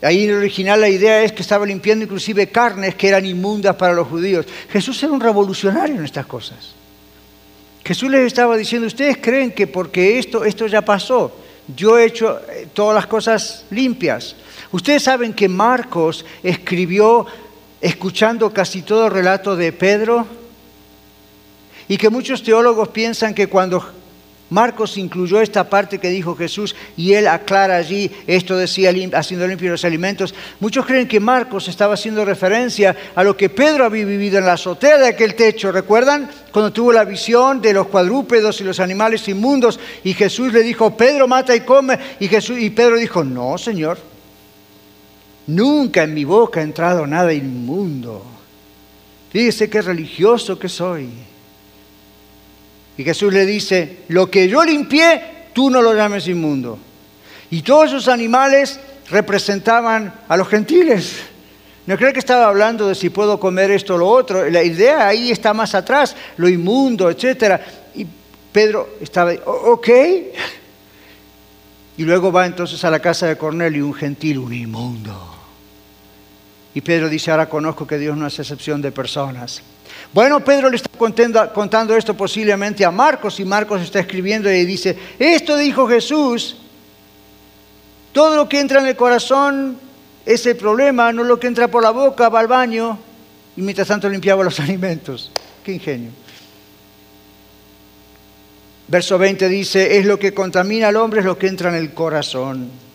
Ahí 0.01 0.25
en 0.25 0.29
el 0.29 0.35
original 0.37 0.79
la 0.79 0.89
idea 0.89 1.23
es 1.23 1.31
que 1.31 1.41
estaba 1.41 1.65
limpiando 1.65 2.05
inclusive 2.05 2.49
carnes 2.49 2.95
que 2.95 3.07
eran 3.07 3.25
inmundas 3.25 3.75
para 3.75 3.93
los 3.93 4.07
judíos. 4.07 4.45
Jesús 4.69 5.01
era 5.01 5.11
un 5.11 5.19
revolucionario 5.19 5.95
en 5.95 6.05
estas 6.05 6.25
cosas. 6.25 6.75
Jesús 7.83 8.09
les 8.11 8.27
estaba 8.27 8.57
diciendo, 8.57 8.85
ustedes 8.85 9.17
creen 9.17 9.51
que 9.51 9.65
porque 9.65 10.19
esto, 10.19 10.43
esto 10.43 10.67
ya 10.67 10.83
pasó, 10.83 11.33
yo 11.75 11.97
he 11.97 12.05
hecho 12.05 12.39
eh, 12.49 12.67
todas 12.73 12.93
las 12.93 13.07
cosas 13.07 13.65
limpias. 13.71 14.35
Ustedes 14.71 15.03
saben 15.03 15.33
que 15.33 15.47
Marcos 15.47 16.25
escribió 16.43 17.25
escuchando 17.81 18.51
casi 18.51 18.81
todo 18.81 19.07
el 19.07 19.13
relato 19.13 19.55
de 19.55 19.71
Pedro 19.71 20.27
y 21.87 21.97
que 21.97 22.09
muchos 22.09 22.43
teólogos 22.43 22.89
piensan 22.89 23.33
que 23.33 23.47
cuando 23.47 23.83
Marcos 24.49 24.97
incluyó 24.97 25.41
esta 25.41 25.69
parte 25.69 25.99
que 25.99 26.09
dijo 26.09 26.35
Jesús 26.35 26.73
y 26.95 27.13
él 27.13 27.27
aclara 27.27 27.75
allí, 27.75 28.09
esto 28.27 28.55
decía 28.55 28.93
haciendo 29.13 29.45
limpios 29.45 29.71
los 29.71 29.85
alimentos. 29.85 30.33
Muchos 30.61 30.85
creen 30.85 31.07
que 31.07 31.19
Marcos 31.19 31.67
estaba 31.67 31.95
haciendo 31.95 32.23
referencia 32.23 32.95
a 33.13 33.23
lo 33.23 33.35
que 33.35 33.49
Pedro 33.49 33.83
había 33.83 34.05
vivido 34.05 34.37
en 34.37 34.45
la 34.45 34.53
azotea 34.53 34.97
de 34.97 35.07
aquel 35.07 35.35
techo. 35.35 35.71
¿Recuerdan? 35.71 36.29
Cuando 36.51 36.71
tuvo 36.71 36.93
la 36.93 37.03
visión 37.03 37.61
de 37.61 37.73
los 37.73 37.87
cuadrúpedos 37.87 38.61
y 38.61 38.63
los 38.63 38.79
animales 38.79 39.27
inmundos 39.27 39.79
y 40.05 40.13
Jesús 40.13 40.53
le 40.53 40.63
dijo, 40.63 40.95
Pedro 40.95 41.27
mata 41.27 41.53
y 41.53 41.61
come. 41.61 41.99
Y, 42.19 42.29
Jesús, 42.29 42.57
y 42.57 42.69
Pedro 42.69 42.95
dijo, 42.95 43.25
no, 43.25 43.57
Señor, 43.57 43.97
nunca 45.47 46.03
en 46.03 46.13
mi 46.13 46.23
boca 46.23 46.61
ha 46.61 46.63
entrado 46.63 47.05
nada 47.05 47.33
inmundo. 47.33 48.23
Fíjese 49.29 49.69
qué 49.69 49.81
religioso 49.81 50.57
que 50.57 50.69
soy. 50.69 51.26
Y 52.97 53.03
Jesús 53.03 53.31
le 53.31 53.45
dice, 53.45 53.99
lo 54.07 54.29
que 54.29 54.47
yo 54.47 54.63
limpié, 54.63 55.21
tú 55.53 55.69
no 55.69 55.81
lo 55.81 55.93
llames 55.93 56.27
inmundo. 56.27 56.79
Y 57.51 57.61
todos 57.61 57.87
esos 57.87 58.07
animales 58.07 58.79
representaban 59.09 60.13
a 60.27 60.35
los 60.35 60.47
gentiles. 60.47 61.17
No 61.85 61.95
creo 61.95 62.11
que 62.11 62.19
estaba 62.19 62.47
hablando 62.47 62.87
de 62.87 62.95
si 62.95 63.09
puedo 63.09 63.39
comer 63.39 63.71
esto 63.71 63.95
o 63.95 63.97
lo 63.97 64.09
otro. 64.09 64.49
La 64.49 64.63
idea 64.63 65.07
ahí 65.07 65.31
está 65.31 65.53
más 65.53 65.73
atrás, 65.73 66.15
lo 66.35 66.49
inmundo, 66.49 67.09
etc. 67.09 67.61
Y 67.95 68.05
Pedro 68.51 68.97
estaba, 68.99 69.31
ok. 69.45 69.89
Y 71.97 72.03
luego 72.03 72.31
va 72.31 72.45
entonces 72.45 72.83
a 72.83 72.91
la 72.91 72.99
casa 72.99 73.27
de 73.27 73.37
Cornelio, 73.37 73.85
un 73.85 73.93
gentil, 73.93 74.39
un 74.39 74.53
inmundo. 74.53 75.35
Y 76.73 76.81
Pedro 76.81 77.09
dice, 77.09 77.31
ahora 77.31 77.47
conozco 77.47 77.87
que 77.87 77.97
Dios 77.97 78.17
no 78.17 78.25
hace 78.25 78.41
excepción 78.41 78.81
de 78.81 78.91
personas. 78.91 79.63
Bueno, 80.17 80.43
Pedro 80.43 80.71
le 80.71 80.77
está 80.77 80.89
contando, 80.97 81.95
esto 81.95 82.17
posiblemente 82.17 82.83
a 82.83 82.89
Marcos 82.89 83.39
y 83.39 83.45
Marcos 83.45 83.83
está 83.83 83.99
escribiendo 83.99 84.51
y 84.51 84.65
dice, 84.65 84.97
esto 85.19 85.55
dijo 85.55 85.87
Jesús, 85.87 86.57
todo 88.13 88.35
lo 88.35 88.49
que 88.49 88.59
entra 88.59 88.79
en 88.79 88.87
el 88.87 88.95
corazón 88.95 89.77
es 90.25 90.43
el 90.47 90.57
problema, 90.57 91.13
no 91.13 91.23
lo 91.23 91.39
que 91.39 91.45
entra 91.45 91.67
por 91.67 91.83
la 91.83 91.91
boca, 91.91 92.29
va 92.29 92.39
al 92.39 92.47
baño 92.47 92.97
y 93.55 93.61
mientras 93.61 93.89
tanto 93.89 94.09
limpiaba 94.09 94.43
los 94.43 94.59
alimentos. 94.59 95.31
Qué 95.63 95.73
ingenio. 95.73 96.09
Verso 98.87 99.19
20 99.19 99.47
dice, 99.47 99.99
es 99.99 100.05
lo 100.07 100.17
que 100.17 100.33
contamina 100.33 100.87
al 100.87 100.95
hombre, 100.95 101.19
es 101.19 101.27
lo 101.27 101.37
que 101.37 101.45
entra 101.45 101.69
en 101.69 101.75
el 101.75 101.93
corazón 101.93 102.86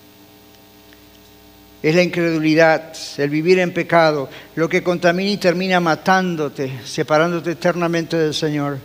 es 1.82 1.94
la 1.94 2.02
incredulidad, 2.02 2.94
el 3.18 3.28
vivir 3.28 3.58
en 3.58 3.72
pecado, 3.72 4.28
lo 4.54 4.68
que 4.68 4.82
contamina 4.82 5.30
y 5.30 5.36
termina 5.36 5.80
matándote, 5.80 6.80
separándote 6.84 7.52
eternamente 7.52 8.16
del 8.16 8.34
Señor. 8.34 8.78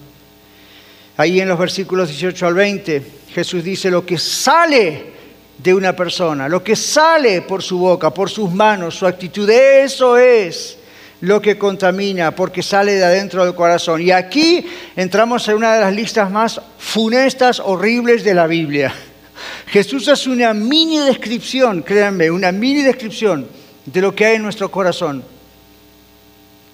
Ahí 1.16 1.39
en 1.39 1.48
los 1.48 1.60
versículos 1.60 2.10
18 2.10 2.48
al 2.48 2.54
20, 2.56 3.04
Jesús 3.34 3.64
dice 3.64 3.91
lo 3.91 4.06
que 4.06 4.18
sale 4.18 5.18
de 5.58 5.74
una 5.74 5.95
persona, 5.95 6.50
lo 6.50 6.64
que 6.64 6.76
sale 6.76 7.41
por 7.41 7.62
su 7.62 7.80
boca, 7.80 8.12
por 8.12 8.30
sus 8.30 8.52
manos, 8.52 8.95
su 8.95 9.06
actitud, 9.06 9.50
eso 9.50 10.18
es 10.18 10.78
lo 11.22 11.41
que 11.41 11.58
contamina, 11.58 12.32
porque 12.32 12.62
sale 12.62 12.93
de 12.93 13.06
adentro 13.06 13.43
del 13.43 13.56
corazón. 13.56 14.02
Y 14.02 14.12
aquí 14.12 14.66
entramos 14.95 15.48
en 15.48 15.56
una 15.56 15.76
de 15.76 15.82
las 15.82 15.93
listas 15.93 16.30
más 16.30 16.62
funestas, 16.78 17.60
horribles 17.60 18.24
de 18.24 18.34
la 18.34 18.48
Biblia. 18.48 18.93
Jesús 19.68 20.08
hace 20.08 20.30
una 20.30 20.54
mini 20.54 21.00
descripción, 21.00 21.82
créanme, 21.82 22.30
una 22.32 22.52
mini 22.52 22.82
descripción 22.82 23.48
de 23.86 24.02
lo 24.02 24.14
que 24.14 24.26
hay 24.26 24.36
en 24.36 24.44
nuestro 24.44 24.70
corazón. 24.70 25.24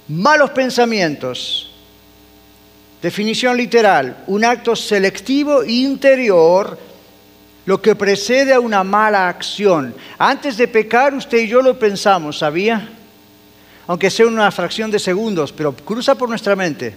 Malos 0.07 0.51
pensamientos. 0.51 1.69
Definición 3.01 3.57
literal, 3.57 4.23
un 4.27 4.45
acto 4.45 4.75
selectivo 4.75 5.63
interior, 5.63 6.79
lo 7.65 7.81
que 7.81 7.95
precede 7.95 8.53
a 8.53 8.59
una 8.59 8.83
mala 8.83 9.27
acción. 9.27 9.93
Antes 10.17 10.55
de 10.57 10.67
pecar, 10.67 11.13
usted 11.13 11.39
y 11.39 11.47
yo 11.47 11.61
lo 11.61 11.77
pensamos, 11.77 12.37
¿sabía? 12.39 12.89
aunque 13.87 14.09
sea 14.09 14.27
una 14.27 14.49
fracción 14.51 14.89
de 14.91 14.99
segundos, 14.99 15.51
pero 15.51 15.75
cruza 15.75 16.15
por 16.15 16.29
nuestra 16.29 16.55
mente. 16.55 16.95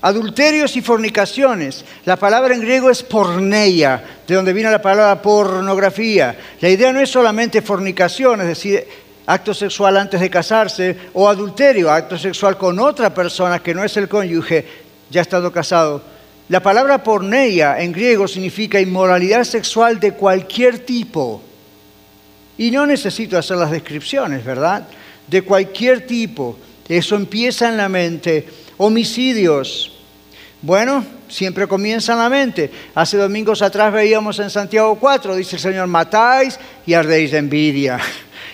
Adulterios 0.00 0.76
y 0.76 0.80
fornicaciones. 0.80 1.84
La 2.04 2.16
palabra 2.16 2.54
en 2.54 2.60
griego 2.60 2.88
es 2.88 3.02
porneia, 3.02 4.02
de 4.26 4.34
donde 4.34 4.52
viene 4.52 4.70
la 4.70 4.80
palabra 4.80 5.20
pornografía. 5.20 6.36
La 6.60 6.68
idea 6.68 6.92
no 6.92 7.00
es 7.00 7.10
solamente 7.10 7.62
fornicación, 7.62 8.40
es 8.42 8.46
decir, 8.46 8.86
acto 9.26 9.52
sexual 9.52 9.96
antes 9.96 10.20
de 10.20 10.30
casarse, 10.30 10.96
o 11.14 11.28
adulterio, 11.28 11.90
acto 11.90 12.16
sexual 12.16 12.56
con 12.56 12.78
otra 12.78 13.12
persona 13.12 13.58
que 13.58 13.74
no 13.74 13.82
es 13.82 13.96
el 13.96 14.08
cónyuge, 14.08 14.64
ya 15.10 15.22
estado 15.22 15.50
casado. 15.50 16.00
La 16.48 16.62
palabra 16.62 17.02
porneia 17.02 17.80
en 17.80 17.92
griego 17.92 18.28
significa 18.28 18.80
inmoralidad 18.80 19.42
sexual 19.42 19.98
de 19.98 20.12
cualquier 20.12 20.78
tipo. 20.78 21.42
Y 22.56 22.70
no 22.70 22.86
necesito 22.86 23.36
hacer 23.36 23.56
las 23.56 23.70
descripciones, 23.70 24.44
¿verdad? 24.44 24.86
De 25.26 25.42
cualquier 25.42 26.06
tipo. 26.06 26.56
Eso 26.88 27.16
empieza 27.16 27.68
en 27.68 27.76
la 27.76 27.88
mente 27.88 28.46
Homicidios. 28.78 29.92
Bueno, 30.62 31.04
siempre 31.28 31.66
comienza 31.66 32.12
en 32.12 32.18
la 32.18 32.28
mente. 32.28 32.70
Hace 32.94 33.16
domingos 33.16 33.62
atrás 33.62 33.92
veíamos 33.92 34.38
en 34.38 34.50
Santiago 34.50 34.96
4, 34.98 35.36
dice 35.36 35.56
el 35.56 35.62
Señor, 35.62 35.86
matáis 35.86 36.58
y 36.86 36.94
ardéis 36.94 37.32
de 37.32 37.38
envidia. 37.38 38.00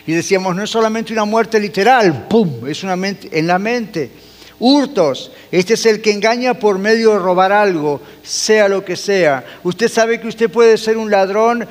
Y 0.06 0.12
decíamos, 0.12 0.54
no 0.54 0.62
es 0.62 0.70
solamente 0.70 1.12
una 1.12 1.24
muerte 1.24 1.58
literal, 1.58 2.26
¡pum! 2.28 2.66
Es 2.68 2.82
una 2.82 2.96
mente, 2.96 3.30
en 3.32 3.46
la 3.46 3.58
mente. 3.58 4.10
Hurtos, 4.58 5.32
este 5.50 5.74
es 5.74 5.86
el 5.86 6.00
que 6.00 6.12
engaña 6.12 6.54
por 6.54 6.78
medio 6.78 7.12
de 7.12 7.18
robar 7.18 7.52
algo, 7.52 8.02
sea 8.22 8.68
lo 8.68 8.84
que 8.84 8.96
sea. 8.96 9.44
Usted 9.62 9.88
sabe 9.88 10.20
que 10.20 10.28
usted 10.28 10.50
puede 10.50 10.76
ser 10.76 10.96
un 10.96 11.10
ladrón 11.10 11.66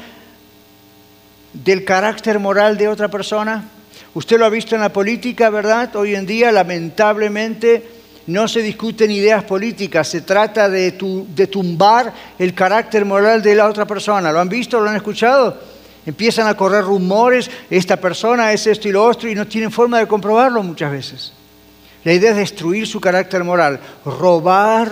del 1.54 1.86
carácter 1.86 2.40
moral 2.40 2.78
de 2.78 2.88
otra 2.88 3.08
persona. 3.08 3.70
Usted 4.16 4.38
lo 4.38 4.46
ha 4.46 4.50
visto 4.50 4.76
en 4.76 4.82
la 4.82 4.92
política, 4.92 5.50
¿verdad? 5.50 5.96
Hoy 5.96 6.16
en 6.16 6.26
día, 6.26 6.52
lamentablemente, 6.52 8.03
no 8.28 8.48
se 8.48 8.62
discuten 8.62 9.12
ideas 9.12 9.44
políticas, 9.44 10.08
se 10.08 10.22
trata 10.22 10.70
de, 10.70 10.92
tumbar 11.52 12.14
el 12.40 12.54
carácter 12.54 13.06
moral 13.06 13.42
de 13.42 13.56
la 13.56 13.68
otra 13.68 13.86
persona. 13.86 14.32
¿Lo 14.32 14.40
han 14.40 14.50
visto? 14.50 14.80
¿Lo 14.80 14.90
han 14.90 14.96
escuchado? 14.96 15.58
Empiezan 16.06 16.48
a 16.48 16.56
correr 16.56 16.84
rumores, 16.84 17.50
esta 17.70 17.98
persona 17.98 18.52
es 18.52 18.68
esto 18.68 18.88
y 18.88 18.92
lo 18.92 19.06
otro, 19.06 19.30
y 19.30 19.36
no 19.36 19.48
tienen 19.48 19.72
forma 19.72 20.00
de 20.00 20.08
comprobarlo 20.08 20.62
muchas 20.64 20.92
veces. 20.92 21.34
La 22.04 22.14
idea 22.14 22.32
es 22.32 22.38
destruir 22.38 22.86
su 22.86 23.00
carácter 23.00 23.44
moral, 23.44 23.80
robar 24.04 24.92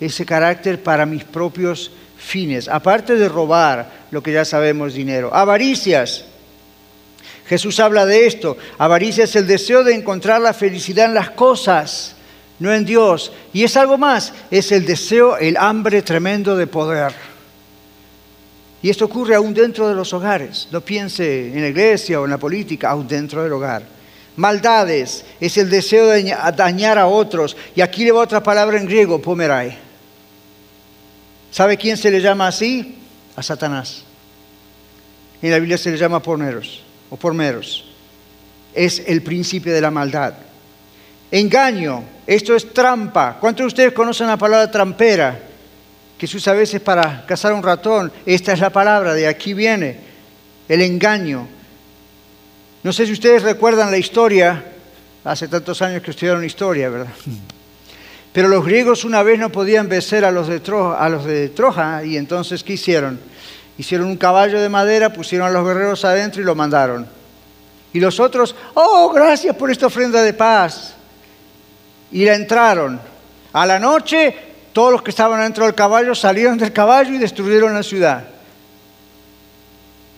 ese 0.00 0.24
carácter 0.24 0.82
para 0.82 1.04
mis 1.04 1.24
propios 1.24 1.90
fines, 2.16 2.68
aparte 2.68 3.16
de 3.16 3.28
robar 3.28 4.06
lo 4.10 4.22
que 4.22 4.32
ya 4.32 4.44
sabemos, 4.44 4.94
dinero. 4.94 5.34
Avaricias. 5.34 6.24
Jesús 7.50 7.80
habla 7.80 8.06
de 8.06 8.28
esto. 8.28 8.56
Avaricia 8.78 9.24
es 9.24 9.34
el 9.34 9.44
deseo 9.44 9.82
de 9.82 9.92
encontrar 9.92 10.40
la 10.40 10.54
felicidad 10.54 11.06
en 11.06 11.14
las 11.14 11.30
cosas, 11.30 12.14
no 12.60 12.72
en 12.72 12.84
Dios. 12.84 13.32
Y 13.52 13.64
es 13.64 13.76
algo 13.76 13.98
más, 13.98 14.32
es 14.52 14.70
el 14.70 14.86
deseo, 14.86 15.36
el 15.36 15.56
hambre 15.56 16.02
tremendo 16.02 16.54
de 16.54 16.68
poder. 16.68 17.12
Y 18.80 18.88
esto 18.88 19.06
ocurre 19.06 19.34
aún 19.34 19.52
dentro 19.52 19.88
de 19.88 19.96
los 19.96 20.12
hogares. 20.12 20.68
No 20.70 20.80
piense 20.80 21.48
en 21.48 21.60
la 21.60 21.66
iglesia 21.66 22.20
o 22.20 22.24
en 22.24 22.30
la 22.30 22.38
política, 22.38 22.90
aún 22.90 23.08
dentro 23.08 23.42
del 23.42 23.52
hogar. 23.52 23.82
Maldades 24.36 25.24
es 25.40 25.56
el 25.56 25.68
deseo 25.68 26.06
de 26.06 26.32
dañar 26.56 26.98
a 26.98 27.08
otros. 27.08 27.56
Y 27.74 27.80
aquí 27.80 28.04
le 28.04 28.12
va 28.12 28.20
otra 28.20 28.40
palabra 28.40 28.78
en 28.78 28.86
griego, 28.86 29.20
pomerai. 29.20 29.76
¿Sabe 31.50 31.76
quién 31.76 31.96
se 31.96 32.12
le 32.12 32.20
llama 32.20 32.46
así? 32.46 32.96
A 33.34 33.42
Satanás. 33.42 34.04
En 35.42 35.50
la 35.50 35.58
Biblia 35.58 35.76
se 35.76 35.90
le 35.90 35.98
llama 35.98 36.22
porneros 36.22 36.84
o 37.10 37.16
por 37.16 37.34
meros. 37.34 37.84
Es 38.72 39.02
el 39.06 39.22
principio 39.22 39.74
de 39.74 39.80
la 39.80 39.90
maldad. 39.90 40.34
Engaño, 41.30 42.04
esto 42.26 42.56
es 42.56 42.72
trampa. 42.72 43.36
¿Cuántos 43.40 43.64
de 43.64 43.68
ustedes 43.68 43.92
conocen 43.92 44.26
la 44.26 44.36
palabra 44.36 44.70
trampera? 44.70 45.38
Que 46.16 46.26
se 46.26 46.36
usa 46.36 46.52
a 46.52 46.56
veces 46.56 46.80
para 46.80 47.24
cazar 47.26 47.52
un 47.52 47.62
ratón. 47.62 48.12
Esta 48.26 48.52
es 48.52 48.60
la 48.60 48.70
palabra, 48.70 49.14
de 49.14 49.26
aquí 49.26 49.54
viene. 49.54 49.98
El 50.68 50.82
engaño. 50.82 51.46
No 52.82 52.92
sé 52.92 53.06
si 53.06 53.12
ustedes 53.12 53.42
recuerdan 53.42 53.90
la 53.90 53.98
historia, 53.98 54.64
hace 55.24 55.48
tantos 55.48 55.82
años 55.82 56.02
que 56.02 56.12
estudiaron 56.12 56.44
historia, 56.44 56.88
¿verdad? 56.88 57.12
Pero 58.32 58.48
los 58.48 58.64
griegos 58.64 59.04
una 59.04 59.22
vez 59.22 59.38
no 59.38 59.50
podían 59.50 59.88
vencer 59.88 60.24
a 60.24 60.30
los 60.30 60.46
de 60.46 60.60
Troja, 60.60 61.04
a 61.04 61.08
los 61.08 61.24
de 61.24 61.48
Troja 61.48 62.04
y 62.04 62.16
entonces 62.16 62.62
¿qué 62.62 62.74
hicieron? 62.74 63.18
Hicieron 63.80 64.08
un 64.08 64.18
caballo 64.18 64.60
de 64.60 64.68
madera, 64.68 65.10
pusieron 65.10 65.48
a 65.48 65.50
los 65.50 65.66
guerreros 65.66 66.04
adentro 66.04 66.42
y 66.42 66.44
lo 66.44 66.54
mandaron. 66.54 67.06
Y 67.94 67.98
los 67.98 68.20
otros, 68.20 68.54
oh, 68.74 69.10
gracias 69.10 69.56
por 69.56 69.70
esta 69.70 69.86
ofrenda 69.86 70.20
de 70.20 70.34
paz. 70.34 70.96
Y 72.12 72.26
la 72.26 72.34
entraron. 72.34 73.00
A 73.54 73.64
la 73.64 73.78
noche, 73.78 74.36
todos 74.74 74.92
los 74.92 75.00
que 75.00 75.08
estaban 75.08 75.40
dentro 75.40 75.64
del 75.64 75.74
caballo 75.74 76.14
salieron 76.14 76.58
del 76.58 76.74
caballo 76.74 77.14
y 77.14 77.16
destruyeron 77.16 77.72
la 77.72 77.82
ciudad. 77.82 78.24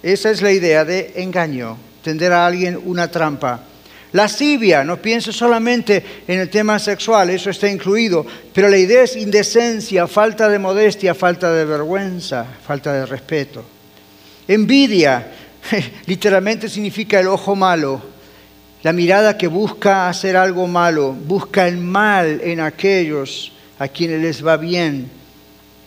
Esa 0.02 0.30
es 0.32 0.42
la 0.42 0.50
idea 0.50 0.84
de 0.84 1.12
engaño, 1.14 1.78
tender 2.02 2.32
a 2.32 2.44
alguien 2.44 2.82
una 2.84 3.12
trampa. 3.12 3.60
Lascivia, 4.12 4.84
no 4.84 4.98
piense 4.98 5.32
solamente 5.32 6.04
en 6.28 6.40
el 6.40 6.50
tema 6.50 6.78
sexual, 6.78 7.30
eso 7.30 7.48
está 7.48 7.68
incluido, 7.68 8.26
pero 8.52 8.68
la 8.68 8.76
idea 8.76 9.02
es 9.02 9.16
indecencia, 9.16 10.06
falta 10.06 10.50
de 10.50 10.58
modestia, 10.58 11.14
falta 11.14 11.50
de 11.50 11.64
vergüenza, 11.64 12.44
falta 12.66 12.92
de 12.92 13.06
respeto. 13.06 13.64
Envidia, 14.46 15.32
literalmente 16.06 16.68
significa 16.68 17.20
el 17.20 17.28
ojo 17.28 17.56
malo, 17.56 18.02
la 18.82 18.92
mirada 18.92 19.38
que 19.38 19.46
busca 19.46 20.08
hacer 20.08 20.36
algo 20.36 20.66
malo, 20.66 21.12
busca 21.12 21.66
el 21.66 21.78
mal 21.78 22.40
en 22.42 22.60
aquellos 22.60 23.52
a 23.78 23.88
quienes 23.88 24.20
les 24.20 24.44
va 24.44 24.56
bien. 24.56 25.08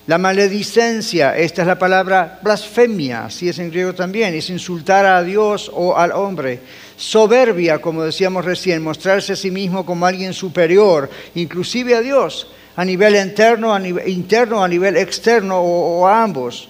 La 0.08 0.18
maledicencia, 0.18 1.36
esta 1.36 1.64
es 1.64 1.68
la 1.68 1.80
palabra 1.80 2.40
blasfemia, 2.42 3.26
así 3.26 3.50
es 3.50 3.60
en 3.60 3.70
griego 3.70 3.94
también, 3.94 4.34
es 4.34 4.50
insultar 4.50 5.06
a 5.06 5.24
Dios 5.24 5.70
o 5.74 5.98
al 5.98 6.12
hombre. 6.12 6.60
Soberbia, 6.98 7.80
como 7.80 8.04
decíamos 8.04 8.46
recién, 8.46 8.82
mostrarse 8.82 9.34
a 9.34 9.36
sí 9.36 9.52
mismo 9.52 9.86
como 9.86 10.06
alguien 10.06 10.34
superior, 10.34 11.10
inclusive 11.36 11.96
a 11.96 12.02
Dios, 12.02 12.48
a 12.76 12.86
nivel 12.86 13.16
interno, 13.16 13.74
a 13.74 13.80
nivel, 13.80 14.08
interno, 14.08 14.64
a 14.64 14.68
nivel 14.68 14.96
externo 14.98 15.60
o, 15.60 16.08
a 16.08 16.24
ambos. 16.24 16.70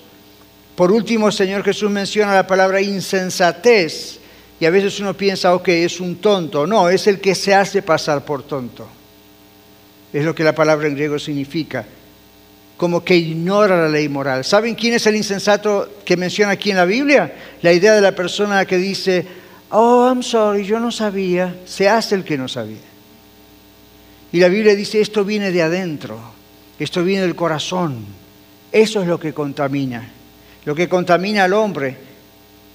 Por 0.75 0.91
último, 0.91 1.27
el 1.27 1.33
Señor 1.33 1.63
Jesús 1.63 1.89
menciona 1.89 2.33
la 2.33 2.47
palabra 2.47 2.81
insensatez. 2.81 4.19
Y 4.59 4.65
a 4.65 4.69
veces 4.69 4.99
uno 4.99 5.13
piensa, 5.13 5.53
ok, 5.53 5.67
es 5.69 5.99
un 5.99 6.17
tonto. 6.17 6.65
No, 6.65 6.89
es 6.89 7.07
el 7.07 7.19
que 7.19 7.35
se 7.35 7.53
hace 7.53 7.81
pasar 7.81 8.23
por 8.23 8.43
tonto. 8.43 8.87
Es 10.11 10.23
lo 10.23 10.33
que 10.33 10.43
la 10.43 10.55
palabra 10.55 10.87
en 10.87 10.95
griego 10.95 11.19
significa. 11.19 11.85
Como 12.77 13.03
que 13.03 13.15
ignora 13.15 13.77
la 13.77 13.89
ley 13.89 14.09
moral. 14.09 14.43
¿Saben 14.43 14.75
quién 14.75 14.93
es 14.93 15.05
el 15.07 15.15
insensato 15.15 15.99
que 16.05 16.17
menciona 16.17 16.53
aquí 16.53 16.71
en 16.71 16.77
la 16.77 16.85
Biblia? 16.85 17.33
La 17.61 17.71
idea 17.71 17.93
de 17.93 18.01
la 18.01 18.13
persona 18.13 18.65
que 18.65 18.77
dice, 18.77 19.25
oh, 19.69 20.07
I'm 20.07 20.23
sorry, 20.23 20.65
yo 20.65 20.79
no 20.79 20.91
sabía, 20.91 21.55
se 21.65 21.89
hace 21.89 22.15
el 22.15 22.23
que 22.23 22.37
no 22.37 22.47
sabía. 22.47 22.77
Y 24.31 24.39
la 24.39 24.49
Biblia 24.49 24.75
dice, 24.75 24.99
esto 24.99 25.23
viene 25.23 25.51
de 25.51 25.61
adentro, 25.61 26.19
esto 26.77 27.03
viene 27.03 27.21
del 27.21 27.35
corazón. 27.35 28.05
Eso 28.71 29.01
es 29.01 29.07
lo 29.07 29.19
que 29.19 29.33
contamina. 29.33 30.11
Lo 30.65 30.75
que 30.75 30.89
contamina 30.89 31.45
al 31.45 31.53
hombre, 31.53 31.95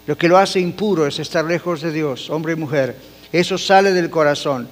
lo 0.06 0.16
que 0.16 0.28
lo 0.28 0.38
hace 0.38 0.60
impuro 0.60 1.06
es 1.06 1.18
estar 1.18 1.44
lejos 1.44 1.82
de 1.82 1.92
Dios, 1.92 2.30
hombre 2.30 2.54
y 2.54 2.56
mujer. 2.56 2.96
Eso 3.30 3.58
sale 3.58 3.92
del 3.92 4.08
corazón. 4.08 4.68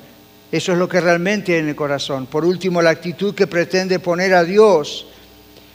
Eso 0.50 0.72
es 0.72 0.78
lo 0.78 0.88
que 0.88 1.00
realmente 1.00 1.52
hay 1.52 1.60
en 1.60 1.68
el 1.68 1.76
corazón. 1.76 2.26
Por 2.26 2.44
último, 2.44 2.80
la 2.80 2.90
actitud 2.90 3.34
que 3.34 3.46
pretende 3.46 3.98
poner 3.98 4.32
a 4.32 4.44
Dios 4.44 5.07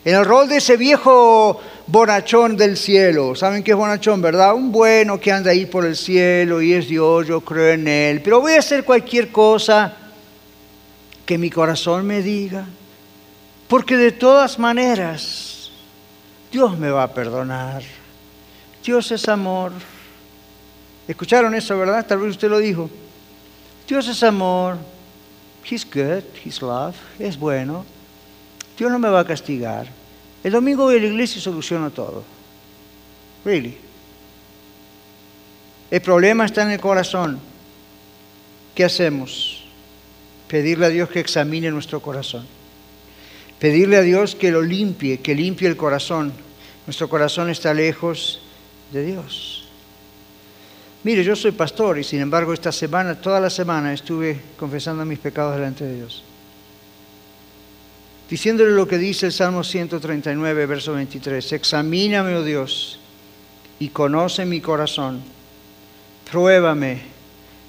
en 0.05 0.15
el 0.15 0.25
rol 0.25 0.49
de 0.49 0.57
ese 0.57 0.77
viejo 0.77 1.61
bonachón 1.87 2.57
del 2.57 2.77
cielo. 2.77 3.35
¿Saben 3.35 3.63
qué 3.63 3.71
es 3.71 3.77
bonachón, 3.77 4.21
verdad? 4.21 4.53
Un 4.53 4.71
bueno 4.71 5.19
que 5.19 5.31
anda 5.31 5.51
ahí 5.51 5.65
por 5.65 5.85
el 5.85 5.95
cielo 5.95 6.61
y 6.61 6.73
es 6.73 6.87
Dios, 6.87 7.27
yo 7.27 7.41
creo 7.41 7.73
en 7.73 7.87
Él. 7.87 8.21
Pero 8.21 8.41
voy 8.41 8.53
a 8.53 8.59
hacer 8.59 8.83
cualquier 8.83 9.31
cosa 9.31 9.95
que 11.25 11.37
mi 11.37 11.49
corazón 11.49 12.05
me 12.05 12.21
diga. 12.21 12.65
Porque 13.67 13.95
de 13.95 14.11
todas 14.11 14.59
maneras, 14.59 15.71
Dios 16.51 16.77
me 16.77 16.91
va 16.91 17.03
a 17.03 17.13
perdonar. 17.13 17.81
Dios 18.83 19.11
es 19.11 19.27
amor. 19.29 19.71
¿Escucharon 21.07 21.55
eso, 21.55 21.77
verdad? 21.77 22.05
Tal 22.05 22.19
vez 22.19 22.31
usted 22.31 22.49
lo 22.49 22.59
dijo. 22.59 22.89
Dios 23.87 24.07
es 24.07 24.21
amor. 24.23 24.77
He's 25.69 25.85
good, 25.85 26.23
He's 26.43 26.61
love. 26.61 26.95
Es 27.17 27.37
bueno. 27.37 27.85
Dios 28.77 28.91
no 28.91 28.99
me 28.99 29.09
va 29.09 29.21
a 29.21 29.25
castigar. 29.25 29.87
El 30.43 30.51
domingo 30.51 30.83
voy 30.83 30.97
a 30.97 30.99
la 30.99 31.07
iglesia 31.07 31.39
y 31.39 31.41
soluciono 31.41 31.91
todo. 31.91 32.23
Really. 33.45 33.77
El 35.91 36.01
problema 36.01 36.45
está 36.45 36.63
en 36.63 36.71
el 36.71 36.79
corazón. 36.79 37.39
¿Qué 38.73 38.83
hacemos? 38.83 39.63
Pedirle 40.47 40.87
a 40.87 40.89
Dios 40.89 41.09
que 41.09 41.19
examine 41.19 41.69
nuestro 41.71 42.01
corazón. 42.01 42.45
Pedirle 43.59 43.97
a 43.97 44.01
Dios 44.01 44.35
que 44.35 44.51
lo 44.51 44.61
limpie, 44.61 45.19
que 45.19 45.35
limpie 45.35 45.67
el 45.67 45.77
corazón. 45.77 46.33
Nuestro 46.87 47.07
corazón 47.07 47.49
está 47.49 47.73
lejos 47.73 48.41
de 48.91 49.05
Dios. 49.05 49.63
Mire, 51.03 51.23
yo 51.23 51.35
soy 51.35 51.51
pastor 51.51 51.99
y 51.99 52.03
sin 52.03 52.21
embargo 52.21 52.53
esta 52.53 52.71
semana, 52.71 53.19
toda 53.19 53.39
la 53.39 53.49
semana 53.49 53.93
estuve 53.93 54.39
confesando 54.57 55.05
mis 55.05 55.19
pecados 55.19 55.55
delante 55.55 55.83
de 55.83 55.95
Dios. 55.95 56.23
Diciéndole 58.33 58.71
lo 58.71 58.87
que 58.87 58.97
dice 58.97 59.27
el 59.27 59.31
Salmo 59.31 59.63
139, 59.63 60.65
verso 60.65 60.93
23. 60.93 61.53
Examíname, 61.53 62.33
oh 62.33 62.43
Dios, 62.43 62.97
y 63.77 63.89
conoce 63.89 64.43
mi 64.43 64.59
corazón. 64.59 65.21
Pruébame 66.31 67.03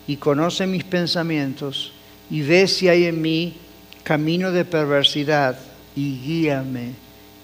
y 0.06 0.16
conoce 0.16 0.66
mis 0.66 0.82
pensamientos 0.82 1.92
y 2.30 2.40
ve 2.40 2.66
si 2.66 2.88
hay 2.88 3.04
en 3.04 3.20
mí 3.20 3.58
camino 4.04 4.52
de 4.52 4.64
perversidad 4.64 5.58
y 5.94 6.18
guíame 6.20 6.94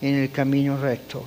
en 0.01 0.14
el 0.14 0.31
camino 0.31 0.79
recto. 0.79 1.23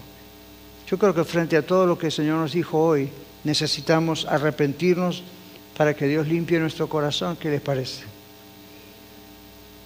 Yo 0.89 0.97
creo 0.97 1.13
que 1.13 1.23
frente 1.23 1.57
a 1.57 1.61
todo 1.61 1.85
lo 1.85 1.95
que 1.95 2.07
el 2.07 2.11
Señor 2.11 2.39
nos 2.39 2.53
dijo 2.53 2.83
hoy, 2.83 3.07
necesitamos 3.43 4.25
arrepentirnos 4.25 5.21
para 5.77 5.93
que 5.93 6.07
Dios 6.07 6.27
limpie 6.27 6.57
nuestro 6.57 6.89
corazón. 6.89 7.35
¿Qué 7.35 7.51
les 7.51 7.61
parece? 7.61 8.12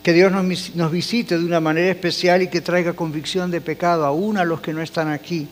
Que 0.08 0.14
Dios 0.14 0.32
nos, 0.32 0.74
nos 0.74 0.90
visite 0.90 1.38
de 1.38 1.44
una 1.44 1.60
manera 1.60 1.92
especial 1.92 2.42
y 2.42 2.48
que 2.48 2.62
traiga 2.62 2.94
convicción 2.94 3.52
de 3.52 3.60
pecado 3.60 4.06
aún 4.06 4.38
a 4.38 4.46
los 4.46 4.62
que 4.62 4.72
no 4.72 4.82
están 4.82 5.10
aquí. 5.10 5.50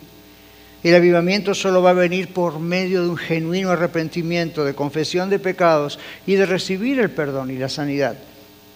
El 0.81 0.95
avivamiento 0.95 1.53
solo 1.53 1.81
va 1.81 1.89
a 1.89 1.93
venir 1.93 2.31
por 2.33 2.57
medio 2.57 3.03
de 3.03 3.09
un 3.09 3.17
genuino 3.17 3.71
arrepentimiento, 3.71 4.63
de 4.63 4.73
confesión 4.73 5.29
de 5.29 5.39
pecados 5.39 5.99
y 6.25 6.35
de 6.35 6.45
recibir 6.45 7.01
el 7.01 7.09
perdón 7.09 7.51
y 7.51 7.57
la 7.57 7.67
sanidad 7.67 8.15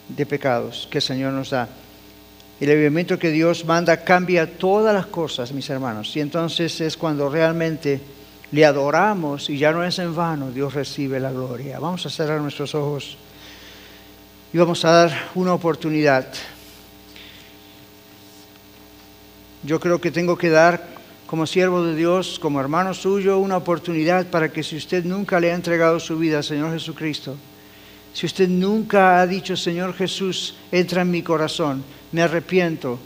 de 0.10 0.26
pecados 0.26 0.90
que 0.92 0.98
el 0.98 1.02
Señor 1.02 1.32
nos 1.32 1.52
da. 1.52 1.70
El 2.60 2.72
avivamiento 2.72 3.18
que 3.18 3.32
Dios 3.32 3.64
manda 3.64 4.04
cambia 4.04 4.58
todas 4.58 4.94
las 4.94 5.06
cosas, 5.06 5.54
mis 5.54 5.70
hermanos. 5.70 6.14
Y 6.14 6.20
entonces 6.20 6.82
es 6.82 6.98
cuando 6.98 7.30
realmente 7.30 8.02
le 8.52 8.66
adoramos 8.66 9.50
y 9.50 9.58
ya 9.58 9.72
no 9.72 9.86
es 9.86 9.98
en 10.00 10.14
vano, 10.14 10.52
Dios 10.52 10.74
recibe 10.74 11.22
la 11.22 11.32
gloria. 11.32 11.80
Vamos 11.80 12.06
a 12.06 12.10
cerrar 12.10 12.42
nuestros 12.42 12.76
ojos 12.76 13.18
y 14.52 14.58
vamos 14.58 14.84
a 14.86 14.92
dar 14.92 15.30
una 15.36 15.54
oportunidad. 15.54 16.28
Yo 19.64 19.80
creo 19.80 20.00
que 20.02 20.12
tengo 20.12 20.38
que 20.38 20.50
dar 20.50 20.88
como 21.28 21.46
siervo 21.46 21.84
de 21.84 21.96
Dios, 21.96 22.40
como 22.40 22.60
hermano 22.60 22.94
suyo, 22.94 23.38
una 23.38 23.58
oportunidad 23.58 24.28
para 24.28 24.52
que 24.52 24.64
si 24.64 24.78
usted 24.78 25.06
nunca 25.06 25.40
le 25.40 25.52
ha 25.52 25.56
entregado 25.56 26.00
su 26.00 26.18
vida 26.18 26.38
al 26.38 26.44
Señor 26.44 26.74
Jesucristo, 26.74 27.36
si 28.14 28.26
usted 28.26 28.50
nunca 28.50 29.22
ha 29.22 29.28
dicho, 29.28 29.56
Señor 29.56 29.94
Jesús, 29.94 30.56
entra 30.72 31.04
en 31.04 31.12
mi 31.12 31.22
corazón, 31.22 31.84
me 32.12 32.24
arrepiento, 32.24 32.98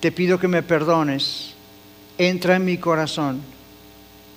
te 0.00 0.10
pido 0.10 0.40
que 0.40 0.48
me 0.48 0.64
perdones, 0.64 1.54
entra 2.18 2.56
en 2.56 2.64
mi 2.64 2.78
corazón, 2.78 3.40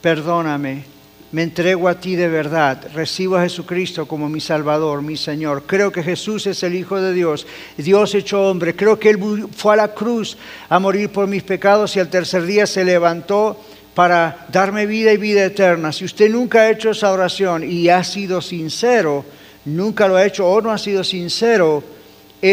perdóname, 0.01 0.95
me 1.32 1.43
entrego 1.43 1.89
a 1.89 1.99
ti 1.99 2.15
de 2.15 2.30
verdad, 2.30 2.88
recibo 2.93 3.36
a 3.36 3.43
Jesucristo 3.43 4.07
como 4.07 4.30
mi 4.30 4.39
Salvador, 4.39 5.01
mi 5.01 5.17
Señor. 5.17 5.63
Creo 5.65 5.91
que 5.91 6.03
Jesús 6.03 6.47
es 6.47 6.63
el 6.63 6.76
Hijo 6.76 7.01
de 7.01 7.13
Dios, 7.13 7.45
Dios 7.78 8.15
hecho 8.15 8.41
hombre. 8.43 8.76
Creo 8.76 8.99
que 8.99 9.09
Él 9.09 9.47
fue 9.55 9.73
a 9.73 9.78
la 9.78 9.93
cruz 9.93 10.38
a 10.69 10.80
morir 10.80 11.09
por 11.09 11.28
mis 11.28 11.43
pecados 11.43 11.95
y 11.95 11.99
al 11.99 12.09
tercer 12.09 12.45
día 12.45 12.65
se 12.65 12.86
levantó 12.86 13.59
para 13.93 14.45
darme 14.51 14.86
vida 14.86 15.13
y 15.13 15.17
vida 15.17 15.45
eterna. 15.45 15.91
Si 15.91 16.05
usted 16.05 16.30
nunca 16.30 16.59
ha 16.59 16.69
hecho 16.69 16.91
esa 16.91 17.11
oración 17.11 17.63
y 17.63 17.89
ha 17.89 18.03
sido 18.03 18.41
sincero, 18.41 19.26
nunca 19.65 20.07
lo 20.07 20.17
ha 20.17 20.26
hecho 20.26 20.47
o 20.47 20.61
no 20.61 20.71
ha 20.71 20.78
sido 20.78 21.03
sincero, 21.03 21.95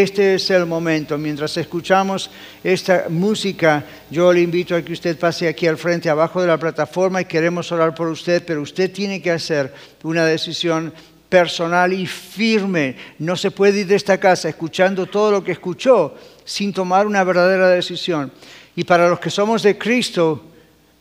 este 0.00 0.36
es 0.36 0.50
el 0.50 0.64
momento. 0.64 1.18
Mientras 1.18 1.54
escuchamos 1.58 2.30
esta 2.64 3.06
música, 3.10 3.84
yo 4.10 4.32
le 4.32 4.40
invito 4.40 4.74
a 4.74 4.80
que 4.80 4.94
usted 4.94 5.18
pase 5.18 5.46
aquí 5.46 5.66
al 5.66 5.76
frente, 5.76 6.08
abajo 6.08 6.40
de 6.40 6.46
la 6.46 6.56
plataforma, 6.56 7.20
y 7.20 7.26
queremos 7.26 7.70
orar 7.72 7.94
por 7.94 8.08
usted, 8.08 8.42
pero 8.46 8.62
usted 8.62 8.90
tiene 8.90 9.20
que 9.20 9.30
hacer 9.30 9.72
una 10.02 10.24
decisión 10.24 10.94
personal 11.28 11.92
y 11.92 12.06
firme. 12.06 12.96
No 13.18 13.36
se 13.36 13.50
puede 13.50 13.80
ir 13.80 13.86
de 13.86 13.96
esta 13.96 14.18
casa 14.18 14.48
escuchando 14.48 15.06
todo 15.06 15.30
lo 15.30 15.44
que 15.44 15.52
escuchó 15.52 16.14
sin 16.44 16.72
tomar 16.72 17.06
una 17.06 17.22
verdadera 17.22 17.68
decisión. 17.68 18.32
Y 18.74 18.84
para 18.84 19.10
los 19.10 19.20
que 19.20 19.28
somos 19.28 19.62
de 19.62 19.76
Cristo, 19.76 20.42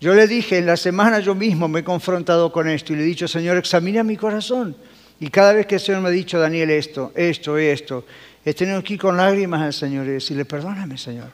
yo 0.02 0.14
le 0.14 0.28
dije, 0.28 0.58
en 0.58 0.66
la 0.66 0.76
semana 0.76 1.20
yo 1.20 1.34
mismo 1.34 1.68
me 1.70 1.80
he 1.80 1.84
confrontado 1.84 2.52
con 2.52 2.68
esto 2.68 2.92
y 2.92 2.98
le 2.98 3.04
he 3.04 3.06
dicho, 3.06 3.28
Señor, 3.28 3.56
examina 3.56 4.04
mi 4.04 4.18
corazón. 4.18 4.76
Y 5.22 5.30
cada 5.30 5.54
vez 5.54 5.68
que 5.68 5.76
el 5.76 5.82
Señor 5.82 6.02
me 6.02 6.10
ha 6.10 6.12
dicho, 6.12 6.39
Daniel, 6.39 6.72
esto, 6.72 7.12
esto, 7.16 7.58
esto, 7.58 8.04
He 8.44 8.54
tenido 8.54 8.80
aquí 8.80 8.98
con 8.98 9.18
lágrimas 9.18 9.62
al 9.62 9.74
Señor 9.74 10.08
y 10.08 10.12
decirle, 10.12 10.46
perdóname, 10.46 10.98
Señor. 10.98 11.30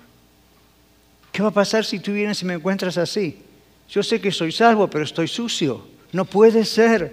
¿Qué 1.32 1.42
va 1.42 1.50
a 1.50 1.54
pasar 1.54 1.86
si 1.86 2.00
tú 2.00 2.14
vienes 2.14 2.42
y 2.42 2.46
me 2.46 2.56
encuentras 2.56 2.98
así? 2.98 3.42
Yo 3.90 4.04
sé 4.04 4.20
que 4.20 4.32
soy 4.32 4.52
salvo, 4.52 4.90
pero 4.90 5.06
estoy 5.06 5.28
sucio. 5.28 5.88
No 6.12 6.26
puede 6.26 6.66
ser. 6.66 7.12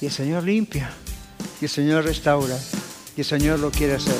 Y 0.00 0.06
el 0.06 0.12
Señor 0.12 0.44
limpia, 0.44 0.90
y 1.60 1.64
el 1.64 1.70
Señor 1.70 2.04
restaura, 2.04 2.56
y 3.16 3.20
el 3.20 3.26
Señor 3.26 3.58
lo 3.58 3.70
quiere 3.70 3.94
hacer. 3.94 4.16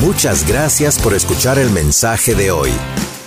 Muchas 0.00 0.46
gracias 0.46 0.98
por 0.98 1.14
escuchar 1.14 1.58
el 1.58 1.70
mensaje 1.70 2.34
de 2.34 2.50
hoy. 2.50 2.70